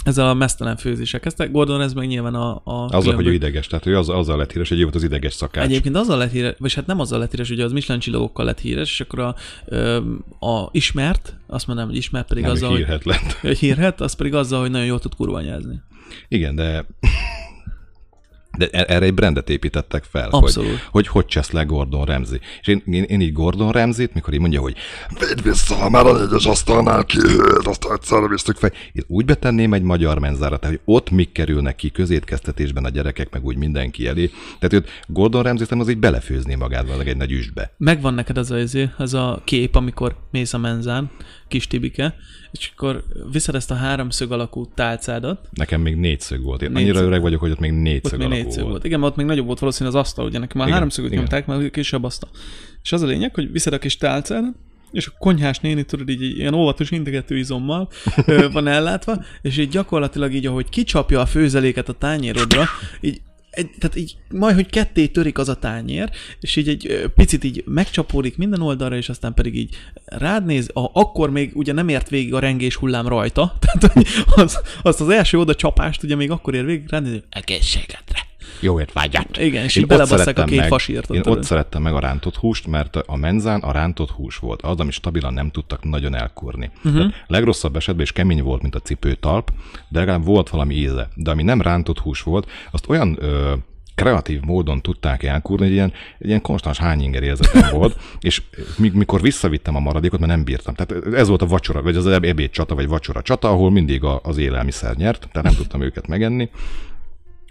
ezzel 0.04 0.30
a 0.30 0.34
mesztelen 0.34 0.78
főzéssel 0.78 1.20
kezdte. 1.20 1.46
Gordon 1.46 1.82
ez 1.82 1.94
meg 1.94 2.08
nyilván 2.08 2.36
a... 2.36 2.56
a 2.56 2.62
Azzal, 2.66 2.90
hogy 2.90 3.02
különböző- 3.02 3.30
ő 3.30 3.34
ideges, 3.34 3.68
tehát 3.68 3.86
ő 3.86 3.98
az, 3.98 4.10
azzal 4.10 4.38
lett 4.38 4.52
híres, 4.52 4.70
hogy 4.70 4.80
ő 4.80 4.82
volt 4.84 4.96
az 4.96 5.04
ideges 5.04 5.34
szakács. 5.34 5.66
Egyébként 5.66 5.96
azzal 5.96 6.18
lett 6.18 6.32
híres, 6.32 6.54
vagy 6.58 6.74
hát 6.74 6.86
nem 6.86 7.00
azzal 7.00 7.20
lett 7.20 7.32
híres, 7.32 7.50
ugye 7.50 7.64
az 7.64 7.72
Michelin 7.72 8.02
csillagokkal 8.02 8.46
lett 8.46 8.60
híres, 8.60 8.92
és 8.92 9.02
akkor 9.02 9.20
a, 9.20 9.36
a 10.46 10.70
ismert, 10.72 11.36
azt 11.48 11.68
mondanám, 11.68 11.92
hogy 11.92 12.00
ismert 12.00 12.28
pedig 12.28 12.44
nem, 12.44 12.52
azzal, 12.52 12.70
hogy 12.70 12.78
hogy, 12.78 12.88
hírhet 12.88 13.06
lett. 13.06 13.32
hogy 13.32 13.58
hírhet, 13.60 14.02
az 14.02 14.14
pedig 14.14 14.34
azzal, 14.34 14.62
hogy 14.62 14.72
nagyon 14.72 14.88
jól 14.88 15.00
tud 15.00 15.16
kurvanyázni. 15.16 15.82
Igen, 16.28 16.56
de 16.56 16.86
De 18.58 18.68
e- 18.72 18.86
erre 18.88 19.06
egy 19.06 19.14
brandet 19.14 19.50
építettek 19.50 20.04
fel, 20.04 20.30
Abszolút. 20.30 20.70
hogy 20.70 20.80
hogy, 20.92 21.08
hogy 21.08 21.26
csesz 21.26 21.52
le 21.52 21.64
Gordon 21.64 22.06
Ramsay. 22.06 22.40
És 22.62 22.68
én, 22.68 22.84
én, 22.86 23.04
én 23.04 23.22
így 23.22 23.34
Gordon 23.34 23.72
Ramsay-t, 23.72 24.14
mikor 24.14 24.34
így 24.34 24.40
mondja, 24.40 24.62
hogy 24.62 24.76
védd 25.20 25.44
vissza, 25.44 25.90
már 25.90 26.06
a 26.06 26.18
négyes 26.18 26.46
asztalnál 26.46 27.06
kihőd, 27.06 27.68
azt 27.68 27.88
egyszerre 27.94 28.28
visztük 28.28 28.56
fel. 28.56 28.72
Én 28.92 29.04
úgy 29.08 29.26
betenném 29.26 29.74
egy 29.74 29.82
magyar 29.82 30.20
menzára, 30.20 30.58
tehát 30.58 30.76
hogy 30.76 30.94
ott 30.96 31.10
mik 31.10 31.32
kerülnek 31.32 31.76
ki 31.76 31.92
közétkeztetésben 31.92 32.86
a 32.86 32.90
gyerekek, 32.90 33.32
meg 33.32 33.46
úgy 33.46 33.58
mindenki 33.58 34.08
elé. 34.08 34.32
Tehát 34.60 34.74
őt 34.74 34.90
Gordon 35.08 35.44
Ramsay-t 35.44 35.70
nem 35.70 35.80
az 35.80 35.90
így 35.90 35.98
belefőzni 35.98 36.56
magát 36.56 36.88
valami 36.88 37.10
egy 37.10 37.18
nagy 37.18 37.32
üstbe. 37.32 37.74
Megvan 37.78 38.14
neked 38.14 38.38
az 38.38 38.52
a, 38.52 38.58
az 38.98 39.14
a 39.14 39.42
kép, 39.44 39.76
amikor 39.76 40.16
mész 40.32 40.54
a 40.54 40.58
menzán, 40.58 41.12
kis 41.48 41.68
Tibike, 41.68 42.16
és 42.60 42.72
akkor 42.76 43.04
viszed 43.32 43.56
ezt 43.56 43.72
a 43.72 43.76
háromszög 43.76 44.32
alakú 44.32 44.66
tálcádat, 44.74 45.50
Nekem 45.52 45.82
még 45.82 45.96
négyszög 45.96 46.44
volt. 46.44 46.62
Én 46.62 46.72
Négyszög. 46.72 46.90
annyira 46.90 47.06
öreg 47.08 47.22
vagyok, 47.22 47.40
hogy 47.40 47.52
ott 47.52 47.60
még 47.60 47.72
ott 47.72 47.78
négyszög 47.78 48.20
még 48.20 48.28
alakú 48.28 48.42
négyszög 48.42 48.60
volt. 48.62 48.72
volt. 48.72 48.84
Igen, 48.84 49.04
ott 49.04 49.16
még 49.16 49.26
nagyobb 49.26 49.46
volt 49.46 49.60
valószínűleg 49.60 49.98
az 49.98 50.06
asztal, 50.06 50.26
ugye 50.26 50.40
nekem 50.40 50.58
már 50.58 50.66
Igen, 50.66 50.78
háromszögöt 50.78 51.12
igen. 51.12 51.24
nyomták, 51.24 51.46
mert 51.46 51.72
kisebb 51.72 52.04
asztal. 52.04 52.30
És 52.84 52.92
az 52.92 53.02
a 53.02 53.06
lényeg, 53.06 53.34
hogy 53.36 53.52
viszed 53.52 53.74
a 53.74 53.78
kis 53.78 53.98
tálcádat, 53.98 54.54
és 54.92 55.08
a 55.08 55.12
konyhás 55.20 55.60
néni, 55.60 55.84
tudod, 55.84 56.10
így, 56.10 56.22
így 56.22 56.38
ilyen 56.38 56.54
óvatos 56.54 56.92
integető 56.92 57.38
izommal 57.38 57.90
van 58.52 58.68
ellátva, 58.68 59.24
és 59.42 59.58
így 59.58 59.70
gyakorlatilag 59.70 60.34
így, 60.34 60.46
ahogy 60.46 60.70
kicsapja 60.70 61.20
a 61.20 61.26
főzeléket 61.26 61.90
a 61.90 61.94
tányérodra, 61.94 62.66
így 63.02 63.22
egy, 63.54 63.70
tehát 63.80 63.96
így 63.96 64.16
majd, 64.30 64.56
hogy 64.56 64.70
ketté 64.70 65.08
törik 65.08 65.38
az 65.38 65.50
a 65.50 65.60
tányér, 65.60 66.10
és 66.40 66.56
így 66.56 66.70
egy 66.70 67.12
picit 67.16 67.44
így 67.44 67.64
megcsapódik 67.66 68.38
minden 68.38 68.62
oldalra, 68.62 68.96
és 68.96 69.10
aztán 69.10 69.34
pedig 69.34 69.56
így 69.56 69.76
rád 70.06 70.46
néz, 70.46 70.70
a, 70.74 70.90
akkor 70.94 71.30
még 71.30 71.52
ugye 71.54 71.74
nem 71.74 71.90
ért 71.90 72.10
végig 72.10 72.34
a 72.34 72.40
rengés 72.40 72.76
hullám 72.76 73.08
rajta, 73.08 73.58
tehát 73.62 74.08
az, 74.36 74.60
azt 74.82 75.02
az 75.02 75.10
első 75.10 75.40
oda 75.40 75.56
csapást 75.56 76.04
ugye 76.04 76.16
még 76.16 76.32
akkor 76.32 76.56
ér 76.56 76.66
végig, 76.66 76.90
rád 76.90 77.04
néz, 77.04 77.22
egészségedre. 77.30 78.32
Jó 78.64 78.80
étvágyat. 78.80 79.38
Igen, 79.38 79.64
és 79.64 79.76
Én 79.76 79.82
így 79.84 79.88
belebasszák 79.90 80.40
a 80.40 80.44
két 80.44 80.60
meg- 80.60 80.68
fasírt. 80.68 81.10
Én 81.10 81.22
ott 81.26 81.44
szerettem 81.44 81.82
meg 81.82 81.94
a 81.94 82.00
rántott 82.00 82.36
húst, 82.36 82.68
mert 82.68 82.96
a 82.96 83.16
menzán 83.16 83.60
a 83.60 83.72
rántott 83.72 84.10
hús 84.10 84.38
volt 84.38 84.62
az, 84.62 84.80
amit 84.80 84.94
stabilan 84.94 85.34
nem 85.34 85.52
tudtak 85.52 85.84
nagyon 85.84 86.16
elkurni. 86.16 86.72
Mhm. 86.82 86.96
Uh-huh. 86.96 87.14
Legrosszabb 87.28 87.76
esetben 87.76 88.04
is 88.04 88.12
kemény 88.12 88.44
volt, 88.44 88.62
mint 88.62 88.76
a 88.76 88.80
cipőtalp, 88.80 89.52
de 89.90 90.00
legalább 90.00 90.26
volt 90.26 90.50
valami 90.50 90.76
íze. 90.76 91.08
De 91.16 91.32
ami 91.32 91.44
nem 91.44 91.62
rántott 91.62 92.00
hús 92.00 92.22
volt, 92.22 92.50
azt 92.72 92.90
olyan 92.90 93.18
ö, 93.20 93.54
kreatív 93.96 94.42
módon 94.42 94.82
tudták 94.82 95.24
elkurni, 95.24 95.66
hogy 95.66 95.74
ilyen, 95.74 95.94
egy 96.20 96.28
ilyen 96.28 96.42
konstans 96.42 96.78
hányinger 96.78 97.24
érzetem 97.24 97.70
volt, 97.72 98.00
és 98.20 98.42
mi- 98.78 98.92
mikor 98.94 99.22
visszavittem 99.22 99.76
a 99.76 99.80
maradékot, 99.80 100.20
mert 100.20 100.32
nem 100.32 100.44
bírtam. 100.44 100.74
Tehát 100.74 101.14
ez 101.14 101.28
volt 101.28 101.42
a 101.42 101.46
vacsora, 101.48 101.82
vagy 101.82 101.96
az 101.96 102.08
ebéd 102.08 102.50
csata, 102.50 102.76
vagy 102.76 102.88
vacsora 102.88 103.22
csata, 103.22 103.50
ahol 103.50 103.72
mindig 103.72 104.04
a, 104.04 104.20
az 104.24 104.38
élelmiszer 104.38 104.96
nyert, 104.96 105.28
tehát 105.32 105.48
nem 105.48 105.56
tudtam 105.58 105.82
őket 105.82 106.08
megenni. 106.08 106.50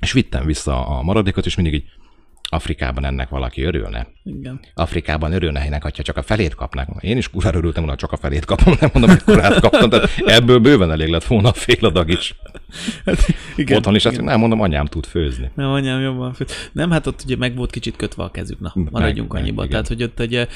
És 0.02 0.12
vittem 0.12 0.46
vissza 0.46 0.86
a 0.86 1.02
maradékot, 1.02 1.46
és 1.46 1.56
mindig 1.56 1.74
így 1.74 1.90
Afrikában 2.52 3.04
ennek 3.04 3.28
valaki 3.28 3.62
örülne. 3.62 4.06
Igen. 4.24 4.60
Afrikában 4.74 5.32
örülne 5.32 5.60
ennek, 5.60 5.82
ha 5.82 5.90
csak 5.90 6.16
a 6.16 6.22
felét 6.22 6.54
kapnák. 6.54 6.88
Én 7.00 7.16
is 7.16 7.30
kurvára 7.30 7.58
örültem 7.58 7.88
ha 7.88 7.96
csak 7.96 8.12
a 8.12 8.16
felét 8.16 8.44
kapom, 8.44 8.74
nem 8.80 8.90
mondom, 8.92 9.10
hogy 9.10 9.22
kurát 9.22 9.60
kaptam, 9.60 9.90
tehát 9.90 10.10
ebből 10.26 10.58
bőven 10.58 10.90
elég 10.90 11.08
lett 11.08 11.24
volna 11.24 11.48
a 11.48 11.52
fél 11.52 11.86
adag 11.86 12.10
is. 12.10 12.34
Hát, 13.04 13.26
igen. 13.56 13.76
Otthon 13.76 13.94
is 13.94 14.04
azt 14.04 14.20
nem 14.20 14.38
mondom, 14.38 14.60
anyám 14.60 14.86
tud 14.86 15.06
főzni. 15.06 15.50
Nem, 15.54 15.68
anyám 15.68 16.00
jobban 16.00 16.32
fő. 16.32 16.46
Nem, 16.72 16.90
hát 16.90 17.06
ott 17.06 17.22
ugye 17.24 17.36
meg 17.36 17.56
volt 17.56 17.70
kicsit 17.70 17.96
kötve 17.96 18.22
a 18.22 18.30
kezük, 18.30 18.60
na, 18.60 18.72
maradjunk 18.90 19.32
meg, 19.32 19.42
annyiba. 19.42 19.64
igen. 19.64 19.70
Tehát, 19.70 19.88
hogy 19.88 20.02
ott 20.02 20.20
egy 20.20 20.48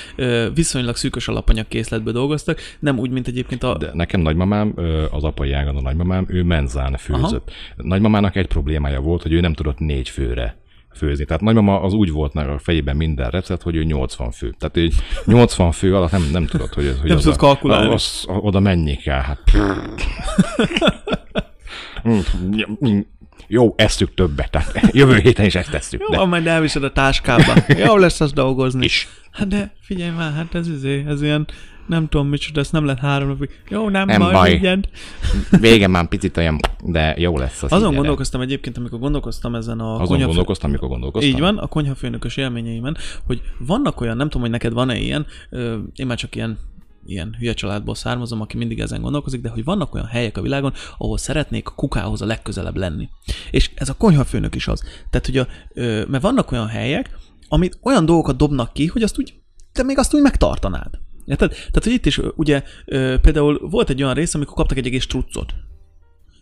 viszonylag 0.55 0.97
szűkös 0.97 1.29
alapanyag 1.29 1.69
készletből 1.69 2.13
dolgoztak, 2.13 2.61
nem 2.79 2.99
úgy, 2.99 3.11
mint 3.11 3.27
egyébként 3.27 3.63
a... 3.63 3.77
De 3.77 3.91
nekem 3.93 4.21
nagymamám, 4.21 4.75
az 5.11 5.25
apai 5.25 5.53
ágon 5.53 5.77
a 5.77 5.81
nagymamám, 5.81 6.27
ő 6.29 6.43
menzán 6.43 6.97
főzött. 6.97 7.51
Aha. 7.51 7.89
Nagymamának 7.89 8.37
egy 8.37 8.47
problémája 8.47 9.01
volt, 9.01 9.23
hogy 9.23 9.33
ő 9.33 9.41
nem 9.41 9.53
tudott 9.53 9.79
négy 9.79 10.09
főre 10.09 10.57
főzni. 10.97 11.25
Tehát 11.25 11.43
nagymama 11.43 11.81
az 11.81 11.93
úgy 11.93 12.11
volt 12.11 12.35
a 12.35 12.59
fejében 12.59 12.97
minden 12.97 13.31
recept, 13.31 13.63
hogy 13.63 13.77
ő 13.77 13.83
80 13.83 14.31
fő. 14.31 14.55
Tehát 14.59 14.77
így 14.77 14.95
80 15.25 15.73
fő 15.73 15.95
alatt 15.97 16.11
nem, 16.11 16.29
nem 16.33 16.47
tudott, 16.47 16.75
hogy, 16.75 16.97
hogy 17.01 17.09
Nem 17.09 17.17
az 17.17 17.27
a, 17.27 17.37
kalkulálni. 17.37 17.95
Az, 17.95 18.25
oda 18.27 18.61
mennyi 18.61 18.97
kell. 18.97 19.21
Hát. 19.21 19.41
Jó, 23.49 23.75
eszük 23.77 24.15
többet. 24.15 24.51
Tehát 24.51 24.89
jövő 24.93 25.19
héten 25.19 25.45
is 25.47 25.55
ezt 25.55 25.71
tesszük. 25.71 26.01
Jó, 26.01 26.09
De 26.09 26.17
van, 26.17 26.29
majd 26.29 26.47
elviszed 26.47 26.85
a 26.85 26.93
táskába. 26.93 27.55
Jó 27.69 27.97
lesz 27.97 28.21
az 28.21 28.33
dolgozni. 28.33 28.85
is. 28.85 29.09
Hát 29.31 29.49
de 29.49 29.73
figyelj 29.81 30.11
már, 30.11 30.33
hát 30.33 30.55
ez 30.55 30.69
izé, 30.69 31.05
ez 31.09 31.23
ilyen, 31.23 31.47
nem 31.87 32.09
tudom 32.09 32.29
micsoda, 32.29 32.61
ezt 32.61 32.73
nem 32.73 32.85
lehet 32.85 33.01
három 33.01 33.29
napig. 33.29 33.51
Jó, 33.69 33.89
nem, 33.89 34.07
Nem 34.07 34.21
baj, 34.21 34.33
baj. 34.33 34.51
mindjárt. 34.51 34.89
Vége 35.61 35.87
már 35.87 36.09
picit 36.09 36.37
olyan, 36.37 36.59
de 36.85 37.15
jó 37.19 37.39
lesz 37.39 37.63
az 37.63 37.73
Azon 37.73 37.89
így, 37.91 37.97
gondolkoztam 37.97 38.41
egyébként, 38.41 38.77
amikor 38.77 38.99
gondolkoztam 38.99 39.55
ezen 39.55 39.81
a 39.81 39.93
Azon 39.93 40.07
konyhafő- 40.07 40.27
gondolkoztam, 40.27 40.71
mikor 40.71 40.89
gondolkoztam. 40.89 41.33
Így 41.33 41.41
van, 41.41 41.59
a 41.59 41.67
konyhafőnökös 41.67 42.37
élményeimen, 42.37 42.97
hogy 43.27 43.43
vannak 43.59 44.01
olyan, 44.01 44.17
nem 44.17 44.27
tudom, 44.27 44.43
hogy 44.43 44.51
neked 44.51 44.73
van-e 44.73 44.99
ilyen, 44.99 45.27
én 45.95 46.07
már 46.07 46.17
csak 46.17 46.35
ilyen 46.37 46.59
ilyen 47.09 47.37
hülye 47.39 47.55
családból 47.55 47.95
származom, 47.95 48.41
aki 48.41 48.57
mindig 48.57 48.81
ezen 48.81 49.01
gondolkozik, 49.01 49.41
de 49.41 49.49
hogy 49.49 49.65
vannak 49.65 49.95
olyan 49.95 50.07
helyek 50.07 50.39
a 50.39 50.43
világon, 50.43 50.73
ahol 50.99 51.19
szeretnék 51.19 51.69
a 51.69 51.73
kukához 51.75 52.23
a 52.23 52.27
legközelebb 52.27 52.77
lenni. 52.77 53.09
És 53.51 53.71
ez 53.75 53.89
a 53.89 53.95
konyhafőnök 53.95 54.55
is 54.55 54.69
az. 54.69 54.83
Tehát, 55.11 55.27
hogy 55.27 55.37
a, 55.39 55.47
mert 56.09 56.23
vannak 56.23 56.53
olyan 56.53 56.67
helyek, 56.67 57.17
amit 57.49 57.79
olyan 57.83 58.07
dolgokat 58.07 58.37
dobnak 58.37 58.73
ki, 58.73 58.87
hogy 58.87 59.03
azt 59.03 59.19
úgy, 59.19 59.35
te 59.73 59.83
még 59.83 59.99
azt 59.99 60.15
úgy 60.15 60.23
megtartanád. 60.23 60.91
Érted? 61.27 61.51
Tehát, 61.51 61.85
hogy 61.85 61.93
itt 61.93 62.07
is 62.07 62.21
ugye 62.35 62.63
például 63.21 63.69
volt 63.71 63.91
egy 63.91 64.03
olyan 64.03 64.15
rész, 64.15 64.35
amikor 64.35 64.55
kaptak 64.55 64.79
egy 64.79 64.87
egész 64.87 65.03
struccot. 65.03 65.55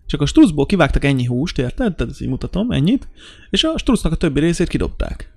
Csak 0.06 0.20
a 0.20 0.26
struccból 0.26 0.66
kivágtak 0.66 1.04
ennyi 1.04 1.24
húst, 1.24 1.58
érted? 1.58 1.94
Tehát 1.94 2.12
ezt 2.12 2.22
így 2.22 2.28
mutatom, 2.28 2.70
ennyit. 2.70 3.08
És 3.50 3.64
a 3.64 3.78
struccnak 3.78 4.12
a 4.12 4.16
többi 4.16 4.40
részét 4.40 4.68
kidobták. 4.68 5.32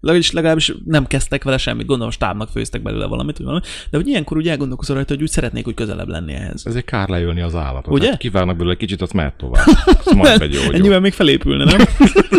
Legalábbis, 0.00 0.32
legalábbis 0.32 0.72
nem 0.84 1.06
kezdtek 1.06 1.44
vele 1.44 1.58
semmit, 1.58 1.86
gondolom 1.86 2.12
stábnak 2.12 2.48
főztek 2.48 2.82
belőle 2.82 3.06
valamit, 3.06 3.36
vagy 3.36 3.46
valami. 3.46 3.64
De 3.90 3.96
hogy 3.96 4.08
ilyenkor 4.08 4.36
úgy 4.36 4.48
elgondolkozol 4.48 4.96
rajta, 4.96 5.12
hogy 5.12 5.22
úgy 5.22 5.28
szeretnék, 5.30 5.64
hogy 5.64 5.74
közelebb 5.74 6.08
lenni 6.08 6.32
ehhez. 6.32 6.66
Ezért 6.66 6.84
kár 6.84 7.08
leölni 7.08 7.40
az 7.40 7.54
állatot. 7.54 7.92
Ugye? 7.92 8.08
Hát 8.08 8.18
kivárnak 8.18 8.56
belőle 8.56 8.72
egy 8.72 8.78
kicsit, 8.78 9.02
azt 9.02 9.12
mehet 9.12 9.36
tovább. 9.36 9.66
Azt 9.84 10.14
majd 10.14 10.38
megy 10.48 10.52
jó. 10.52 10.72
Ennyivel 10.72 11.00
még 11.00 11.12
felépülne, 11.12 11.64
nem? 11.64 11.78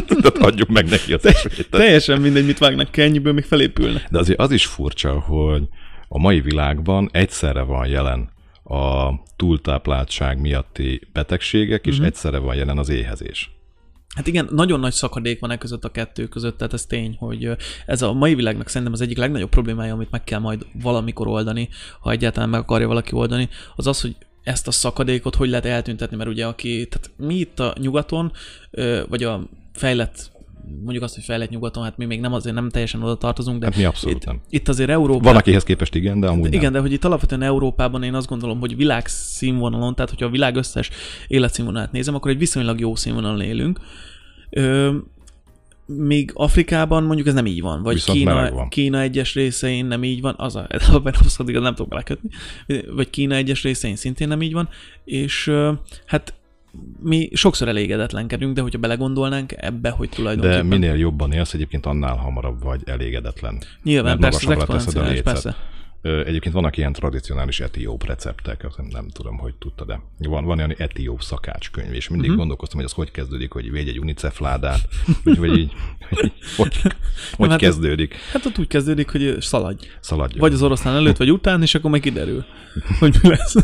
Tehát 0.08 0.38
adjuk 0.38 0.70
meg 0.70 0.90
neki 0.90 1.14
az 1.14 1.26
esélyt. 1.26 1.68
Teljesen 1.70 2.22
mindegy, 2.22 2.46
mit 2.46 2.58
vágnak 2.58 2.92
ki, 2.92 3.02
ennyiből 3.02 3.34
még 3.34 3.44
felépülne. 3.44 4.08
De 4.10 4.20
azért 4.20 4.40
az 4.40 4.52
is 4.52 4.66
furcsa, 4.66 5.20
hogy 5.20 5.64
a 6.16 6.20
mai 6.20 6.42
világban 6.42 7.10
egyszerre 7.12 7.62
van 7.62 7.88
jelen 7.88 8.30
a 8.64 9.14
túltápláltság 9.36 10.42
miatti 10.42 11.02
betegségek, 11.14 11.86
és 11.86 11.92
uh-huh. 11.92 12.08
egyszerre 12.08 12.38
van 12.38 12.56
jelen 12.56 12.78
az 12.78 12.90
éhezés. 12.90 13.52
Hát 14.16 14.28
igen, 14.28 14.48
nagyon 14.52 14.80
nagy 14.80 14.92
szakadék 14.92 15.40
van 15.40 15.52
e 15.52 15.58
között 15.58 15.84
a 15.84 15.90
kettő 15.90 16.28
között, 16.28 16.58
tehát 16.58 16.74
ez 16.74 16.86
tény, 16.86 17.16
hogy 17.20 17.50
ez 17.86 18.02
a 18.02 18.14
mai 18.14 18.36
világnak 18.36 18.68
szerintem 18.68 18.94
az 18.94 19.02
egyik 19.02 19.18
legnagyobb 19.18 19.50
problémája, 19.50 19.94
amit 19.94 20.12
meg 20.12 20.24
kell 20.24 20.40
majd 20.40 20.66
valamikor 20.82 21.28
oldani, 21.28 21.70
ha 22.00 22.12
egyáltalán 22.12 22.50
meg 22.50 22.60
akarja 22.60 22.88
valaki 22.88 23.14
oldani, 23.14 23.50
az 23.76 23.88
az, 23.88 24.02
hogy 24.02 24.16
ezt 24.44 24.68
a 24.68 24.72
szakadékot 24.72 25.36
hogy 25.36 25.50
lehet 25.50 25.66
eltüntetni, 25.66 26.18
mert 26.18 26.30
ugye 26.30 26.46
aki, 26.46 26.88
tehát 26.90 27.12
mi 27.18 27.36
itt 27.36 27.60
a 27.60 27.76
nyugaton, 27.80 28.32
vagy 29.10 29.24
a 29.24 29.50
fejlett 29.74 30.32
mondjuk 30.82 31.04
azt, 31.04 31.16
hogy 31.16 31.24
fejlett 31.24 31.50
nyugaton, 31.50 31.84
hát 31.84 31.98
mi 31.98 32.06
még 32.06 32.20
nem 32.20 32.34
azért 32.34 32.56
nem 32.56 32.70
teljesen 32.70 33.04
oda 33.04 33.16
tartozunk, 33.16 33.60
de 33.60 33.66
Hát 33.66 33.76
mi 33.76 33.84
abszolút 33.84 34.18
itt, 34.18 34.26
nem. 34.26 34.42
itt 34.50 34.68
azért 34.68 34.90
Európa... 34.90 35.24
Van, 35.24 35.36
akihez 35.36 35.64
képest 35.64 35.96
igen, 35.96 36.20
de 36.20 36.28
amúgy 36.28 36.48
Igen, 36.48 36.62
nem. 36.62 36.72
de 36.72 36.80
hogy 36.80 36.92
itt 36.92 37.06
alapvetően 37.06 37.42
Európában 37.42 38.04
én 38.04 38.14
azt 38.14 38.28
gondolom, 38.28 38.60
hogy 38.60 38.76
világszínvonalon, 38.76 39.96
tehát 39.96 40.10
hogyha 40.10 40.26
a 40.26 40.30
világ 40.30 40.56
összes 40.56 40.90
életszínvonalát 41.28 41.92
nézem, 41.92 42.16
akkor 42.16 42.32
egy 42.32 42.38
viszonylag 42.38 42.80
jó 42.80 42.96
színvonalon 42.96 43.42
élünk. 43.42 43.80
Ö, 44.50 44.96
míg 45.86 46.32
Afrikában 46.34 47.04
mondjuk 47.04 47.28
ez 47.28 47.34
nem 47.34 47.46
így 47.46 47.62
van, 47.62 47.84
vagy 47.84 47.94
Viszont 47.94 48.18
Kína. 48.18 48.68
Kína 48.68 49.00
egyes 49.00 49.34
részein 49.34 49.86
nem 49.86 50.04
így 50.04 50.22
van, 50.22 50.36
az 50.38 50.56
a, 50.56 50.68
abban 50.94 51.14
abszolút 51.20 51.52
igaz, 51.52 51.64
nem 51.64 51.76
tudok 51.76 51.90
belekötni, 51.90 52.30
vagy 52.96 53.10
Kína 53.10 53.36
egyes 53.36 53.64
részein 53.64 53.96
szintén 53.96 54.28
nem 54.28 54.42
így 54.42 54.54
van, 54.54 54.70
és 55.06 55.52
hát 56.06 56.34
mi 57.02 57.30
sokszor 57.34 57.68
elégedetlenkedünk, 57.68 58.56
de 58.56 58.62
hogyha 58.62 58.80
belegondolnánk 58.80 59.54
ebbe, 59.58 59.90
hogy 59.90 60.10
De 60.10 60.16
tulajdonképpen... 60.16 60.66
minél 60.66 60.96
jobban 60.96 61.32
élsz, 61.32 61.54
egyébként 61.54 61.86
annál 61.86 62.16
hamarabb 62.16 62.64
vagy 62.64 62.82
elégedetlen. 62.86 63.62
Nyilván, 63.84 64.18
mert 64.18 64.32
persze, 64.32 64.48
az 64.48 64.58
exponenciális, 64.58 65.22
persze. 65.22 65.56
Egyébként 66.04 66.54
vannak 66.54 66.78
ilyen 66.78 66.94
tradicionális 66.94 67.60
etióp 67.60 68.06
receptek, 68.06 68.78
nem, 68.78 68.88
nem 68.92 69.10
tudom, 69.10 69.38
hogy 69.38 69.54
tudta, 69.56 69.86
de 69.86 70.00
van, 70.18 70.46
van 70.46 70.58
olyan 70.58 70.76
etióp 70.78 71.22
szakácskönyv, 71.22 71.94
és 71.94 72.08
mindig 72.08 72.26
uh-huh. 72.26 72.38
gondolkoztam, 72.38 72.80
hogy 72.80 72.90
az 72.90 72.96
hogy 72.96 73.12
kezdődik, 73.12 73.52
hogy 73.52 73.72
védj 73.72 73.90
egy 73.90 74.00
UNICEF 74.00 74.40
ládát, 74.40 74.88
vagy, 75.24 75.38
vagy 75.38 75.58
így, 75.58 75.72
hogy, 76.10 76.32
hogy, 76.58 76.78
hogy 77.32 77.50
hát 77.50 77.62
ez- 77.62 77.70
kezdődik, 77.70 78.16
Hát 78.32 78.46
ott 78.46 78.58
úgy 78.58 78.68
kezdődik, 78.68 79.10
hogy 79.10 79.38
szaladj. 79.40 79.88
szaladjon. 80.00 80.40
Vagy 80.40 80.54
az 80.54 80.62
oroszlán 80.62 80.96
előtt, 80.96 81.18
vagy 81.18 81.32
után, 81.32 81.62
és 81.62 81.76
akkor 81.76 81.90
majd 81.90 82.02
kiderül, 82.02 82.46
hogy 83.00 83.16
mi 83.22 83.30
lesz. 83.30 83.56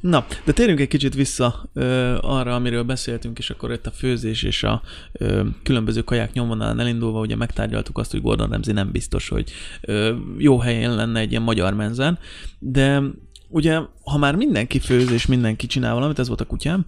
Na, 0.00 0.26
de 0.44 0.52
térjünk 0.52 0.80
egy 0.80 0.88
kicsit 0.88 1.14
vissza 1.14 1.70
ö, 1.72 2.16
arra, 2.20 2.54
amiről 2.54 2.82
beszéltünk, 2.82 3.38
és 3.38 3.50
akkor 3.50 3.72
itt 3.72 3.86
a 3.86 3.90
főzés 3.90 4.42
és 4.42 4.62
a 4.62 4.82
ö, 5.12 5.42
különböző 5.62 6.02
kaják 6.02 6.32
nyomvonalán 6.32 6.80
elindulva, 6.80 7.20
ugye 7.20 7.36
megtárgyaltuk 7.36 7.98
azt, 7.98 8.10
hogy 8.10 8.20
Gordon 8.20 8.50
Ramsay 8.50 8.74
nem 8.74 8.90
biztos, 8.90 9.28
hogy 9.28 9.50
ö, 9.80 10.14
jó 10.38 10.58
helyen 10.58 10.94
lenne 10.94 11.20
egy 11.20 11.30
ilyen 11.30 11.42
magyar 11.50 11.74
menzen, 11.74 12.18
de 12.58 13.02
ugye, 13.48 13.78
ha 14.04 14.18
már 14.18 14.34
mindenki 14.34 14.78
főz 14.78 15.10
és 15.10 15.26
mindenki 15.26 15.66
csinál 15.66 15.94
valamit, 15.94 16.18
ez 16.18 16.28
volt 16.28 16.40
a 16.40 16.44
kutyám, 16.44 16.84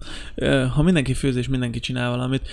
ha 0.73 0.81
mindenki 0.81 1.13
főz 1.13 1.35
és 1.35 1.47
mindenki 1.47 1.79
csinál 1.79 2.09
valamit, 2.09 2.47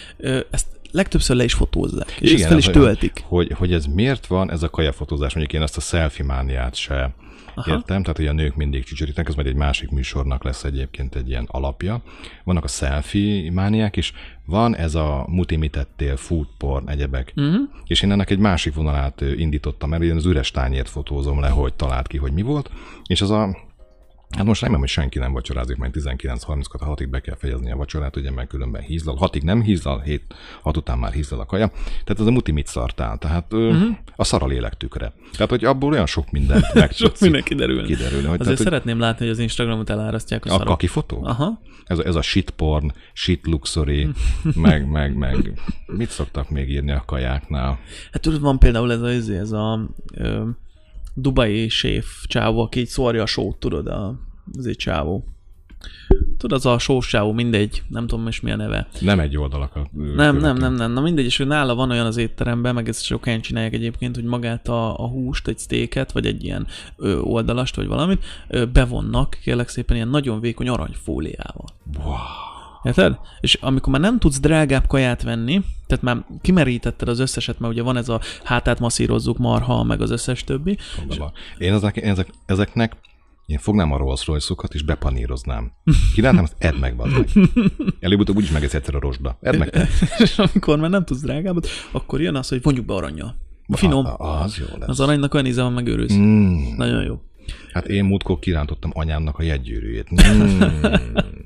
ezt 0.51 0.67
legtöbbször 0.91 1.37
le 1.37 1.45
is 1.45 1.55
fotózzák, 1.55 2.11
és 2.11 2.31
Igen, 2.31 2.35
ezt 2.35 2.45
fel 2.49 2.57
ez 2.57 2.67
is 2.67 2.73
töltik. 2.73 3.23
Hogy, 3.25 3.53
hogy 3.53 3.73
ez 3.73 3.87
miért 3.87 4.27
van, 4.27 4.51
ez 4.51 4.63
a 4.63 4.71
kajafotózás, 4.71 5.35
mondjuk 5.35 5.57
én 5.57 5.63
ezt 5.63 5.77
a 5.77 5.81
selfie 5.81 6.25
mániát 6.25 6.75
se 6.75 7.15
Aha. 7.67 7.77
értem, 7.77 8.03
tehát 8.03 8.17
hogy 8.17 8.27
a 8.27 8.33
nők 8.33 8.55
mindig 8.57 8.85
csücsörítenek, 8.85 9.29
ez 9.29 9.35
majd 9.35 9.47
egy 9.47 9.55
másik 9.55 9.91
műsornak 9.91 10.45
lesz 10.45 10.65
egyébként 10.65 11.15
egy 11.15 11.29
ilyen 11.29 11.47
alapja. 11.51 12.03
Vannak 12.45 12.65
a 12.65 12.69
selfie 12.69 13.53
mániák, 13.53 13.97
és 13.97 14.13
van 14.45 14.77
ez 14.77 14.95
a 14.95 15.25
mutimitettél, 15.29 16.17
food 16.17 16.47
porn, 16.59 16.89
egyebek. 16.89 17.33
Uh-huh. 17.37 17.69
És 17.87 18.03
én 18.03 18.13
ennek 18.13 18.31
egy 18.31 18.39
másik 18.39 18.75
vonalát 18.75 19.21
indítottam, 19.21 19.89
mert 19.89 20.03
ilyen 20.03 20.17
az 20.17 20.27
üres 20.27 20.51
tányért 20.51 20.89
fotózom 20.89 21.41
le, 21.41 21.49
hogy 21.49 21.75
talált 21.75 22.07
ki, 22.07 22.17
hogy 22.17 22.33
mi 22.33 22.43
volt, 22.43 22.71
és 23.07 23.21
az 23.21 23.31
a 23.31 23.57
Hát 24.37 24.45
most 24.45 24.61
remélem, 24.61 24.81
hogy 24.81 24.91
senki 24.91 25.19
nem 25.19 25.33
vacsorázik, 25.33 25.77
mert 25.77 25.95
19.30-kor, 25.97 26.81
ha 26.81 26.95
6-ig 26.95 27.07
be 27.11 27.21
kell 27.21 27.37
fejezni 27.37 27.71
a 27.73 27.77
vacsorát, 27.77 28.17
ugye, 28.17 28.31
mert 28.31 28.49
különben 28.49 28.83
hízlal. 28.83 29.17
6-ig 29.21 29.43
nem 29.43 29.63
hízlal, 29.63 30.01
7, 30.01 30.35
6 30.63 30.77
után 30.77 30.99
már 30.99 31.13
hízlal 31.13 31.41
a 31.41 31.45
kaja. 31.47 31.69
Tehát 31.85 32.21
ez 32.21 32.27
a 32.27 32.31
muti 32.31 32.53
mit 32.53 32.67
szartál, 32.67 33.19
tehát 33.19 33.53
Mhm. 33.53 33.63
uh-huh. 33.63 33.97
a 34.17 34.25
szar 34.25 34.43
a 34.43 34.47
lélek 34.47 34.75
tükre. 34.77 35.13
Tehát, 35.33 35.51
hogy 35.51 35.65
abból 35.65 35.93
olyan 35.93 36.07
sok 36.07 36.31
mindent 36.31 36.73
meg 36.75 36.93
Sok 36.93 37.19
minden 37.21 37.43
kiderül. 37.43 37.85
kiderülni. 37.87 38.27
Hogy, 38.27 38.41
Azért 38.41 38.41
tehát, 38.43 38.57
hogy 38.57 38.67
szeretném 38.67 38.99
látni, 38.99 39.25
hogy 39.25 39.35
az 39.35 39.41
Instagramot 39.41 39.91
elárasztják 39.91 40.45
a, 40.45 40.49
a 40.49 40.53
szarok. 40.53 40.67
kaki 40.67 40.87
fotó? 40.87 41.25
Aha. 41.25 41.61
Ez 41.87 41.99
a, 41.99 42.05
ez 42.07 42.15
a 42.15 42.23
shit 42.23 42.51
porn, 42.51 42.93
shit 43.13 43.47
luxury, 43.47 44.09
meg, 44.55 44.91
meg, 44.91 45.17
meg, 45.17 45.61
mit 45.87 46.11
szoktak 46.11 46.51
még 46.51 46.71
írni 46.71 46.91
a 46.93 47.03
kajáknál? 47.07 47.79
Hát 48.13 48.23
tudod, 48.23 48.41
van 48.41 48.59
például 48.59 48.93
ez 48.93 49.01
a, 49.01 49.09
ez, 49.09 49.29
ez 49.29 49.53
a 49.53 49.89
ö, 50.15 50.45
dubai 51.15 51.69
séf 51.69 52.07
csávó, 52.27 52.61
aki 52.61 52.81
így 52.81 52.87
szórja 52.87 53.23
a 53.23 53.27
sót, 53.27 53.57
tudod, 53.57 53.87
a, 53.87 54.21
az 54.59 54.67
egy 54.67 54.77
csávó. 54.77 55.25
Tudod, 56.39 56.59
az 56.59 56.67
a 56.67 56.79
sós 56.79 57.09
csávó, 57.09 57.33
mindegy, 57.33 57.83
nem 57.89 58.07
tudom 58.07 58.29
is 58.29 58.41
mi 58.41 58.51
a 58.51 58.57
neve. 58.57 58.89
Nem 59.01 59.21
egy 59.21 59.37
oldalakat. 59.37 59.93
Nem, 59.93 60.37
nem, 60.37 60.57
nem, 60.57 60.75
nem, 60.75 60.93
na 60.93 61.01
mindegy, 61.01 61.25
és 61.25 61.37
hogy 61.37 61.47
nála 61.47 61.75
van 61.75 61.91
olyan 61.91 62.07
az 62.07 62.17
étteremben, 62.17 62.75
meg 62.75 62.89
ezt 62.89 63.05
sok 63.05 63.25
helyen 63.25 63.41
csinálják 63.41 63.73
egyébként, 63.73 64.15
hogy 64.15 64.25
magát 64.25 64.69
a, 64.69 64.99
a 64.99 65.09
húst, 65.09 65.49
egy 65.49 65.59
sztéket, 65.59 66.13
vagy 66.13 66.27
egy 66.27 66.45
ilyen 66.45 66.67
ö, 66.97 67.19
oldalast, 67.19 67.77
vagy 67.77 67.87
valamit, 67.87 68.25
ö, 68.49 68.65
bevonnak, 68.65 69.39
kérlek 69.43 69.69
szépen, 69.69 69.97
ilyen 69.97 70.09
nagyon 70.09 70.41
vékony 70.41 70.69
aranyfóliával. 70.69 71.69
Wow. 72.05 72.50
Érted? 72.83 73.19
És 73.41 73.55
amikor 73.55 73.93
már 73.93 74.01
nem 74.01 74.19
tudsz 74.19 74.41
drágább 74.41 74.87
kaját 74.87 75.23
venni, 75.23 75.63
tehát 75.87 76.05
már 76.05 76.25
kimerítetted 76.41 77.09
az 77.09 77.19
összeset, 77.19 77.59
mert 77.59 77.73
ugye 77.73 77.83
van 77.83 77.97
ez 77.97 78.09
a 78.09 78.21
hátát 78.45 78.81
masszírozzuk, 78.81 79.39
marha, 79.39 79.83
meg 79.83 80.01
az 80.01 80.11
összes 80.11 80.45
többi. 80.45 80.79
Van. 81.19 81.33
Én 81.59 81.73
ezek, 81.73 81.97
ezek, 81.97 82.29
ezeknek 82.47 82.97
én 83.51 83.59
fognám 83.59 83.93
a 83.93 83.97
Rolls 83.97 84.27
Royce-okat, 84.27 84.75
és 84.75 84.83
bepaníroznám. 84.83 85.73
Kilátnám, 86.15 86.43
azt 86.43 86.55
edd 86.59 86.75
meg, 86.75 86.97
bazd 86.97 87.13
meg. 87.13 87.29
Előbb-utóbb 88.01 88.37
úgyis 88.37 88.51
megeszi 88.51 88.77
egyszer 88.77 88.95
a 88.95 89.01
rozsda. 89.01 89.39
Edd 89.41 89.59
meg 89.59 89.71
te. 89.71 89.89
És 90.25 90.39
amikor 90.39 90.79
már 90.79 90.91
nem 90.91 91.05
tudsz 91.05 91.21
drágábbat, 91.21 91.69
akkor 91.91 92.21
jön 92.21 92.35
az, 92.35 92.49
hogy 92.49 92.63
vonjuk 92.63 92.87
be 92.87 92.95
aranyjal. 92.95 93.37
Finom. 93.69 94.07
A, 94.07 94.43
az 94.43 94.57
jó 94.57 94.79
lesz. 94.79 94.89
Az 94.89 95.01
aranynak 95.01 95.35
olyan 95.35 95.47
íze 95.47 95.63
van, 95.63 95.73
megőrülsz. 95.73 96.15
Mm. 96.15 96.77
Nagyon 96.77 97.03
jó. 97.03 97.23
Hát 97.73 97.87
én 97.87 98.05
múltkor 98.05 98.39
kirántottam 98.39 98.91
anyámnak 98.95 99.39
a 99.39 99.43
jegygyűrűjét. 99.43 100.09
Mm. 100.11 100.61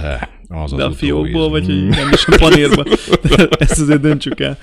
Te, 0.00 0.28
az 0.48 0.72
az 0.72 0.78
De 0.78 0.82
a 0.84 0.86
utóíz. 0.86 0.98
fiókból, 0.98 1.48
vagy 1.50 1.64
hogy 1.64 1.84
nem 1.88 2.10
is 2.12 2.26
a 2.26 2.36
panírba. 2.38 2.84
Ezt 3.58 3.80
azért 3.80 4.00
döntsük 4.00 4.40
el. 4.40 4.58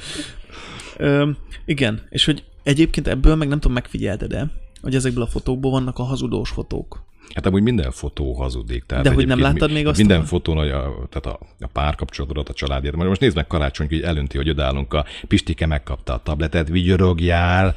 Ö, 0.97 1.29
igen, 1.65 2.01
és 2.09 2.25
hogy 2.25 2.43
egyébként 2.63 3.07
ebből 3.07 3.35
meg 3.35 3.47
nem 3.47 3.59
tudom, 3.59 3.73
megfigyelted 3.73 4.29
de 4.29 4.45
hogy 4.81 4.95
ezekből 4.95 5.23
a 5.23 5.27
fotókból 5.27 5.71
vannak 5.71 5.97
a 5.99 6.03
hazudós 6.03 6.49
fotók. 6.49 7.03
Hát 7.33 7.45
amúgy 7.45 7.61
minden 7.61 7.91
fotó 7.91 8.33
hazudik. 8.33 8.83
Tehát 8.85 9.03
De 9.03 9.13
hogy 9.13 9.27
nem 9.27 9.39
láttad 9.39 9.71
még 9.71 9.87
azt 9.87 9.97
Minden 9.97 10.19
a- 10.19 10.25
fotón, 10.25 10.57
a, 10.57 10.63
tehát 11.09 11.25
a, 11.25 11.39
a 11.59 11.67
párkapcsolatodat, 11.73 12.49
a 12.49 12.53
családért. 12.53 12.95
Most 12.95 13.19
nézd 13.21 13.35
meg 13.35 13.47
karácsony, 13.47 13.87
hogy 13.87 14.01
elönti, 14.01 14.37
hogy 14.37 14.49
odállunk 14.49 14.93
a 14.93 15.05
Pistike 15.27 15.65
megkapta 15.65 16.13
a 16.13 16.21
tabletet, 16.23 16.67
vigyorogjál, 16.69 17.75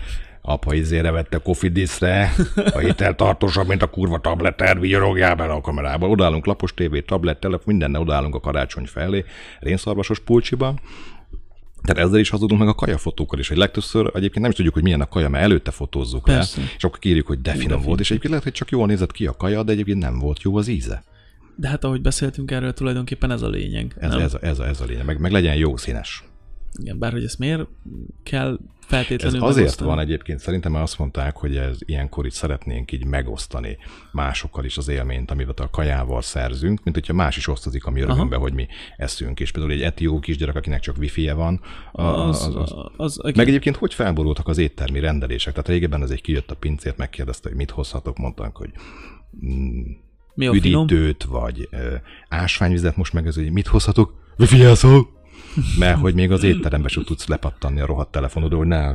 apa 0.49 0.75
izére 0.75 1.11
vette 1.11 1.39
kofidisre, 1.39 2.33
a 2.75 2.79
hitel 2.79 3.15
tartósabb, 3.15 3.67
mint 3.67 3.83
a 3.83 3.91
kurva 3.91 4.19
tableted, 4.19 4.81
vigyorogjál 4.81 5.35
bele 5.35 5.53
a 5.53 5.61
kamerába. 5.61 6.09
Odállunk 6.09 6.47
lapos 6.47 6.75
tévé, 6.75 7.01
tablet, 7.01 7.41
telefon, 7.41 7.65
mindenne 7.67 7.99
odállunk 7.99 8.35
a 8.35 8.41
karácsony 8.41 8.85
felé, 8.85 9.25
rénszarvasos 9.61 10.21
pulcsiban. 10.21 10.81
Tehát 11.83 12.05
ezzel 12.05 12.21
is 12.21 12.29
hazudunk 12.29 12.61
meg 12.61 12.69
a 12.69 12.75
kajafotókkal 12.75 13.39
is, 13.39 13.49
hogy 13.49 13.57
legtöbbször 13.57 14.11
egyébként 14.15 14.41
nem 14.41 14.51
is 14.51 14.57
tudjuk, 14.57 14.75
hogy 14.75 14.83
milyen 14.83 15.01
a 15.01 15.09
kaja, 15.09 15.29
mert 15.29 15.45
előtte 15.45 15.71
fotózzuk 15.71 16.25
Persze. 16.25 16.61
le, 16.61 16.67
és 16.77 16.85
akkor 16.85 16.99
kérjük, 16.99 17.27
hogy 17.27 17.41
de 17.41 17.53
finom 17.53 17.83
volt, 17.83 18.01
és 18.01 18.07
egyébként 18.09 18.31
lehet, 18.33 18.45
hogy 18.45 18.55
csak 18.55 18.71
jól 18.71 18.87
nézett 18.87 19.13
ki 19.13 19.27
a 19.27 19.33
kaja, 19.33 19.63
de 19.63 19.73
egyébként 19.73 19.99
nem 19.99 20.19
volt 20.19 20.43
jó 20.43 20.57
az 20.57 20.69
íze. 20.69 21.03
De 21.57 21.69
hát 21.69 21.85
ahogy 21.85 22.01
beszéltünk 22.01 22.51
erről, 22.51 22.73
tulajdonképpen 22.73 23.31
ez 23.31 23.43
a 23.43 23.49
lényeg. 23.49 23.95
Ez, 23.99 24.11
nem? 24.11 24.21
ez, 24.21 24.35
a, 24.35 24.39
ez, 24.43 24.59
a, 24.59 24.67
ez 24.67 24.81
a 24.81 24.85
lényeg, 24.85 25.05
meg, 25.05 25.21
meg 25.21 25.33
legyen 25.33 25.55
jó 25.57 25.77
színes. 25.77 26.25
Igen, 26.81 26.99
bár 26.99 27.13
hogy 27.13 27.25
ezt 27.25 27.39
miért 27.39 27.67
kell 28.23 28.59
Ez 28.89 28.95
feltétlenül 28.95 29.43
azért 29.43 29.57
megosztani? 29.57 29.91
van 29.91 29.99
egyébként, 29.99 30.39
szerintem 30.39 30.73
mert 30.73 30.85
azt 30.85 30.99
mondták, 30.99 31.37
hogy 31.37 31.57
ez 31.57 31.79
ilyenkor 31.79 32.27
itt 32.27 32.33
szeretnénk 32.33 32.93
így 32.93 33.05
megosztani 33.05 33.79
másokkal 34.13 34.65
is 34.65 34.77
az 34.77 34.89
élményt, 34.89 35.31
amit 35.31 35.61
a 35.61 35.71
kajával 35.71 36.23
szerzünk, 36.23 36.83
mint 36.85 36.97
hogyha 36.97 37.13
más 37.13 37.37
is 37.37 37.49
osztozik 37.49 37.85
a 37.85 37.91
mi 37.91 38.01
örömünkbe, 38.01 38.37
hogy 38.37 38.53
mi 38.53 38.67
eszünk. 38.97 39.41
És 39.41 39.51
például 39.51 39.75
egy 39.75 39.83
etió 39.83 40.19
kisgyerek, 40.19 40.55
akinek 40.55 40.81
csak 40.81 40.97
wifi-je 40.99 41.35
van, 41.35 41.61
Az, 41.93 42.47
az, 42.47 42.57
az, 42.57 42.73
az, 42.97 43.19
az. 43.23 43.35
Meg 43.37 43.49
egyébként 43.49 43.77
hogy 43.77 43.95
felborultak 43.95 44.49
az 44.49 44.59
éttermi 44.59 45.01
rendelések? 45.01 45.53
Tehát 45.53 45.69
régebben 45.69 46.03
ez 46.03 46.11
egy 46.11 46.21
kijött 46.21 46.51
a 46.51 46.57
pincért, 46.57 46.97
megkérdezte, 46.97 47.49
hogy 47.49 47.59
mit 47.59 47.71
hozhatok, 47.71 48.19
mondták, 48.19 48.57
hogy 48.57 48.71
Mi 50.35 50.47
a 50.47 50.53
finom? 50.53 50.85
üdítőt, 50.85 51.25
vagy 51.25 51.69
ö, 51.71 51.95
ásványvizet, 52.29 52.97
most 52.97 53.13
meg 53.13 53.27
ez, 53.27 53.35
hogy 53.35 53.51
mit 53.53 53.67
hozhatok? 53.67 54.15
Wifi 54.39 54.59
jelszó! 54.59 55.18
Mert 55.79 55.99
hogy 55.99 56.15
még 56.15 56.31
az 56.31 56.43
étterembe 56.43 56.89
sem 56.89 57.05
tudsz 57.05 57.27
lepattanni 57.27 57.81
a 57.81 57.87
rohadt 57.87 58.11
telefonodról, 58.11 58.59
hogy 58.59 58.69
ne... 58.69 58.95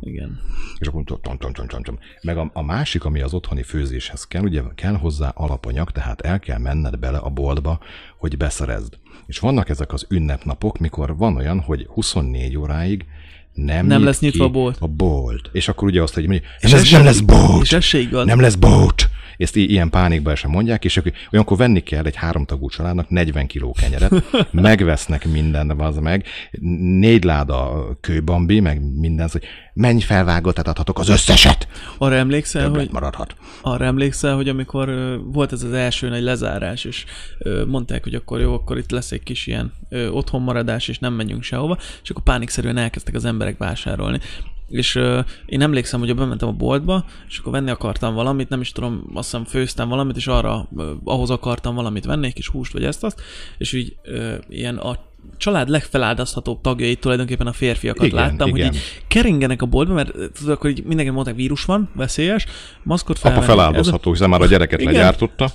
Igen. 0.00 0.40
És 0.78 0.86
akkor 0.86 1.04
tom, 1.04 1.20
tom, 1.38 1.52
tom, 1.52 1.66
tom, 1.66 1.82
tom. 1.82 1.98
Meg 2.22 2.36
a, 2.36 2.50
a, 2.52 2.62
másik, 2.62 3.04
ami 3.04 3.20
az 3.20 3.34
otthoni 3.34 3.62
főzéshez 3.62 4.26
kell, 4.26 4.42
ugye 4.42 4.62
kell 4.74 4.94
hozzá 4.94 5.28
alapanyag, 5.28 5.90
tehát 5.90 6.20
el 6.20 6.38
kell 6.38 6.58
menned 6.58 6.98
bele 6.98 7.18
a 7.18 7.28
boltba, 7.28 7.80
hogy 8.16 8.36
beszerezd. 8.36 8.98
És 9.26 9.38
vannak 9.38 9.68
ezek 9.68 9.92
az 9.92 10.06
ünnepnapok, 10.08 10.78
mikor 10.78 11.16
van 11.16 11.36
olyan, 11.36 11.60
hogy 11.60 11.86
24 11.86 12.56
óráig 12.56 13.06
nem, 13.64 13.86
Nem 13.86 13.96
nyit 13.96 14.06
lesz 14.06 14.20
nyitva 14.20 14.44
a 14.44 14.48
bolt. 14.48 14.76
A 14.80 14.86
bolt. 14.86 15.48
És 15.52 15.68
akkor 15.68 15.88
ugye 15.88 16.02
azt, 16.02 16.14
hogy 16.14 16.26
mondja, 16.26 16.46
És 16.60 16.70
nem, 16.70 16.80
ez 16.80 16.80
lesz, 16.82 16.90
nem 16.92 17.04
lesz 17.04 17.20
bolt. 17.20 17.62
és 17.62 17.72
ez 17.72 17.84
se 17.84 17.98
igaz. 17.98 18.26
Nem 18.26 18.40
lesz 18.40 18.54
bolt. 18.54 19.08
Ezt 19.36 19.56
i- 19.56 19.70
ilyen 19.70 19.90
pánikba 19.90 20.34
sem 20.34 20.50
mondják, 20.50 20.84
és 20.84 20.96
akkor 20.96 21.12
olyankor 21.32 21.56
venni 21.56 21.80
kell 21.80 22.04
egy 22.04 22.16
háromtagú 22.16 22.68
családnak 22.68 23.08
40 23.08 23.46
kiló 23.46 23.76
kenyeret, 23.80 24.12
megvesznek 24.52 25.26
minden, 25.26 25.70
az 25.70 25.96
meg, 25.96 26.24
négy 26.80 27.24
láda 27.24 27.86
kőbambi, 28.00 28.60
meg 28.60 28.80
minden, 28.98 29.28
hogy 29.32 29.42
menj 29.78 30.00
felvágottat 30.00 30.68
adhatok 30.68 30.98
az 30.98 31.08
összeset, 31.08 31.68
Arra 31.98 32.14
emlékszel, 32.14 32.62
többet 32.62 32.80
hogy 32.80 32.90
maradhat. 32.92 33.36
arra 33.62 33.84
emlékszel, 33.84 34.34
hogy 34.34 34.48
amikor 34.48 34.88
volt 35.24 35.52
ez 35.52 35.62
az 35.62 35.72
első 35.72 36.08
nagy 36.08 36.22
lezárás, 36.22 36.84
és 36.84 37.04
mondták, 37.66 38.02
hogy 38.02 38.14
akkor 38.14 38.40
jó, 38.40 38.54
akkor 38.54 38.78
itt 38.78 38.90
lesz 38.90 39.12
egy 39.12 39.22
kis 39.22 39.46
ilyen 39.46 39.72
otthonmaradás, 40.10 40.88
és 40.88 40.98
nem 40.98 41.12
menjünk 41.12 41.42
sehova, 41.42 41.78
és 42.02 42.10
akkor 42.10 42.22
pánikszerűen 42.22 42.76
elkezdtek 42.76 43.14
az 43.14 43.24
emberek 43.24 43.58
vásárolni. 43.58 44.18
És 44.68 44.94
ö, 44.94 45.20
én 45.46 45.62
emlékszem, 45.62 46.00
hogy 46.00 46.14
bementem 46.14 46.48
a 46.48 46.52
boltba, 46.52 47.04
és 47.28 47.38
akkor 47.38 47.52
venni 47.52 47.70
akartam 47.70 48.14
valamit, 48.14 48.48
nem 48.48 48.60
is 48.60 48.72
tudom, 48.72 49.10
azt 49.14 49.30
hiszem 49.30 49.44
főztem 49.44 49.88
valamit, 49.88 50.16
és 50.16 50.26
arra, 50.26 50.68
ö, 50.76 50.92
ahhoz 51.04 51.30
akartam 51.30 51.74
valamit 51.74 52.04
venni, 52.04 52.26
egy 52.26 52.34
kis 52.34 52.48
húst, 52.48 52.72
vagy 52.72 52.84
ezt-azt, 52.84 53.20
és 53.58 53.72
így 53.72 53.96
ö, 54.02 54.34
ilyen 54.48 54.76
a 54.76 55.07
család 55.36 55.68
legfeláldozhatóbb 55.68 56.60
tagjait 56.60 57.00
tulajdonképpen 57.00 57.46
a 57.46 57.52
férfiakat 57.52 58.06
Igen, 58.06 58.18
láttam, 58.18 58.48
igen. 58.48 58.66
hogy 58.66 58.74
így 58.76 58.82
keringenek 59.08 59.62
a 59.62 59.66
boltba, 59.66 59.94
mert 59.94 60.10
ö, 60.14 60.28
tudod, 60.28 60.52
akkor 60.52 60.70
így 60.70 60.84
mindenki 60.84 61.12
mondták, 61.12 61.34
vírus 61.34 61.64
van, 61.64 61.90
veszélyes, 61.94 62.46
maszkot 62.82 63.16
Apa 63.18 63.28
felvenni. 63.28 63.44
Ez 63.44 63.50
a- 63.50 63.54
feláldozható, 63.56 64.10
hiszen 64.10 64.28
már 64.28 64.40
a 64.40 64.46
gyereket 64.46 64.80
Igen. 64.80 64.92
legyártotta. 64.92 65.50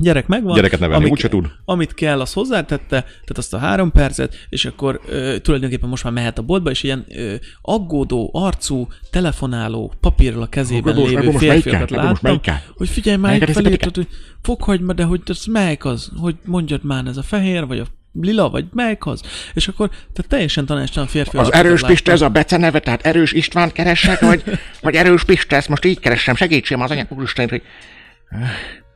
Gyerek 0.00 0.26
megvan. 0.26 0.54
Gyereket 0.54 0.80
nevelni 0.80 1.10
úgyse 1.10 1.28
tud. 1.28 1.46
Amit 1.64 1.94
kell, 1.94 2.20
az 2.20 2.32
hozzátette, 2.32 3.00
tehát 3.00 3.36
azt 3.36 3.54
a 3.54 3.58
három 3.58 3.90
percet, 3.90 4.34
és 4.48 4.64
akkor 4.64 5.00
ö, 5.06 5.36
tulajdonképpen 5.38 5.88
most 5.88 6.04
már 6.04 6.12
mehet 6.12 6.38
a 6.38 6.42
boltba, 6.42 6.70
és 6.70 6.82
ilyen 6.82 7.04
ö, 7.08 7.34
aggódó, 7.62 8.30
arcú, 8.32 8.86
telefonáló, 9.10 9.92
papírral 10.00 10.42
a 10.42 10.46
kezében 10.46 10.94
most- 10.94 11.10
lévő 11.12 11.30
férfiakat 11.30 11.90
láttam, 11.90 12.40
hogy 12.76 12.88
figyelj, 12.88 13.18
felé, 13.20 13.38
hiszed, 13.44 13.62
tehát, 13.78 13.96
hogy 13.96 14.08
foghagyd 14.42 14.92
de 14.92 15.04
hogy 15.04 15.20
ez 15.24 15.44
melyik 15.44 15.84
az, 15.84 16.10
hogy 16.16 16.36
mondjad 16.44 16.84
már, 16.84 17.06
ez 17.06 17.16
a 17.16 17.22
fehér, 17.22 17.66
vagy 17.66 17.78
a 17.78 17.86
lila, 18.20 18.50
vagy 18.50 18.64
melyik 18.72 19.06
az, 19.06 19.22
és 19.54 19.68
akkor 19.68 19.88
tehát 19.88 20.26
teljesen 20.28 20.66
tanástalan 20.66 21.08
férfi 21.08 21.36
Az 21.36 21.52
erős. 21.52 21.80
Piste, 21.80 22.12
ez 22.12 22.20
a 22.20 22.28
beceneve, 22.28 22.78
tehát 22.78 23.06
erős 23.06 23.32
István 23.32 23.72
keresek, 23.72 24.20
vagy, 24.20 24.42
vagy 24.80 24.94
erős 24.94 25.24
Piste, 25.24 25.56
ezt 25.56 25.68
most 25.68 25.84
így 25.84 26.00
keresem, 26.00 26.34
segítsen 26.34 26.80
az 26.80 26.90
anyák 26.90 27.12
úristen, 27.12 27.48
hogy... 27.48 27.62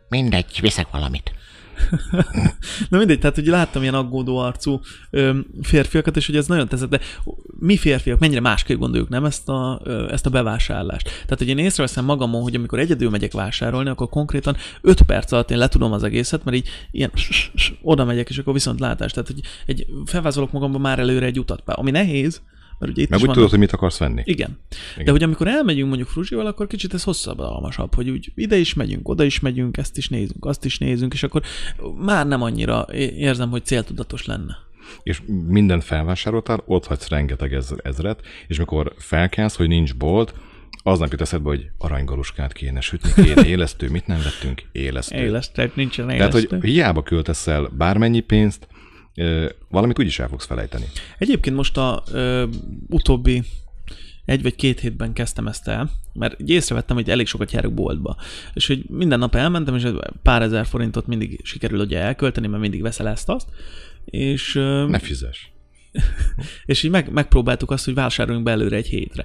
Mindegy, 0.09 0.59
viszek 0.61 0.87
valamit. 0.91 1.33
Na 2.91 2.99
mindegy, 2.99 3.19
tehát 3.19 3.35
hogy 3.35 3.47
láttam 3.47 3.83
ilyen 3.83 3.95
aggódó 3.95 4.39
arcú 4.39 4.81
férfiakat, 5.63 6.17
és 6.17 6.27
hogy 6.27 6.37
ez 6.37 6.47
nagyon 6.47 6.69
tetszett, 6.69 6.91
de 6.91 7.01
mi 7.59 7.77
férfiak 7.77 8.19
mennyire 8.19 8.41
másképp 8.41 8.79
gondoljuk, 8.79 9.09
nem 9.09 9.25
ezt 9.25 9.49
a, 9.49 9.81
ezt 10.11 10.27
a 10.27 10.31
bevásárlást. 10.31 11.05
Tehát, 11.05 11.39
hogy 11.39 11.49
én 11.49 11.59
észreveszem 11.59 12.05
magamon, 12.05 12.43
hogy 12.43 12.55
amikor 12.55 12.79
egyedül 12.79 13.11
megyek 13.11 13.33
vásárolni, 13.33 13.89
akkor 13.89 14.09
konkrétan 14.09 14.57
5 14.81 15.03
perc 15.03 15.33
alatt 15.33 15.51
én 15.51 15.59
letudom 15.59 15.93
az 15.93 16.03
egészet, 16.03 16.45
mert 16.45 16.57
így 16.57 16.69
ilyen 16.91 17.11
oda 17.83 18.05
megyek, 18.05 18.29
és 18.29 18.39
akkor 18.39 18.53
viszont 18.53 18.81
látás. 18.81 19.13
Tehát, 19.13 19.29
hogy 19.29 19.41
egy 19.67 19.87
felvázolok 20.05 20.53
magamban 20.53 20.81
már 20.81 20.99
előre 20.99 21.27
egy 21.27 21.39
utat, 21.39 21.63
ami 21.65 21.91
nehéz, 21.91 22.41
mert 22.79 22.93
ugye 22.93 23.03
itt 23.03 23.09
Meg 23.09 23.19
úgy 23.19 23.25
vannak- 23.25 23.35
tudod, 23.35 23.51
hogy 23.51 23.59
mit 23.59 23.73
akarsz 23.73 23.99
venni. 23.99 24.23
igen. 24.25 24.59
Igen. 24.95 25.05
De 25.05 25.11
hogy 25.11 25.23
amikor 25.23 25.49
elmegyünk 25.49 25.89
mondjuk 25.89 26.09
Fruzsival, 26.09 26.47
akkor 26.47 26.67
kicsit 26.67 26.95
ez 26.95 27.03
hosszabbadalmasabb, 27.03 27.95
hogy 27.95 28.11
úgy 28.11 28.33
ide 28.35 28.57
is 28.57 28.75
megyünk, 28.75 29.09
oda 29.09 29.25
is 29.25 29.41
megyünk, 29.41 29.77
ezt 29.77 29.97
is 29.97 30.09
nézünk, 30.09 30.45
azt 30.45 30.65
is 30.65 30.79
nézünk, 30.79 31.13
és 31.13 31.23
akkor 31.23 31.43
már 31.99 32.27
nem 32.27 32.43
annyira 32.43 32.87
érzem, 32.95 33.51
hogy 33.51 33.65
céltudatos 33.65 34.25
lenne. 34.27 34.57
és 35.03 35.23
minden 35.49 35.81
felvásároltál, 35.81 36.63
ott 36.67 36.87
hagysz 36.87 37.09
rengeteg 37.09 37.53
ez, 37.53 37.71
ezret, 37.83 38.21
és 38.47 38.59
mikor 38.59 38.93
felkelsz, 38.99 39.57
hogy 39.57 39.69
nincs 39.69 39.95
bolt, 39.95 40.35
aznap 40.83 41.11
jut 41.11 41.21
eszedbe, 41.21 41.49
hogy 41.49 41.67
aranygaluskát 41.79 42.53
kéne 42.53 42.81
sütni, 42.81 43.23
kéne 43.25 43.47
élesztő, 43.55 43.89
mit 43.91 44.07
nem 44.07 44.21
vettünk? 44.23 44.63
Élesztő. 44.73 45.17
Élesztő, 45.17 45.71
nincsen 45.75 46.07
Tehát, 46.07 46.33
élesztő. 46.35 46.59
hogy 46.59 46.69
hiába 46.69 47.03
költesz 47.03 47.47
el 47.47 47.71
bármennyi 47.77 48.21
pénzt, 48.21 48.69
valamit 49.69 49.99
úgyis 49.99 50.19
el 50.19 50.29
fogsz 50.29 50.47
felejteni. 50.47 50.85
Egyébként 51.19 51.57
most 51.57 51.77
a 51.77 52.03
ö, 52.13 52.45
utóbbi 52.89 53.43
egy 54.25 54.43
vagy 54.43 54.55
két 54.55 54.81
hétben 54.81 55.13
kezdtem 55.13 55.47
ezt 55.47 55.69
el, 55.69 55.91
mert 56.13 56.41
így 56.41 56.51
észrevettem, 56.51 56.97
hogy 56.97 57.11
elég 57.11 57.27
sokat 57.27 57.53
járok 57.53 57.75
boltba. 57.75 58.17
És 58.55 58.67
hogy 58.67 58.85
minden 58.89 59.19
nap 59.19 59.35
elmentem, 59.35 59.75
és 59.75 59.87
pár 60.23 60.43
ezer 60.43 60.67
forintot 60.67 61.07
mindig 61.07 61.41
sikerül 61.43 61.81
ugye 61.81 61.99
elkölteni, 61.99 62.47
mert 62.47 62.63
mindig 62.63 62.83
veszel 62.83 63.09
ezt 63.09 63.29
azt. 63.29 63.49
És, 64.05 64.53
Ne 64.89 64.99
fizes. 64.99 65.51
és 66.65 66.83
így 66.83 66.91
meg, 66.91 67.13
megpróbáltuk 67.13 67.71
azt, 67.71 67.85
hogy 67.85 67.95
vásároljunk 67.95 68.45
be 68.45 68.51
előre 68.51 68.77
egy 68.77 68.87
hétre. 68.87 69.25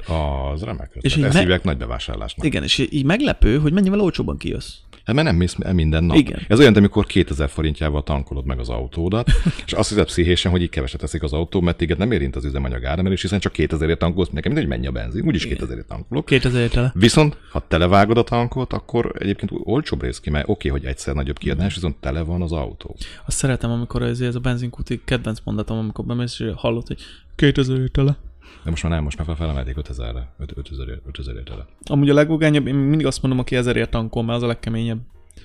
Az 0.52 0.62
remek. 0.64 0.98
És 1.02 1.16
így 1.16 1.24
ezt 1.24 1.34
me- 1.34 1.42
hívják 1.42 1.64
nagy 1.64 1.78
bevásárlásnak. 1.78 2.46
Igen, 2.46 2.64
és 2.64 2.78
így 2.90 3.06
meglepő, 3.06 3.58
hogy 3.60 3.74
mennyivel 3.74 4.00
olcsóban 4.00 4.38
kijössz. 4.38 4.74
Hát 5.06 5.16
mert 5.16 5.28
nem 5.28 5.36
mész 5.36 5.56
minden 5.74 6.04
nap. 6.04 6.18
Igen. 6.18 6.40
Ez 6.48 6.60
olyan, 6.60 6.74
amikor 6.74 7.06
2000 7.06 7.50
forintjával 7.50 8.04
tankolod 8.04 8.46
meg 8.46 8.60
az 8.60 8.70
autódat, 8.70 9.30
és 9.66 9.74
azt 9.74 9.90
hiszed 9.90 10.06
pszichésen, 10.06 10.52
hogy 10.52 10.62
így 10.62 10.70
keveset 10.70 11.00
teszik 11.00 11.24
az 11.24 11.34
autó, 11.34 11.62
mert 11.62 11.78
téged 11.78 11.98
nem 11.98 12.12
érint 12.12 12.36
az 12.36 12.46
üzemanyag 12.46 12.86
áremelés, 12.86 13.22
hiszen 13.22 13.40
csak 13.40 13.54
2000-ért 13.56 14.00
tankolsz, 14.00 14.30
nekem 14.30 14.52
mindegy, 14.52 14.70
mennyi 14.70 14.88
a 14.88 14.92
benzin, 14.92 15.26
úgyis 15.26 15.48
2000-ért 15.50 15.88
tankolok. 15.88 16.26
2000 16.26 16.70
tele. 16.70 16.92
Viszont, 16.96 17.38
ha 17.52 17.64
televágod 17.68 18.18
a 18.18 18.24
tankot, 18.24 18.74
akkor 18.74 19.12
egyébként 19.20 19.52
olcsóbb 19.64 20.02
rész 20.02 20.20
ki, 20.20 20.30
mert 20.30 20.50
oké, 20.50 20.70
hogy 20.70 20.86
egyszer 20.86 21.14
nagyobb 21.14 21.38
kiadás, 21.38 21.74
viszont 21.74 21.96
tele 21.96 22.22
van 22.22 22.42
az 22.42 22.52
autó. 22.52 22.96
Azt 23.26 23.38
szeretem, 23.38 23.72
amikor 23.72 24.02
ez, 24.02 24.20
ez 24.20 24.36
a 24.36 24.40
benzinkúti 24.40 25.02
kedvenc 25.06 25.40
mondatom, 25.44 25.78
amikor 25.78 26.06
bemész, 26.06 26.40
és 26.40 26.52
hallod, 26.56 26.88
hogy 26.88 26.98
2000 27.36 27.90
tele. 27.92 28.18
De 28.64 28.70
most 28.70 28.84
már 28.84 28.92
nem, 28.92 29.04
most 29.04 29.26
már 29.26 29.38
felemelték 29.38 29.76
5000-re, 29.78 30.34
5000 30.56 31.02
5000 31.06 31.44
tele. 31.44 31.66
Amúgy 31.84 32.10
a 32.10 32.14
legvagányabb, 32.14 32.68
én 32.68 32.76
mindig 32.76 33.06
azt 33.06 33.22
mondom, 33.22 33.40
aki 33.40 33.56
ezerért 33.56 33.90
tankol, 33.90 34.24
mert 34.24 34.38
az 34.38 34.44
a 34.44 34.48
legkeményebb. 34.48 35.00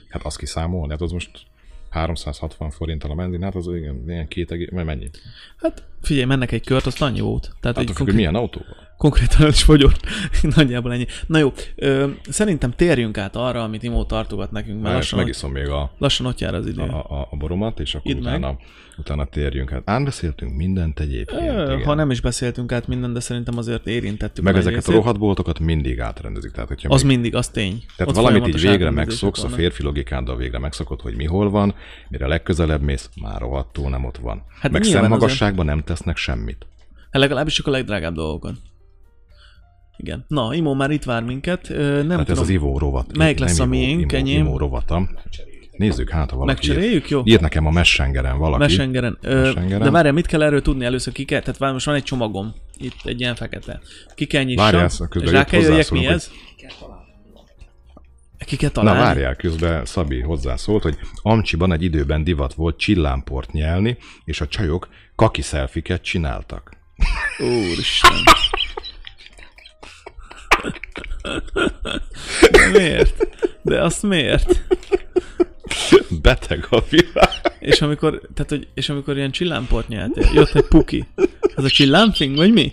Hát 0.08 0.22
azt 0.22 0.38
kiszámolni, 0.38 0.90
hát 0.92 1.00
az 1.00 1.12
most 1.12 1.30
360 1.90 2.70
forinttal 2.70 3.10
a 3.10 3.14
benzin, 3.14 3.42
hát 3.42 3.54
az 3.54 3.68
igen, 3.68 4.04
ilyen 4.06 4.28
két 4.28 4.50
egész, 4.50 4.68
mennyi? 4.70 5.10
Hát 5.56 5.84
figyelj, 6.02 6.26
mennek 6.26 6.52
egy 6.52 6.64
kört, 6.64 6.86
azt 6.86 7.02
annyi 7.02 7.20
volt. 7.20 7.54
Tehát 7.60 7.76
Hát 7.76 7.90
függ, 7.90 8.06
hogy 8.06 8.14
milyen 8.14 8.34
autóval. 8.34 8.85
Konkrétan 8.96 9.42
el 9.42 9.48
is 9.48 9.62
fogyott. 9.62 10.00
Nagyjából 10.56 10.92
ennyi. 10.92 11.06
Na 11.26 11.38
jó, 11.38 11.52
ö, 11.76 12.06
szerintem 12.28 12.70
térjünk 12.70 13.18
át 13.18 13.36
arra, 13.36 13.62
amit 13.62 13.82
Imó 13.82 14.04
tartogat 14.04 14.50
nekünk, 14.50 14.72
mert 14.74 14.82
Mert 14.84 14.94
lassan, 14.96 15.18
megiszom 15.18 15.52
még 15.52 15.68
a, 15.68 15.90
lassan 15.98 16.26
ott 16.26 16.38
jár 16.40 16.54
az 16.54 16.66
idő. 16.66 16.80
a, 16.82 17.10
a, 17.20 17.28
a 17.30 17.36
boromat, 17.36 17.80
és 17.80 17.94
akkor 17.94 18.10
Idd 18.10 18.22
meg. 18.22 18.38
utána, 18.38 18.56
utána 18.98 19.24
térjünk. 19.24 19.70
Hát 19.70 19.82
átbeszéltünk 19.84 20.56
mindent 20.56 21.00
egyébként. 21.00 21.40
Ö, 21.40 21.64
igen. 21.64 21.84
ha 21.84 21.94
nem 21.94 22.10
is 22.10 22.20
beszéltünk 22.20 22.72
át 22.72 22.86
minden, 22.88 23.12
de 23.12 23.20
szerintem 23.20 23.58
azért 23.58 23.86
érintettük. 23.86 24.44
Meg 24.44 24.54
a 24.54 24.58
ezeket 24.58 24.82
a 24.82 24.86
részét. 24.86 24.94
rohadboltokat 25.02 25.58
mindig 25.58 26.00
átrendezik. 26.00 26.50
Tehát, 26.50 26.68
hogyha 26.68 26.94
Az 26.94 27.02
még, 27.02 27.12
mindig, 27.12 27.34
az 27.34 27.48
tény. 27.48 27.82
tehát 27.96 28.12
Ott 28.16 28.22
valamit 28.22 28.46
így 28.48 28.60
végre 28.60 28.90
megszoksz, 28.90 29.42
a 29.44 29.48
férfi 29.48 29.82
logikáddal 29.82 30.36
végre 30.36 30.58
megszokod, 30.58 31.00
hogy 31.00 31.16
mi 31.16 31.24
hol 31.24 31.50
van, 31.50 31.74
mire 32.08 32.26
legközelebb 32.26 32.82
mész, 32.82 33.10
már 33.22 33.40
rohadtól 33.40 33.90
nem 33.90 34.04
ott 34.04 34.16
van. 34.16 34.42
Hát 34.60 34.72
meg 34.72 34.82
szemmagasságban 34.82 35.64
nem 35.64 35.82
tesznek 35.82 36.16
semmit. 36.16 36.66
Hát 37.10 37.22
legalábbis 37.22 37.54
csak 37.54 37.66
a 37.66 37.70
legdrágább 37.70 38.14
dolgokon. 38.14 38.58
Igen. 39.96 40.24
Na, 40.28 40.54
Imó 40.54 40.74
már 40.74 40.90
itt 40.90 41.04
vár 41.04 41.22
minket. 41.22 41.68
Nem 41.68 42.10
Hát 42.10 42.18
ez 42.20 42.24
tudom, 42.26 42.42
az 42.42 42.48
ivó 42.48 42.78
rovat. 42.78 43.16
melyik 43.16 43.38
lesz 43.38 43.56
nem 43.56 43.66
a 43.66 43.70
miénk, 43.70 44.12
enyém? 44.12 44.44
Ivó 44.46 44.58
rovata. 44.58 45.08
Nézzük 45.76 46.10
hát, 46.10 46.30
ha 46.30 46.36
valaki 46.36 46.66
megcseréljük, 46.68 47.08
jó? 47.10 47.20
írt, 47.24 47.40
nekem 47.40 47.66
a 47.66 47.70
Messengeren 47.70 48.38
valaki. 48.38 48.62
Messengeren. 48.62 49.18
Ö, 49.20 49.40
Messengeren. 49.42 49.82
De 49.82 49.90
várjál, 49.90 50.12
mit 50.12 50.26
kell 50.26 50.42
erről 50.42 50.62
tudni 50.62 50.84
először? 50.84 51.12
Ki 51.12 51.24
kell, 51.24 51.40
tehát 51.40 51.72
most 51.72 51.86
van 51.86 51.94
egy 51.94 52.02
csomagom. 52.02 52.54
Itt 52.78 52.96
egy 53.04 53.20
ilyen 53.20 53.34
fekete. 53.34 53.80
Ki 54.14 54.24
kell 54.26 54.42
nyissam. 54.42 54.64
Várjál, 54.64 54.90
közben 55.08 55.32
rá 55.32 55.44
kell 55.44 55.60
jöjjek, 55.60 55.90
mi 55.90 56.06
ez? 56.06 56.30
Ki 58.46 58.56
kell 58.56 58.70
Na 58.74 58.80
találni. 58.80 59.00
várjál, 59.00 59.36
közben 59.36 59.84
Szabi 59.84 60.20
hozzászólt, 60.20 60.82
hogy 60.82 60.96
Amcsiban 61.22 61.72
egy 61.72 61.82
időben 61.82 62.24
divat 62.24 62.54
volt 62.54 62.78
csillámport 62.78 63.52
nyelni, 63.52 63.96
és 64.24 64.40
a 64.40 64.46
csajok 64.46 64.88
kaki 65.14 65.42
szelfiket 65.42 66.02
csináltak. 66.02 66.72
Úristen. 67.38 68.10
De 72.50 72.68
miért? 72.72 73.28
De 73.62 73.82
azt 73.82 74.02
miért? 74.02 74.64
Beteg 76.22 76.66
a 76.70 76.82
világ. 76.90 77.54
És 77.58 77.80
amikor, 77.80 78.20
tehát, 78.34 78.50
hogy, 78.50 78.68
és 78.74 78.88
amikor 78.88 79.16
ilyen 79.16 79.30
csillámport 79.30 79.88
nyeltél, 79.88 80.30
jött 80.34 80.54
egy 80.54 80.66
puki. 80.68 81.06
Az 81.54 81.64
a 81.64 81.68
csillámfing, 81.68 82.36
vagy 82.36 82.52
mi? 82.52 82.72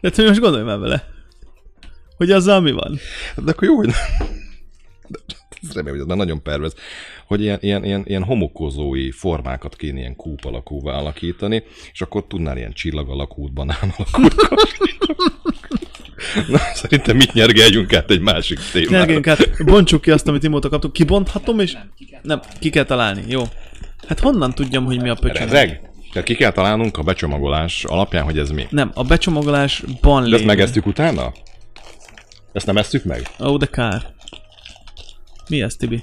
Tehát, 0.00 0.16
hogy 0.16 0.26
most 0.26 0.40
gondolj 0.40 0.64
már 0.64 0.78
vele. 0.78 1.08
Hogy 2.16 2.30
azzal 2.30 2.60
mi 2.60 2.72
van? 2.72 2.98
De 3.36 3.50
akkor 3.50 3.68
jó, 3.68 3.76
hogy 3.76 3.86
nem. 3.86 4.28
De, 5.08 5.18
ez 5.62 5.72
remélem, 5.72 5.98
hogy 5.98 6.08
már 6.08 6.16
nagyon 6.16 6.42
pervez, 6.42 6.74
hogy 7.26 7.40
ilyen, 7.40 7.58
ilyen, 7.60 7.84
ilyen, 7.84 8.02
ilyen 8.06 8.24
homokozói 8.24 9.10
formákat 9.10 9.76
kéne 9.76 9.98
ilyen 9.98 10.16
kúp 10.16 10.44
alakúvá 10.44 10.92
alakítani, 10.92 11.62
és 11.92 12.00
akkor 12.00 12.26
tudnál 12.26 12.56
ilyen 12.56 12.72
csillag 12.72 13.08
alakút, 13.08 13.52
banán 13.52 13.94
alakút. 13.96 14.34
Na, 16.48 16.58
szerintem 16.74 17.16
mit 17.16 17.32
nyergeljünk 17.32 17.94
át 17.94 18.10
egy 18.10 18.20
másik 18.20 18.58
témára. 18.72 18.96
Nyergénk 18.96 19.26
át, 19.26 19.64
bontsuk 19.64 20.00
ki 20.00 20.10
azt, 20.10 20.28
amit 20.28 20.42
imóta 20.42 20.68
kaptuk. 20.68 20.92
Kibonthatom, 20.92 21.60
és... 21.60 21.76
Nem, 22.22 22.40
ki 22.60 22.70
kell 22.70 22.84
találni, 22.84 23.22
jó. 23.28 23.42
Hát 24.08 24.20
honnan 24.20 24.52
tudjam, 24.54 24.84
hogy 24.84 25.02
mi 25.02 25.08
a 25.08 25.14
pöcsön? 25.14 25.46
Rezeg? 25.46 25.80
Tehát 26.12 26.28
ki 26.28 26.34
kell 26.34 26.52
találnunk 26.52 26.98
a 26.98 27.02
becsomagolás 27.02 27.84
alapján, 27.84 28.24
hogy 28.24 28.38
ez 28.38 28.50
mi. 28.50 28.66
Nem, 28.70 28.90
a 28.94 29.02
becsomagolásban 29.04 30.20
De 30.20 30.28
ezt 30.28 30.30
lévő. 30.30 30.44
megeztük 30.44 30.86
utána? 30.86 31.32
Ezt 32.52 32.66
nem 32.66 32.76
esztük 32.76 33.04
meg? 33.04 33.22
Ó, 33.44 33.56
de 33.56 33.66
kár. 33.66 34.02
Mi 35.48 35.62
ez, 35.62 35.76
Tibi? 35.76 36.02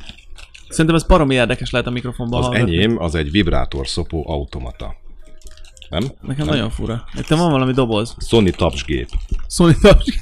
Szerintem 0.70 0.96
ez 0.96 1.04
baromi 1.04 1.36
érdekes 1.36 1.72
lehet 1.72 1.88
a 1.88 1.92
mikrofonban 1.92 2.40
Az 2.40 2.46
hallgatni. 2.46 2.76
enyém 2.76 3.02
az 3.02 3.16
egy 3.16 3.32
vibrátor 3.32 3.88
szopó 3.88 4.30
automata. 4.30 4.96
Nem? 5.90 6.04
Nekem 6.22 6.46
nagyon 6.46 6.70
fura. 6.70 7.04
Itt 7.18 7.28
van 7.28 7.52
valami 7.52 7.72
doboz. 7.74 8.16
Sony 8.28 8.52
tapsgép. 8.52 9.10
Sony 9.48 9.76
Touch. 9.82 10.18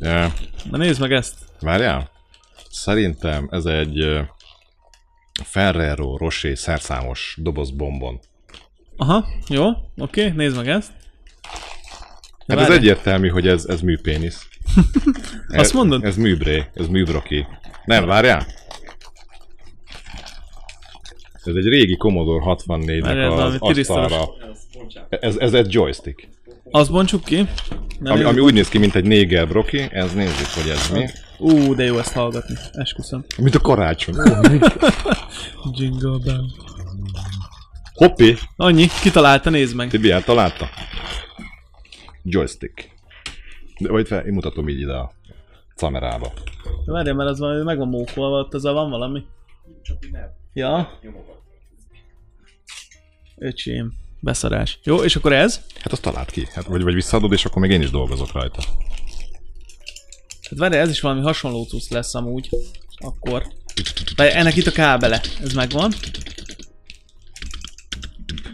Ja, 0.00 0.32
Na 0.70 0.76
nézd 0.76 1.00
meg 1.00 1.12
ezt. 1.12 1.34
várjál? 1.60 2.10
Szerintem 2.70 3.48
ez 3.50 3.64
egy 3.64 4.20
Ferrero 5.44 6.16
Rocher 6.16 6.58
szerszámos 6.58 7.36
doboz 7.40 7.70
bombon. 7.70 8.20
Aha, 8.96 9.24
jó, 9.48 9.68
oké, 9.96 10.28
nézd 10.28 10.56
meg 10.56 10.68
ezt. 10.68 10.90
De 12.46 12.56
Hát 12.58 12.68
ez 12.68 12.76
egyértelmű, 12.76 13.28
hogy 13.28 13.48
ez, 13.48 13.64
ez 13.64 13.80
műpénisz. 13.80 14.48
Ez- 15.48 15.60
Azt 15.60 15.72
mondod? 15.72 16.04
Ez 16.04 16.16
műbré, 16.16 16.64
ez 16.74 16.86
műbroki. 16.86 17.46
Nem, 17.84 18.06
várjál? 18.06 18.46
Ez 21.48 21.54
egy 21.54 21.68
régi 21.68 21.96
Commodore 21.96 22.44
64-nek 22.46 23.00
Várjál, 23.02 23.32
az 23.32 23.56
asztalra. 23.60 24.24
Ez, 25.08 25.36
ez 25.36 25.52
egy 25.54 25.72
joystick. 25.72 26.28
Azt 26.70 26.90
bontsuk 26.90 27.24
ki. 27.24 27.48
Na, 28.00 28.12
Ami, 28.12 28.22
ami 28.22 28.40
úgy 28.40 28.54
néz 28.54 28.68
ki, 28.68 28.78
mint 28.78 28.94
egy 28.94 29.04
néger 29.04 29.48
broki, 29.48 29.88
ez 29.90 30.14
nézzük, 30.14 30.46
hogy 30.46 30.70
ez 30.70 30.90
mi. 30.90 31.06
Ú, 31.38 31.74
de 31.74 31.84
jó 31.84 31.98
ezt 31.98 32.12
hallgatni. 32.12 32.54
Esküszöm. 32.72 33.24
Mint 33.38 33.54
a 33.54 33.60
karácsony. 33.60 34.14
Jingle 35.72 36.18
bell. 36.24 36.44
Hoppi! 37.94 38.36
Annyi, 38.56 38.86
kitalálta, 39.02 39.50
nézd 39.50 39.76
meg. 39.76 39.88
Tibi 39.88 40.10
eltalálta? 40.10 40.68
Joystick. 42.22 42.90
De, 43.78 43.90
vagy 43.90 44.06
fel, 44.06 44.26
én 44.26 44.32
mutatom 44.32 44.68
így 44.68 44.80
ide 44.80 44.94
a 44.94 45.12
kamerába. 45.76 46.32
De 46.84 46.92
Várjál, 46.92 47.14
mert 47.14 47.30
az 47.30 47.38
valami 47.38 47.64
meg 47.64 47.78
van 47.78 47.88
mókolva, 47.88 48.38
ott 48.38 48.54
azzal 48.54 48.74
van 48.74 48.90
valami. 48.90 49.22
Ja. 50.52 50.98
Öcsém. 53.38 53.92
Beszarás. 54.20 54.78
Jó, 54.82 55.02
és 55.02 55.16
akkor 55.16 55.32
ez? 55.32 55.60
Hát 55.80 55.92
azt 55.92 56.02
talált 56.02 56.30
ki. 56.30 56.48
Hát, 56.52 56.64
vagy, 56.64 56.82
vagy 56.82 56.94
visszaadod, 56.94 57.32
és 57.32 57.44
akkor 57.44 57.62
még 57.62 57.70
én 57.70 57.82
is 57.82 57.90
dolgozok 57.90 58.32
rajta. 58.32 58.62
Hát 60.50 60.58
várjál, 60.58 60.82
ez 60.82 60.90
is 60.90 61.00
valami 61.00 61.20
hasonló 61.20 61.64
cucc 61.64 61.88
lesz 61.90 62.14
amúgy. 62.14 62.48
Akkor. 62.98 63.46
Vagy 64.16 64.26
ennek 64.26 64.56
itt 64.56 64.66
a 64.66 64.72
kábele, 64.72 65.20
ez 65.42 65.52
megvan. 65.52 65.92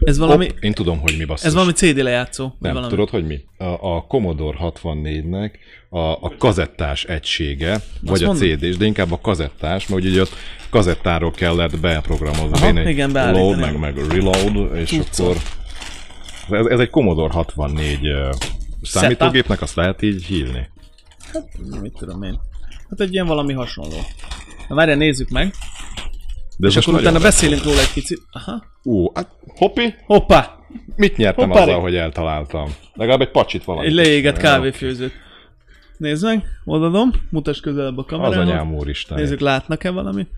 Ez 0.01 0.18
valami, 0.18 0.47
Hopp, 0.47 0.57
én 0.61 0.72
tudom, 0.72 0.99
hogy 1.01 1.14
mi 1.18 1.25
basszus. 1.25 1.47
ez 1.47 1.55
valami 1.55 1.72
CD 1.72 1.97
lejátszó. 1.97 2.45
vagy 2.45 2.55
Nem, 2.59 2.72
valami. 2.72 2.91
tudod, 2.91 3.09
hogy 3.11 3.27
mi? 3.27 3.41
A, 3.59 3.64
a 3.64 4.05
Commodore 4.09 4.59
64-nek 4.61 5.51
a, 5.89 5.99
a 5.99 6.33
kazettás 6.39 7.05
egysége, 7.05 7.81
vagy 8.01 8.22
a 8.22 8.27
mondom. 8.27 8.49
CD-s, 8.49 8.77
de 8.77 8.85
inkább 8.85 9.12
a 9.12 9.20
kazettás, 9.20 9.87
mert 9.87 10.05
ugye 10.05 10.20
ott 10.20 10.33
kazettáról 10.70 11.31
kellett 11.31 11.79
beprogramozni. 11.81 12.57
Aha, 12.57 12.68
Én 12.81 12.89
igen, 12.89 13.11
load, 13.33 13.59
meg, 13.59 13.79
meg 13.79 13.97
reload, 14.11 14.77
és 14.77 14.89
Cuccot. 14.89 15.37
akkor 16.47 16.59
ez, 16.59 16.66
ez 16.66 16.79
egy 16.81 16.91
Commodore 16.91 17.33
64 17.33 18.07
ö, 18.07 18.31
számítógépnek, 18.83 19.61
azt 19.62 19.75
lehet 19.75 20.03
így 20.03 20.25
hívni. 20.25 20.68
Mit 21.81 21.93
tudom 21.99 22.22
én. 22.22 22.39
Hát 22.91 23.01
egy 23.01 23.12
ilyen 23.12 23.27
valami 23.27 23.53
hasonló. 23.53 23.97
Na 24.68 24.75
várjál, 24.75 24.97
nézzük 24.97 25.29
meg. 25.29 25.55
De 26.57 26.69
És 26.69 26.77
akkor 26.77 26.95
utána 26.95 27.19
beszélünk 27.21 27.65
róla 27.65 27.81
egy 27.81 27.93
picit. 27.93 28.21
Aha. 28.33 28.65
Ú, 28.83 29.11
hát 29.15 29.29
hoppi, 29.57 29.95
Hoppá! 30.07 30.59
mit 30.97 31.17
nyertem 31.17 31.49
Hoppá, 31.49 31.63
azzal, 31.63 31.81
hogy 31.81 31.95
eltaláltam? 31.97 32.75
Legalább 32.95 33.21
egy 33.21 33.31
pacsit 33.31 33.65
valami. 33.65 33.87
Egy 33.87 33.93
leégett 33.93 34.37
kávéfőzőt. 34.37 35.13
Nézd 35.97 36.25
meg, 36.25 36.45
odaadom, 36.65 37.11
mutasd 37.31 37.63
közelebb 37.63 37.99
a 37.99 38.01
Az 38.01 38.07
kamerához. 38.07 38.37
anyám 38.49 38.75
úristen. 38.75 39.19
Nézzük, 39.19 39.41
látnak-e 39.41 39.91
valamit? 39.91 40.29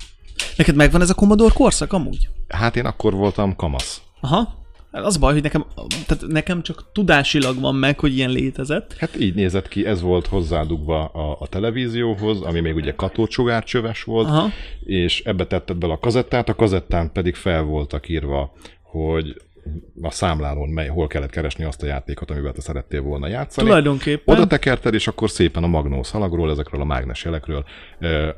Neked 0.57 0.75
megvan 0.75 1.01
ez 1.01 1.11
a 1.11 1.15
Commodore 1.15 1.55
korszak 1.55 1.93
amúgy? 1.93 2.29
Hát 2.49 2.77
én 2.77 2.85
akkor 2.85 3.13
voltam 3.13 3.57
kamasz. 3.57 4.01
Aha. 4.21 4.55
Hát 4.97 5.05
Az 5.05 5.17
baj, 5.17 5.33
hogy 5.33 5.43
nekem, 5.43 5.65
tehát 6.07 6.27
nekem 6.27 6.63
csak 6.63 6.85
tudásilag 6.93 7.61
van 7.61 7.75
meg, 7.75 8.01
hogy 8.01 8.17
ilyen 8.17 8.31
létezett. 8.31 8.97
Hát 8.99 9.21
így 9.21 9.35
nézett 9.35 9.69
ki, 9.69 9.87
ez 9.87 10.01
volt 10.01 10.27
hozzádugva 10.27 11.05
a, 11.05 11.37
a 11.41 11.47
televízióhoz, 11.47 12.41
ami 12.41 12.61
még 12.61 12.75
ugye 12.75 12.95
katócsugárcsöves 12.95 14.03
volt, 14.03 14.29
Aha. 14.29 14.49
és 14.85 15.23
ebbe 15.25 15.47
tetted 15.47 15.77
bele 15.77 15.93
a 15.93 15.99
kazettát, 15.99 16.49
a 16.49 16.55
kazettán 16.55 17.13
pedig 17.13 17.35
fel 17.35 17.63
voltak 17.63 18.09
írva, 18.09 18.53
hogy 18.83 19.37
a 20.03 20.11
számlálón 20.11 20.69
mely, 20.69 20.89
hol 20.89 21.07
kellett 21.07 21.31
keresni 21.31 21.65
azt 21.65 21.83
a 21.83 21.87
játékot, 21.87 22.31
amivel 22.31 22.53
te 22.53 22.61
szerettél 22.61 23.03
volna 23.03 23.29
játszani. 23.29 23.67
Tulajdonképpen, 23.67 24.35
Oda 24.35 24.47
tekerted, 24.47 24.95
és 24.95 25.09
akkor 25.09 25.31
szépen 25.31 25.63
a 25.63 25.67
magnó 25.67 26.03
szalagról, 26.03 26.51
ezekről 26.51 26.81
a 26.81 26.85
mágnes 26.85 27.25
jelekről 27.25 27.65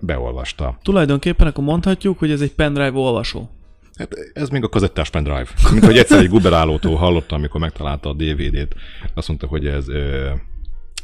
beolvasta. 0.01 0.79
tulajdonképpen 0.83 1.47
akkor 1.47 1.65
mondhatjuk, 1.65 2.19
hogy 2.19 2.31
ez 2.31 2.41
egy 2.41 2.53
pendrive 2.55 2.99
olvasó. 2.99 3.51
Hát 3.99 4.15
ez 4.33 4.49
még 4.49 4.65
a 4.65 4.69
kazettás 4.69 5.11
pendrive. 5.11 5.47
Mint 5.73 5.85
hogy 5.85 5.99
egyszer 5.99 6.19
egy 6.19 6.29
Guberálótól 6.29 6.97
hallottam, 6.97 7.39
amikor 7.39 7.61
megtalálta 7.61 8.09
a 8.09 8.13
DVD-t. 8.13 8.75
Azt 9.15 9.29
mondta, 9.29 9.47
hogy 9.47 9.67
ez... 9.67 9.89
Ö, 9.89 10.31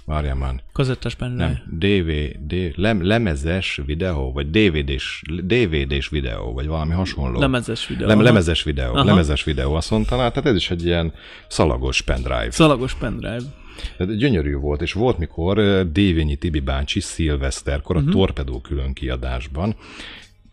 várjál 0.07 0.35
már. 0.35 0.63
Kazettás 0.73 1.15
pendrive. 1.15 1.45
Nem, 1.45 1.79
DVD, 1.79 2.73
lem, 2.75 3.07
lemezes 3.07 3.81
videó, 3.87 4.33
vagy 4.33 4.51
DVD-s, 4.51 5.23
DVD-s 5.43 6.09
videó, 6.09 6.53
vagy 6.53 6.67
valami 6.67 6.93
hasonló. 6.93 7.41
Lemezes 7.41 7.87
videó. 7.87 8.07
Lem, 8.07 8.21
lemezes 8.21 8.63
videó, 8.63 8.95
Aha. 8.95 9.05
lemezes 9.05 9.45
videó, 9.45 9.75
azt 9.75 9.91
mondta, 9.91 10.17
hát 10.17 10.47
ez 10.47 10.55
is 10.55 10.71
egy 10.71 10.85
ilyen 10.85 11.13
szalagos 11.49 12.03
pendrive. 12.03 12.51
Szalagos 12.51 12.95
pendrive. 12.95 13.43
Tehát 13.97 14.17
gyönyörű 14.17 14.55
volt, 14.55 14.83
és 14.83 14.93
volt, 14.93 15.19
mikor 15.19 15.87
Dévényi 15.93 16.37
Tibi 16.37 16.61
bácsi 16.61 17.01
szilveszterkor 17.01 17.97
a 17.97 17.99
uh-huh. 17.99 18.15
Torpedó 18.15 18.61
külön 18.61 18.93
kiadásban 18.93 19.77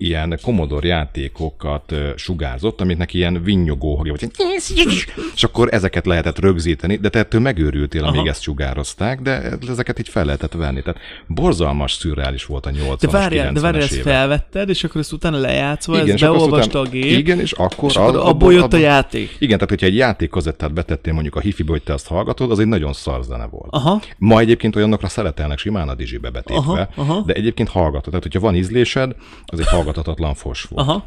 ilyen 0.02 0.40
Commodore 0.42 0.88
játékokat 0.88 1.96
sugárzott, 2.16 2.82
amiknek 2.82 3.14
ilyen 3.14 3.44
vinnyogó 3.44 3.96
hangja 3.96 4.16
volt, 4.20 4.34
és 5.36 5.44
akkor 5.44 5.74
ezeket 5.74 6.06
lehetett 6.06 6.40
rögzíteni, 6.40 6.96
de 6.96 7.10
te 7.10 7.20
ettől 7.20 7.42
megőrültél, 7.42 8.04
amíg 8.04 8.20
Aha. 8.20 8.30
ezt 8.30 8.42
sugározták, 8.42 9.22
de 9.22 9.58
ezeket 9.70 10.00
így 10.00 10.10
fel 10.10 10.26
lehetett 10.26 10.54
venni. 10.54 10.82
Tehát 10.82 11.00
borzalmas, 11.28 11.94
szürreális 11.94 12.46
volt 12.46 12.66
a 12.66 12.70
80-as, 12.70 12.98
De 13.00 13.08
várjál, 13.08 13.54
de 13.54 13.60
90-es 13.60 13.64
várjál, 13.64 13.82
ezt 13.82 14.02
felvetted, 14.02 14.70
és 14.70 14.84
akkor 14.84 15.02
ezt 15.02 15.12
utána 15.12 15.38
lejátszva, 15.38 15.94
ezt 15.94 16.04
akkor 16.04 16.14
azt 16.14 16.22
beolvasta 16.22 16.80
a 16.80 16.86
gép, 16.86 17.18
Igen, 17.18 17.40
és 17.40 17.52
akkor, 17.52 17.90
és 17.90 17.96
akkor 17.96 18.16
abból 18.16 18.54
jött 18.54 18.74
a 18.74 18.78
játék. 18.78 19.36
Igen, 19.40 19.54
tehát 19.54 19.70
hogyha 19.70 19.86
egy 19.86 19.96
játékkazettát 19.96 20.74
betettél 20.74 21.14
mondjuk 21.14 21.36
a 21.36 21.40
hifibe, 21.40 21.72
hogy 21.72 21.84
te 21.84 21.94
azt 21.94 22.08
hallgatod, 22.08 22.52
az 22.52 22.60
egy 22.60 22.68
nagyon 22.68 22.94
szar 22.94 23.24
zene 23.24 23.46
volt. 23.46 23.70
Aha. 23.70 24.02
Ma 24.18 24.40
egyébként 24.40 24.76
olyanokra 24.76 25.08
szeretelnek 25.08 25.58
simán 25.58 25.90
a 25.90 25.96
dizsibe 25.96 26.30
betétve, 26.30 26.72
Aha, 26.72 26.88
aha. 26.96 27.24
de 27.26 27.34
egyébként 27.34 27.70
hallgatod. 27.70 28.10
Tehát, 28.10 28.24
hogyha 28.24 28.40
van 28.40 28.56
ízlésed, 28.56 29.16
az 29.46 29.60
egy 29.60 29.68
hallgatatatlan 29.92 30.34
fos 30.34 30.64
volt. 30.64 30.88
Aha. 30.88 31.04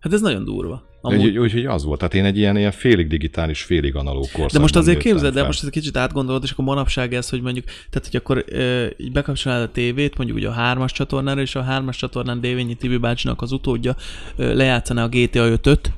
Hát 0.00 0.12
ez 0.12 0.20
nagyon 0.20 0.44
durva. 0.44 0.82
Amúgy. 1.06 1.38
Úgyhogy 1.38 1.38
úgy, 1.38 1.64
úgy, 1.64 1.66
az 1.66 1.84
volt. 1.84 1.98
Tehát 1.98 2.14
én 2.14 2.24
egy 2.24 2.38
ilyen, 2.38 2.56
ilyen 2.56 2.70
félig 2.70 3.06
digitális, 3.06 3.62
félig 3.62 3.94
analóg 3.94 4.20
korszakban 4.22 4.48
De 4.52 4.58
most 4.58 4.76
azért 4.76 4.98
képzeld 4.98 5.24
el, 5.24 5.32
fel. 5.32 5.44
most 5.44 5.62
ezt 5.62 5.70
kicsit 5.70 5.96
átgondolod, 5.96 6.42
és 6.44 6.50
akkor 6.50 6.64
manapság 6.64 7.14
ez, 7.14 7.28
hogy 7.28 7.40
mondjuk, 7.42 7.64
tehát 7.64 8.08
hogy 8.10 8.16
akkor 8.16 8.44
ö, 8.48 8.86
így 8.96 9.12
bekapcsolnád 9.12 9.62
a 9.62 9.70
tévét, 9.72 10.16
mondjuk 10.16 10.38
ugye 10.38 10.48
a 10.48 10.52
hármas 10.52 10.92
csatornára, 10.92 11.40
és 11.40 11.54
a 11.54 11.62
hármas 11.62 11.96
csatornán 11.96 12.40
Dévényi 12.40 12.74
Tibi 12.74 12.96
bácsinak 12.96 13.42
az 13.42 13.52
utódja 13.52 13.96
ö, 14.36 14.54
lejátszaná 14.54 15.04
a 15.04 15.08
GTA 15.08 15.58
5-öt, 15.62 15.92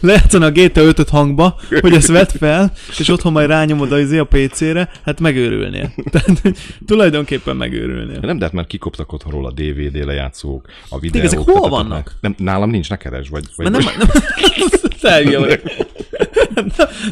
lejátszaná 0.00 0.46
a 0.46 0.50
GTA 0.50 0.82
5-öt 0.82 1.08
hangba, 1.18 1.60
hogy 1.80 1.92
ezt 1.94 2.08
vett 2.08 2.30
fel, 2.30 2.72
és 2.98 3.08
otthon 3.08 3.32
majd 3.32 3.48
rányomod 3.48 3.92
az 3.92 4.12
a 4.12 4.24
PC-re, 4.24 4.90
hát 5.04 5.20
megőrülnél. 5.20 5.92
Tehát 6.12 6.42
tulajdonképpen 6.86 7.56
megőrülnél. 7.56 8.18
Nem, 8.20 8.38
de 8.38 8.44
hát 8.44 8.54
már 8.54 8.66
kikoptak 8.66 9.12
otthonról 9.12 9.46
a 9.46 9.52
DVD 9.52 10.04
lejátszók, 10.04 10.68
a 10.88 10.98
videók. 10.98 11.24
ezek 11.24 11.38
hol 11.38 11.54
tehát- 11.54 11.68
vannak? 11.68 12.16
Nem, 12.20 12.34
nálam 12.38 12.70
nincs, 12.70 12.90
ne 12.90 12.96
keresd, 12.96 13.30
vagy, 13.30 13.44
vagy 13.56 13.69
Mert 13.70 13.84
nem, 13.84 13.94
nem, 13.96 14.68
te 15.00 15.16
hülye 15.16 15.38
vagy. 15.38 15.60
nem, 16.18 16.28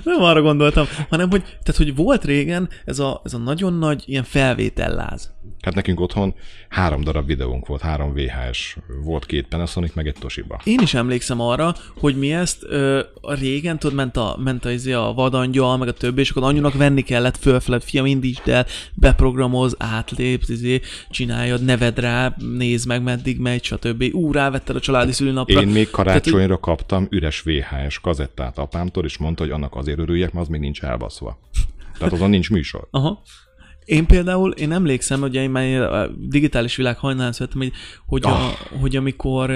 nem 0.04 0.22
arra 0.22 0.42
gondoltam, 0.42 0.86
hanem 1.08 1.30
hogy, 1.30 1.42
tehát, 1.42 1.76
hogy 1.76 1.94
volt 1.94 2.24
régen 2.24 2.68
ez 2.84 2.98
a, 2.98 3.20
ez 3.24 3.34
a 3.34 3.38
nagyon 3.38 3.72
nagy 3.72 4.02
ilyen 4.06 4.24
felvételláz. 4.24 5.36
Hát 5.60 5.74
nekünk 5.74 6.00
otthon 6.00 6.34
három 6.68 7.04
darab 7.04 7.26
videónk 7.26 7.66
volt, 7.66 7.80
három 7.80 8.14
VHS, 8.14 8.76
volt 9.02 9.26
két 9.26 9.46
Panasonic, 9.46 9.94
meg 9.94 10.06
egy 10.06 10.16
Toshiba. 10.18 10.60
Én 10.64 10.78
is 10.82 10.94
emlékszem 10.94 11.40
arra, 11.40 11.74
hogy 11.96 12.16
mi 12.16 12.32
ezt 12.32 12.62
ö, 12.62 13.00
a 13.20 13.34
régen, 13.34 13.78
tudod, 13.78 13.96
ment 13.96 14.16
a, 14.16 14.38
ment 14.44 14.64
a, 14.64 14.70
izé 14.70 14.92
a 14.92 15.12
vadangyal, 15.14 15.76
meg 15.76 15.88
a 15.88 15.92
többi, 15.92 16.20
és 16.20 16.30
akkor 16.30 16.42
anyunak 16.42 16.74
venni 16.74 17.02
kellett 17.02 17.36
fölfeled, 17.36 17.82
fiam, 17.82 18.06
indítsd 18.06 18.48
el, 18.48 18.66
beprogramoz, 18.94 19.74
átlépsz, 19.78 20.48
izé, 20.48 20.80
csináljad, 21.10 21.64
neved 21.64 21.98
rá, 21.98 22.34
nézd 22.56 22.86
meg, 22.86 23.02
meddig 23.02 23.38
megy, 23.38 23.64
stb. 23.64 24.04
Ú, 24.12 24.32
rávetted 24.32 24.76
a 24.76 24.80
családi 24.80 25.12
szülinapra. 25.12 25.60
Én 25.60 25.66
még 25.66 25.90
Tehát, 25.90 25.90
karácsonyra 25.90 26.58
kaptam 26.58 27.06
üres 27.10 27.40
VHS 27.40 28.00
kazettát 28.00 28.58
apámtól, 28.58 29.04
és 29.04 29.17
mondta, 29.18 29.42
hogy 29.42 29.52
annak 29.52 29.74
azért 29.76 29.98
örüljek, 29.98 30.32
mert 30.32 30.44
az 30.44 30.50
még 30.50 30.60
nincs 30.60 30.82
elbaszva. 30.82 31.38
Tehát 31.98 32.12
azon 32.12 32.30
nincs 32.30 32.50
műsor. 32.50 32.88
Aha. 32.90 33.22
Én 33.84 34.06
például, 34.06 34.52
én 34.52 34.72
emlékszem, 34.72 35.20
hogy 35.20 35.34
én 35.34 35.50
már 35.50 35.82
a 35.82 36.08
digitális 36.08 36.76
világ 36.76 36.96
hajnalán 36.98 37.32
születtem, 37.32 37.60
hogy, 37.60 37.72
hogy, 38.06 38.24
a, 38.24 38.28
Ah. 38.28 38.50
hogy 38.80 38.96
amikor 38.96 39.50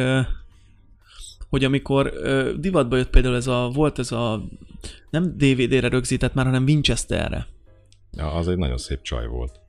hogy 1.48 1.64
amikor 1.64 2.12
ö, 2.14 2.52
divatba 2.58 2.96
jött 2.96 3.10
például 3.10 3.34
ez 3.34 3.46
a, 3.46 3.70
volt 3.74 3.98
ez 3.98 4.12
a 4.12 4.44
nem 5.10 5.36
DVD-re 5.36 5.88
rögzített 5.88 6.34
már, 6.34 6.44
hanem 6.44 6.62
Winchesterre. 6.64 7.46
Ja, 8.10 8.32
az 8.32 8.48
egy 8.48 8.56
nagyon 8.56 8.78
szép 8.78 9.02
csaj 9.02 9.26
volt. 9.26 9.60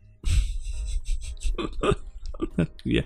Ugye. 2.86 3.04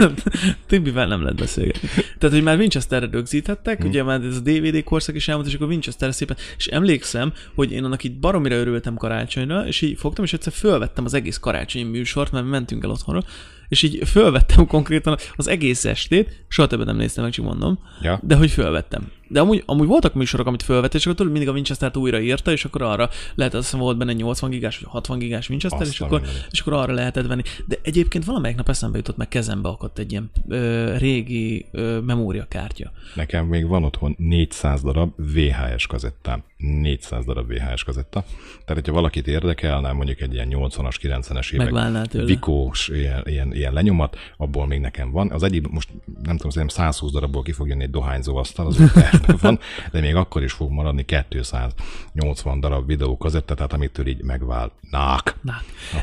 Tibivel 0.66 1.06
nem 1.06 1.20
lehet 1.22 1.36
beszélgetni. 1.38 1.88
Tehát, 2.18 2.34
hogy 2.34 2.42
már 2.42 2.58
Winchesterre 2.58 3.08
rögzítettek, 3.10 3.80
Hm. 3.82 3.86
ugye 3.88 4.02
már 4.02 4.20
ez 4.20 4.36
a 4.36 4.40
DVD 4.40 4.82
korszak 4.84 5.14
is 5.14 5.28
elmúlt, 5.28 5.46
és 5.46 5.54
akkor 5.54 5.68
Winchesterre 5.68 6.12
szépen, 6.12 6.36
és 6.56 6.66
emlékszem, 6.66 7.32
hogy 7.54 7.72
én 7.72 7.84
annak 7.84 8.04
itt 8.04 8.18
baromira 8.18 8.54
örültem 8.56 8.94
karácsonyra, 8.96 9.66
és 9.66 9.80
így 9.80 9.98
fogtam, 9.98 10.24
és 10.24 10.32
egyszer 10.32 10.52
fölvettem 10.52 11.04
az 11.04 11.14
egész 11.14 11.38
karácsonyi 11.38 11.84
műsort, 11.84 12.32
mert 12.32 12.46
mentünk 12.46 12.84
el 12.84 12.90
otthonról, 12.90 13.24
és 13.68 13.82
így 13.82 14.08
fölvettem 14.08 14.66
konkrétan 14.66 15.16
az 15.36 15.46
egész 15.48 15.84
estét, 15.84 16.44
soha 16.48 16.68
többet 16.68 16.86
nem 16.86 16.96
néztem 16.96 17.24
meg, 17.24 17.32
csak 17.32 17.44
mondom, 17.44 17.78
Ja. 18.02 18.20
de 18.22 18.34
hogy 18.36 18.50
fölvettem. 18.50 19.10
De 19.34 19.40
amúgy, 19.40 19.62
amúgy 19.66 19.86
voltak 19.86 20.14
műsorok, 20.14 20.46
amit 20.46 20.62
fölvett, 20.62 20.94
és 20.94 21.06
akkor 21.06 21.26
mindig 21.26 21.48
a 21.48 21.52
Winchester-t 21.52 21.96
újra 21.96 22.20
írta, 22.20 22.52
és 22.52 22.64
akkor 22.64 22.82
arra 22.82 23.08
lehet, 23.34 23.54
azt 23.54 23.64
hiszem 23.64 23.80
volt 23.80 23.96
benne 23.96 24.12
80 24.12 24.50
gigás 24.50 24.78
vagy 24.78 24.88
60 24.90 25.18
gigás 25.18 25.48
Winchester, 25.48 25.80
Azt 25.80 25.90
és 25.90 26.00
akkor, 26.00 26.22
és 26.50 26.60
akkor 26.60 26.72
arra 26.72 26.92
lehetett 26.92 27.26
venni. 27.26 27.42
De 27.66 27.78
egyébként 27.82 28.24
valamelyik 28.24 28.56
nap 28.56 28.68
eszembe 28.68 28.96
jutott, 28.96 29.16
meg 29.16 29.28
kezembe 29.28 29.68
akadt 29.68 29.98
egy 29.98 30.10
ilyen 30.10 30.30
ö, 30.48 30.96
régi 30.96 31.66
ö, 31.70 32.00
memóriakártya. 32.00 32.92
Nekem 33.14 33.46
még 33.46 33.66
van 33.66 33.84
otthon 33.84 34.14
400 34.18 34.82
darab 34.82 35.12
VHS 35.16 35.86
kazettám. 35.86 36.42
400 36.64 37.24
darab 37.24 37.52
VHS 37.52 37.84
kazetta. 37.84 38.24
Tehát, 38.50 38.82
hogyha 38.82 38.92
valakit 38.92 39.26
érdekelne, 39.26 39.92
mondjuk 39.92 40.20
egy 40.20 40.34
ilyen 40.34 40.48
80-as, 40.50 40.94
90-es 41.02 41.52
évek 41.52 42.24
vikós 42.24 42.88
ilyen, 42.88 43.22
ilyen, 43.26 43.54
ilyen 43.54 43.72
lenyomat, 43.72 44.16
abból 44.36 44.66
még 44.66 44.80
nekem 44.80 45.10
van. 45.10 45.30
Az 45.30 45.42
egyik, 45.42 45.68
most 45.68 45.88
nem 46.22 46.36
tudom, 46.36 46.50
szerintem 46.50 46.76
120 46.76 47.12
darabból 47.12 47.42
ki 47.42 47.52
fog 47.52 47.68
jönni 47.68 47.82
egy 47.82 47.90
dohányzó 47.90 48.36
asztal, 48.36 48.66
az 48.66 48.76
tervben 48.94 49.38
van, 49.40 49.58
de 49.92 50.00
még 50.00 50.14
akkor 50.14 50.42
is 50.42 50.52
fog 50.52 50.70
maradni 50.70 51.04
280 51.04 52.60
darab 52.60 52.86
videókazetta, 52.86 53.54
tehát 53.54 53.72
amitől 53.72 54.06
így 54.06 54.22
megválnák. 54.22 55.36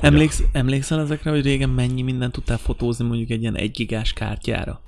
Emléksz, 0.02 0.44
emlékszel 0.52 1.00
ezekre, 1.00 1.30
hogy 1.30 1.44
régen 1.44 1.70
mennyi 1.70 2.02
mindent 2.02 2.32
tudtál 2.32 2.58
fotózni 2.58 3.06
mondjuk 3.06 3.30
egy 3.30 3.42
ilyen 3.42 3.56
1 3.56 3.72
gigás 3.72 4.14
kártyára? 4.14 4.82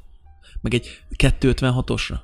Meg 0.62 0.74
egy 0.74 1.02
256-osra? 1.18 2.16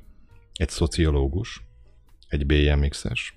egy 0.54 0.70
szociológus, 0.70 1.62
egy 2.28 2.46
BMX-es, 2.46 3.34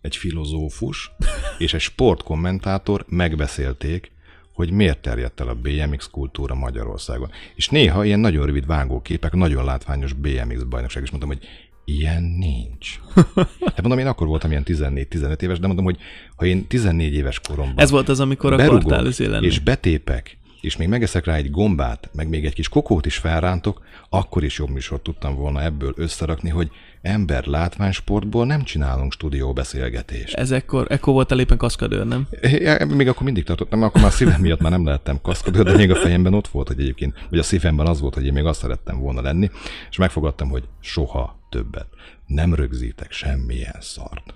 egy 0.00 0.16
filozófus 0.16 1.10
és 1.58 1.74
egy 1.74 1.80
sportkommentátor 1.80 3.04
megbeszélték, 3.08 4.12
hogy 4.52 4.70
miért 4.70 5.02
terjedt 5.02 5.40
el 5.40 5.48
a 5.48 5.54
BMX 5.54 6.10
kultúra 6.10 6.54
Magyarországon. 6.54 7.30
És 7.54 7.68
néha 7.68 8.04
ilyen 8.04 8.20
nagyon 8.20 8.46
rövid 8.46 8.66
vágóképek, 8.66 9.32
nagyon 9.32 9.64
látványos 9.64 10.12
BMX 10.12 10.62
bajnokság, 10.62 11.02
és 11.02 11.10
mondtam, 11.10 11.30
hogy 11.30 11.46
ilyen 11.88 12.22
nincs. 12.22 13.00
Hát 13.74 13.80
mondom, 13.80 13.98
én 13.98 14.06
akkor 14.06 14.26
voltam 14.26 14.50
ilyen 14.50 14.62
14-15 14.66 15.40
éves, 15.42 15.58
de 15.58 15.66
mondom, 15.66 15.84
hogy 15.84 15.96
ha 16.36 16.44
én 16.44 16.66
14 16.66 17.14
éves 17.14 17.40
koromban 17.48 17.78
Ez 17.78 17.90
volt 17.90 18.08
az, 18.08 18.20
amikor 18.20 18.52
akartál 18.52 19.12
lenni. 19.18 19.46
és 19.46 19.58
betépek, 19.58 20.38
és 20.60 20.76
még 20.76 20.88
megeszek 20.88 21.24
rá 21.24 21.34
egy 21.34 21.50
gombát, 21.50 22.10
meg 22.12 22.28
még 22.28 22.44
egy 22.44 22.54
kis 22.54 22.68
kokót 22.68 23.06
is 23.06 23.16
felrántok, 23.16 23.84
akkor 24.08 24.44
is 24.44 24.58
jobb 24.58 24.68
műsort 24.68 25.02
tudtam 25.02 25.34
volna 25.34 25.62
ebből 25.62 25.92
összerakni, 25.96 26.50
hogy 26.50 26.70
ember 27.02 27.44
látványsportból 27.44 28.46
nem 28.46 28.62
csinálunk 28.62 29.12
stúdióbeszélgetést. 29.12 30.34
Ez 30.34 30.50
ekkor, 30.50 30.86
ekkor 30.88 31.12
voltál 31.12 31.40
éppen 31.40 31.56
kaszkadőr, 31.56 32.06
nem? 32.06 32.28
Ja, 32.40 32.86
még 32.86 33.08
akkor 33.08 33.22
mindig 33.22 33.44
tartottam, 33.44 33.82
akkor 33.82 34.00
már 34.00 34.10
a 34.10 34.14
szívem 34.14 34.40
miatt 34.40 34.60
már 34.60 34.70
nem 34.70 34.84
lehettem 34.84 35.20
kaszkadőr, 35.20 35.64
de 35.64 35.76
még 35.76 35.90
a 35.90 35.96
fejemben 35.96 36.34
ott 36.34 36.48
volt, 36.48 36.68
hogy 36.68 36.80
egyébként, 36.80 37.26
vagy 37.30 37.38
a 37.38 37.42
szívemben 37.42 37.86
az 37.86 38.00
volt, 38.00 38.14
hogy 38.14 38.26
én 38.26 38.32
még 38.32 38.44
azt 38.44 38.60
szerettem 38.60 38.98
volna 38.98 39.20
lenni, 39.20 39.50
és 39.90 39.96
megfogadtam, 39.96 40.48
hogy 40.48 40.64
soha 40.80 41.38
többet. 41.50 41.88
Nem 42.26 42.54
rögzítek 42.54 43.12
semmilyen 43.12 43.76
szart. 43.80 44.34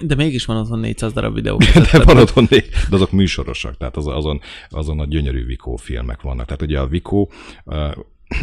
De 0.00 0.14
mégis 0.14 0.44
van 0.44 0.56
azon 0.56 0.78
400 0.78 1.12
darab 1.12 1.34
videó. 1.34 1.56
De 1.92 2.04
van 2.04 2.16
otthon, 2.18 2.46
de 2.50 2.64
azok 2.90 3.10
műsorosak, 3.10 3.76
tehát 3.76 3.96
az, 3.96 4.06
azon, 4.06 4.40
azon 4.68 5.00
a 5.00 5.04
gyönyörű 5.04 5.44
Vikó 5.44 5.76
filmek 5.76 6.20
vannak. 6.20 6.44
Tehát 6.44 6.62
ugye 6.62 6.80
a 6.80 6.86
Vikó, 6.86 7.30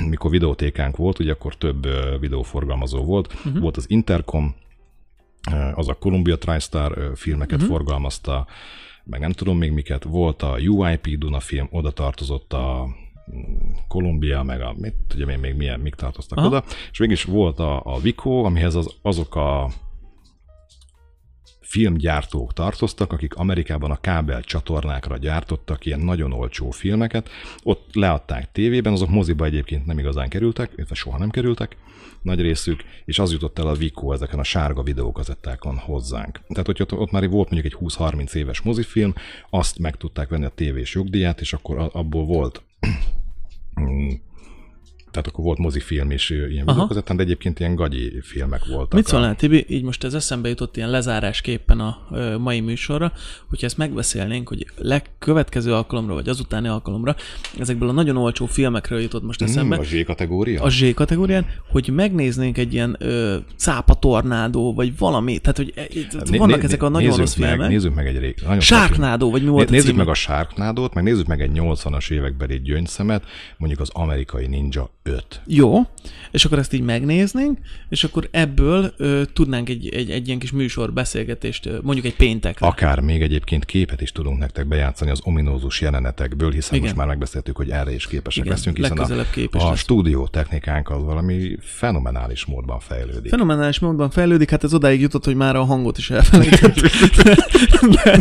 mikor 0.10 0.32
videótékánk 0.32 0.98
volt, 0.98 1.20
ugye 1.20 1.32
akkor 1.32 1.56
több 1.56 1.88
videóforgalmazó 2.20 3.04
volt. 3.04 3.34
Uh-huh. 3.34 3.60
Volt 3.60 3.78
az 3.78 3.86
Intercom, 3.90 4.56
az 5.74 5.88
a 5.88 5.94
Columbia 5.94 6.38
TriStar 6.38 7.12
filmeket 7.16 7.62
uh-huh. 7.62 7.70
forgalmazta, 7.70 8.48
meg 9.04 9.20
nem 9.20 9.32
tudom 9.32 9.58
még 9.58 9.72
miket. 9.72 10.04
Volt 10.04 10.44
a 10.44 10.58
UIP 10.68 11.18
Duna 11.18 11.40
film, 11.40 11.68
oda 11.72 11.92
tartozott 11.92 12.54
a 12.54 12.88
mm, 13.32 13.70
Kolumbia, 13.88 14.44
meg 14.44 14.62
a, 14.62 14.76
mit 14.78 14.94
tudom 15.08 15.30
én 15.30 15.40
még 15.40 15.56
milyen, 15.56 15.80
mik 15.80 15.96
tartoztak 15.96 16.38
Aha. 16.38 16.48
oda, 16.48 16.64
és 16.92 17.00
mégis 17.00 17.24
volt 17.24 17.60
a, 17.60 17.82
a 17.86 18.00
Vico, 18.00 18.44
amihez 18.44 18.76
az, 18.76 18.96
azok 19.02 19.36
a 19.36 19.70
filmgyártók 21.70 22.54
tartoztak, 22.54 23.14
akik 23.14 23.36
Amerikában 23.36 23.92
a 23.92 24.02
kábel 24.02 24.42
csatornákra 24.42 25.18
gyártottak 25.18 25.86
ilyen 25.86 26.00
nagyon 26.00 26.34
olcsó 26.34 26.70
filmeket. 26.72 27.30
Ott 27.64 27.90
leadták 27.94 28.52
tévében, 28.52 28.94
azok 28.94 29.10
moziba 29.10 29.46
egyébként 29.46 29.86
nem 29.86 30.00
igazán 30.00 30.30
kerültek, 30.30 30.72
illetve 30.76 30.96
soha 30.96 31.18
nem 31.18 31.30
kerültek, 31.30 31.78
nagy 32.22 32.42
részük, 32.42 32.84
és 33.06 33.20
az 33.20 33.32
jutott 33.32 33.60
el 33.60 33.68
a 33.68 33.74
Vico 33.74 34.12
ezeken 34.12 34.40
a 34.40 34.44
sárga 34.44 34.84
videókazettákon 34.84 35.78
hozzánk. 35.78 36.40
Tehát, 36.48 36.66
hogy 36.66 36.82
ott, 36.82 36.94
ott 36.94 37.12
már 37.12 37.30
volt 37.30 37.50
mondjuk 37.50 37.74
egy 37.74 37.80
20-30 37.82 38.34
éves 38.34 38.62
mozifilm, 38.62 39.14
azt 39.50 39.80
meg 39.80 39.96
tudták 39.96 40.30
venni 40.30 40.46
a 40.46 40.50
tévés 40.56 40.94
jogdíját, 40.94 41.42
és 41.42 41.54
akkor 41.54 41.90
abból 41.94 42.26
volt 42.26 42.64
tehát 45.12 45.28
akkor 45.28 45.44
volt 45.44 45.58
mozifilm 45.58 46.12
is 46.12 46.30
ilyen 46.30 46.66
videókazettán, 46.66 47.18
de 47.18 47.24
egyébként 47.24 47.60
ilyen 47.60 47.76
gagyi 47.76 48.20
filmek 48.22 48.66
voltak. 48.66 48.94
Mit 48.94 49.08
szólnál, 49.08 49.36
Tibi? 49.36 49.66
Így 49.68 49.84
most 49.84 50.04
ez 50.04 50.14
eszembe 50.14 50.50
jutott 50.50 50.78
ilyen 50.78 50.90
lezárásképpen 50.90 51.80
a 51.80 51.98
ö, 52.12 52.38
mai 52.38 52.60
műsorra, 52.60 53.12
hogyha 53.50 53.66
ezt 53.66 53.78
megbeszélnénk, 53.78 54.48
hogy 54.48 54.66
legkövetkező 54.78 55.74
alkalomra, 55.74 56.14
vagy 56.14 56.30
azutáni 56.30 56.68
alkalomra, 56.68 57.16
ezekből 57.60 57.90
a 57.90 57.92
nagyon 57.92 58.18
olcsó 58.18 58.46
filmekről 58.46 59.00
jutott 59.00 59.24
most 59.24 59.42
eszembe, 59.42 59.76
Mm, 59.76 59.80
a 59.80 59.84
Z 59.84 60.04
kategória? 60.06 60.62
a 60.64 60.70
Z 60.70 60.94
kategórián, 60.94 61.46
hogy 61.70 61.90
megnéznénk 61.94 62.58
egy 62.58 62.74
ilyen 62.74 62.96
ö, 63.00 63.38
cápa 63.56 63.94
tornádó, 63.94 64.74
vagy 64.74 64.98
valami, 64.98 65.40
tehát 65.40 65.58
hogy 65.58 65.74
e, 65.76 65.82
Né- 65.92 66.38
vannak 66.38 66.56
né- 66.56 66.64
ezek 66.64 66.84
a 66.84 66.90
nagyon 66.90 67.18
rossz 67.18 67.36
meg, 67.36 67.50
filmek. 67.50 67.70
Nézzük 67.70 67.96
meg 67.96 68.08
egy 68.08 68.18
rég. 68.20 68.36
Nagyon 68.44 68.60
Sharknado, 68.60 69.30
vagy 69.30 69.42
mi 69.44 69.48
volt 69.50 69.62
Né- 69.64 69.72
Nézzük 69.72 69.90
címe? 69.90 70.04
meg 70.04 70.08
a 70.12 70.14
Sharknado-t, 70.14 70.94
meg 70.94 71.04
nézzük 71.04 71.28
meg 71.28 71.42
egy 71.42 71.52
80-as 71.54 72.12
évekbeli 72.12 72.62
gyöngyszemet, 72.62 73.24
mondjuk 73.58 73.82
az 73.82 73.90
amerikai 73.94 74.48
Ninja 74.48 74.90
5. 75.04 75.42
Jó, 75.46 75.82
és 76.32 76.46
akkor 76.46 76.58
ezt 76.58 76.74
így 76.74 76.82
megnéznénk, 76.82 77.58
és 77.90 78.04
akkor 78.04 78.28
ebből 78.32 78.94
ö, 78.98 79.22
tudnánk 79.34 79.70
egy, 79.70 79.90
egy, 79.94 80.10
egy 80.10 80.28
ilyen 80.28 80.40
kis 80.40 80.52
műsor 80.52 80.94
beszélgetést, 80.94 81.70
mondjuk 81.82 82.06
egy 82.06 82.16
péntekre. 82.16 82.68
Akár 82.68 83.00
még 83.00 83.22
egyébként 83.22 83.66
képet 83.66 84.02
is 84.02 84.12
tudunk 84.12 84.40
nektek 84.40 84.68
bejátszani 84.68 85.12
az 85.12 85.20
ominózus 85.24 85.82
jelenetekből, 85.82 86.52
hiszen 86.52 86.74
Igen. 86.74 86.84
most 86.84 86.96
már 86.96 87.08
megbeszéltük, 87.08 87.56
hogy 87.56 87.70
erre 87.70 87.94
is 87.94 88.08
képesek 88.08 88.44
Igen, 88.44 88.56
leszünk, 88.56 88.78
hiszen 88.78 88.98
a, 88.98 89.30
képes 89.32 89.64
a 89.64 89.70
lesz. 89.70 89.80
stúdió 89.80 90.28
technikánk 90.28 90.90
az 90.90 91.04
valami 91.04 91.58
fenomenális 91.62 92.46
módban 92.46 92.80
fejlődik. 92.80 93.30
Fenomenális 93.30 93.80
módon 93.80 94.10
fejlődik, 94.10 94.50
hát 94.50 94.64
ez 94.64 94.74
odáig 94.74 95.02
jutott, 95.02 95.26
hogy 95.26 95.36
már 95.36 95.56
a 95.56 95.64
hangot 95.64 95.98
is 95.98 96.10
elfelejtettük. 96.10 96.90
De, 98.04 98.20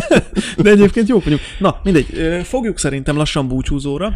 de 0.57 0.69
egyébként 0.69 1.07
jók 1.07 1.23
vagyunk. 1.23 1.41
Na, 1.59 1.79
mindegy, 1.83 2.05
fogjuk 2.43 2.77
szerintem 2.77 3.15
lassan 3.15 3.47
búcsúzóra, 3.47 4.13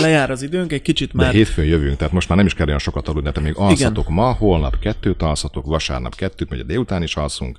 lejár 0.00 0.30
az 0.30 0.42
időnk, 0.42 0.72
egy 0.72 0.82
kicsit 0.82 1.10
De 1.12 1.22
már... 1.22 1.32
hétfőn 1.32 1.64
jövünk, 1.64 1.97
tehát 1.98 2.12
most 2.12 2.28
már 2.28 2.38
nem 2.38 2.46
is 2.46 2.54
kell 2.54 2.66
olyan 2.66 2.78
sokat 2.78 3.08
aludni, 3.08 3.32
tehát 3.32 3.48
még 3.48 3.58
alszatok 3.58 4.08
ma, 4.08 4.32
holnap 4.32 4.78
kettőt 4.78 5.22
alszatok, 5.22 5.66
vasárnap 5.66 6.14
kettőt, 6.14 6.48
vagy 6.48 6.60
a 6.60 6.62
délután 6.62 7.02
is 7.02 7.16
alszunk, 7.16 7.58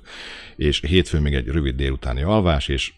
és 0.56 0.80
hétfőn 0.86 1.22
még 1.22 1.34
egy 1.34 1.46
rövid 1.46 1.76
délutáni 1.76 2.22
alvás, 2.22 2.68
és 2.68 2.92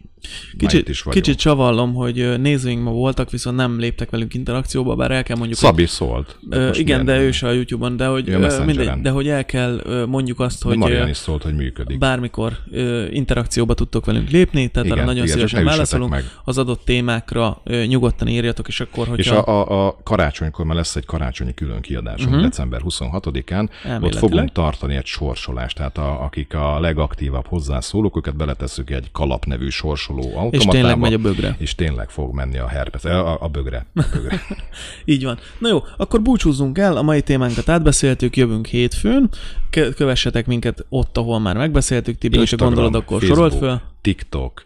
Kicsit, 0.58 0.88
is 0.88 1.02
vagyunk. 1.02 1.24
kicsit 1.24 1.40
csavallom, 1.40 1.94
hogy 1.94 2.40
nézőink 2.40 2.82
ma 2.82 2.90
voltak, 2.90 3.30
viszont 3.30 3.56
nem 3.56 3.78
léptek 3.78 4.10
velünk 4.10 4.34
interakcióba, 4.34 4.94
bár 4.94 5.10
el 5.10 5.22
kell 5.22 5.36
mondjuk... 5.36 5.58
Szabi 5.58 5.86
szólt. 5.86 6.38
De 6.40 6.56
Ö, 6.56 6.70
igen, 6.74 7.04
de 7.04 7.20
ő 7.20 7.30
se 7.30 7.46
a 7.46 7.52
YouTube-on, 7.52 7.96
de 7.96 8.06
hogy 8.06 8.28
ö, 8.28 8.64
mindegy, 8.64 8.90
de 9.00 9.10
hogy 9.10 9.28
el 9.28 9.44
kell 9.44 10.04
mondjuk 10.08 10.40
azt, 10.40 10.62
hogy 10.62 10.76
Marian 10.76 11.08
is 11.08 11.16
szólt, 11.16 11.42
hogy 11.42 11.54
működik. 11.54 11.98
bármikor 11.98 12.52
ö, 12.70 13.06
interakcióba 13.10 13.74
tudtok 13.74 14.04
velünk 14.04 14.30
lépni, 14.30 14.68
tehát 14.68 14.86
Igen, 14.86 14.98
arra 14.98 15.06
nagyon 15.06 15.24
igen, 15.24 15.36
szívesen 15.36 15.64
válaszolunk. 15.64 16.10
meg. 16.10 16.24
Az 16.44 16.58
adott 16.58 16.84
témákra 16.84 17.60
ö, 17.64 17.84
nyugodtan 17.84 18.28
írjatok, 18.28 18.68
és 18.68 18.80
akkor, 18.80 19.06
hogyha... 19.06 19.22
És 19.22 19.30
a, 19.30 19.46
a, 19.46 19.86
a 19.86 19.96
karácsonykor 20.02 20.64
már 20.66 20.76
lesz 20.76 20.96
egy 20.96 21.04
karácsonyi 21.06 21.54
külön 21.54 21.80
kiadásunk 21.80 22.30
uh-huh. 22.30 22.42
december 22.42 22.80
26-án. 22.84 23.68
Ott 24.00 24.10
Mhm. 24.12 24.20
Fogunk 24.20 24.52
tartani 24.52 24.96
egy 24.96 25.06
sorsolást, 25.06 25.76
tehát 25.76 25.98
a, 25.98 26.22
akik 26.24 26.54
a 26.54 26.80
legaktívabb 26.80 27.46
hozzászólók, 27.46 28.16
őket 28.16 28.36
beletesszük 28.36 28.90
egy 28.90 29.10
kalap 29.12 29.44
nevű 29.44 29.68
sorsoló 30.12 30.38
automatába. 30.38 30.56
és 30.56 30.64
tényleg 30.64 30.98
megy 30.98 31.12
a 31.12 31.18
bögre. 31.18 31.56
És 31.58 31.74
tényleg 31.74 32.10
fog 32.10 32.34
menni 32.34 32.58
a 32.58 32.68
herpes, 32.68 33.04
a, 33.04 33.42
a, 33.42 33.48
bögre. 33.48 33.86
A 33.94 34.02
bögre. 34.12 34.40
Így 35.04 35.24
van. 35.24 35.38
Na 35.58 35.68
jó, 35.68 35.82
akkor 35.96 36.22
búcsúzzunk 36.22 36.78
el, 36.78 36.96
a 36.96 37.02
mai 37.02 37.22
témánkat 37.22 37.68
átbeszéltük, 37.68 38.36
jövünk 38.36 38.66
hétfőn. 38.66 39.30
Kövessetek 39.70 40.46
minket 40.46 40.86
ott, 40.88 41.16
ahol 41.16 41.40
már 41.40 41.56
megbeszéltük. 41.56 42.18
Tibi, 42.18 42.38
hogyha 42.38 42.56
gondolod, 42.56 42.94
akkor 42.94 43.22
sorolt 43.22 43.54
föl. 43.54 43.80
TikTok, 44.00 44.64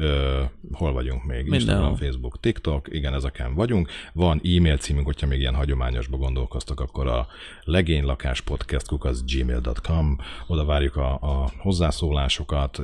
Ö, 0.00 0.42
hol 0.72 0.92
vagyunk 0.92 1.24
még? 1.24 1.36
Mindenhol. 1.36 1.60
Instagram, 1.60 1.94
Facebook, 1.94 2.40
TikTok, 2.40 2.86
igen, 2.90 3.14
ezeken 3.14 3.54
vagyunk. 3.54 3.90
Van 4.12 4.40
e-mail 4.44 4.76
címünk, 4.76 5.06
hogyha 5.06 5.26
még 5.26 5.40
ilyen 5.40 5.54
hagyományosba 5.54 6.16
gondolkoztak, 6.16 6.80
akkor 6.80 7.06
a 7.06 7.26
legénylakáspodcast 7.64 9.24
gmail.com, 9.26 10.18
oda 10.46 10.64
várjuk 10.64 10.96
a, 10.96 11.12
a 11.12 11.50
hozzászólásokat, 11.58 12.80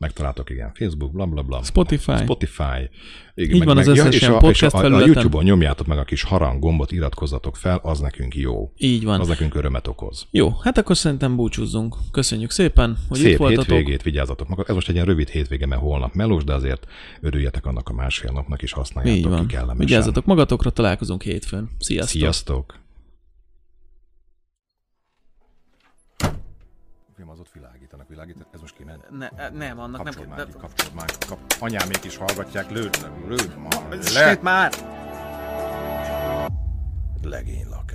megtaláltok, 0.00 0.50
igen, 0.50 0.72
Facebook, 0.74 1.12
bla 1.12 1.26
bla 1.26 1.42
bla. 1.42 1.62
Spotify. 1.62 2.16
Spotify. 2.16 2.90
Igen, 3.34 3.56
Így 3.56 3.64
van 3.64 3.78
az 3.78 3.86
összes 3.86 4.14
és 4.14 4.20
ilyen 4.20 4.32
a, 4.32 4.38
podcast 4.38 4.74
a, 4.74 4.76
a, 4.76 4.80
a 4.80 4.82
felületen. 4.82 5.12
YouTube-on 5.12 5.44
nyomjátok 5.44 5.86
meg 5.86 5.98
a 5.98 6.04
kis 6.04 6.22
harang 6.22 6.60
gombot, 6.60 6.92
iratkozzatok 6.92 7.56
fel, 7.56 7.80
az 7.82 7.98
nekünk 8.00 8.34
jó. 8.34 8.72
Így 8.76 9.04
van. 9.04 9.20
Az 9.20 9.28
nekünk 9.28 9.54
örömet 9.54 9.86
okoz. 9.86 10.26
Jó, 10.30 10.50
hát 10.62 10.78
akkor 10.78 10.96
szerintem 10.96 11.36
búcsúzzunk. 11.36 11.96
Köszönjük 12.10 12.50
szépen, 12.50 12.98
hogy 13.08 13.18
itt 13.18 13.24
Szép 13.24 13.36
voltatok. 13.36 13.64
hétvégét, 13.66 14.02
vigyázzatok 14.02 14.48
magad. 14.48 14.68
Ez 14.68 14.74
most 14.74 14.88
egy 14.88 14.94
ilyen 14.94 15.06
rövid 15.06 15.28
hétvége, 15.28 15.66
mert 15.66 15.80
holnap 15.80 16.14
melós, 16.14 16.44
de 16.44 16.54
azért 16.54 16.86
örüljetek 17.20 17.66
annak 17.66 17.88
a 17.88 17.92
másfél 17.92 18.32
napnak, 18.32 18.62
és 18.62 18.70
Így 18.70 18.76
használjátok 18.76 19.30
van. 19.30 19.46
ki 19.46 19.54
kellemesen. 19.54 19.78
Vigyázzatok 19.86 20.24
magatokra, 20.24 20.70
találkozunk 20.70 21.22
hétfőn. 21.22 21.70
Sziasztok! 21.78 22.20
Sziasztok! 22.20 22.78
az 27.30 27.38
ott 27.38 27.52
világítanak, 27.52 28.08
világítanak. 28.08 28.49
Ne, 29.18 29.28
e, 29.36 29.50
nem, 29.50 29.78
annak 29.80 30.02
Kapcsolod 30.02 30.28
nem 30.28 30.36
már 30.36 30.46
ki, 30.46 30.52
kapcsolod 30.60 30.94
már. 30.94 31.10
Kap... 31.28 31.38
Anyámék 31.58 32.04
is 32.04 32.16
hallgatják, 32.16 32.70
lőd, 32.70 33.10
lőd 33.28 33.56
már 33.56 33.98
De... 33.98 34.24
le. 34.24 34.38
már! 34.40 34.72
Legénylakás. 37.22 37.89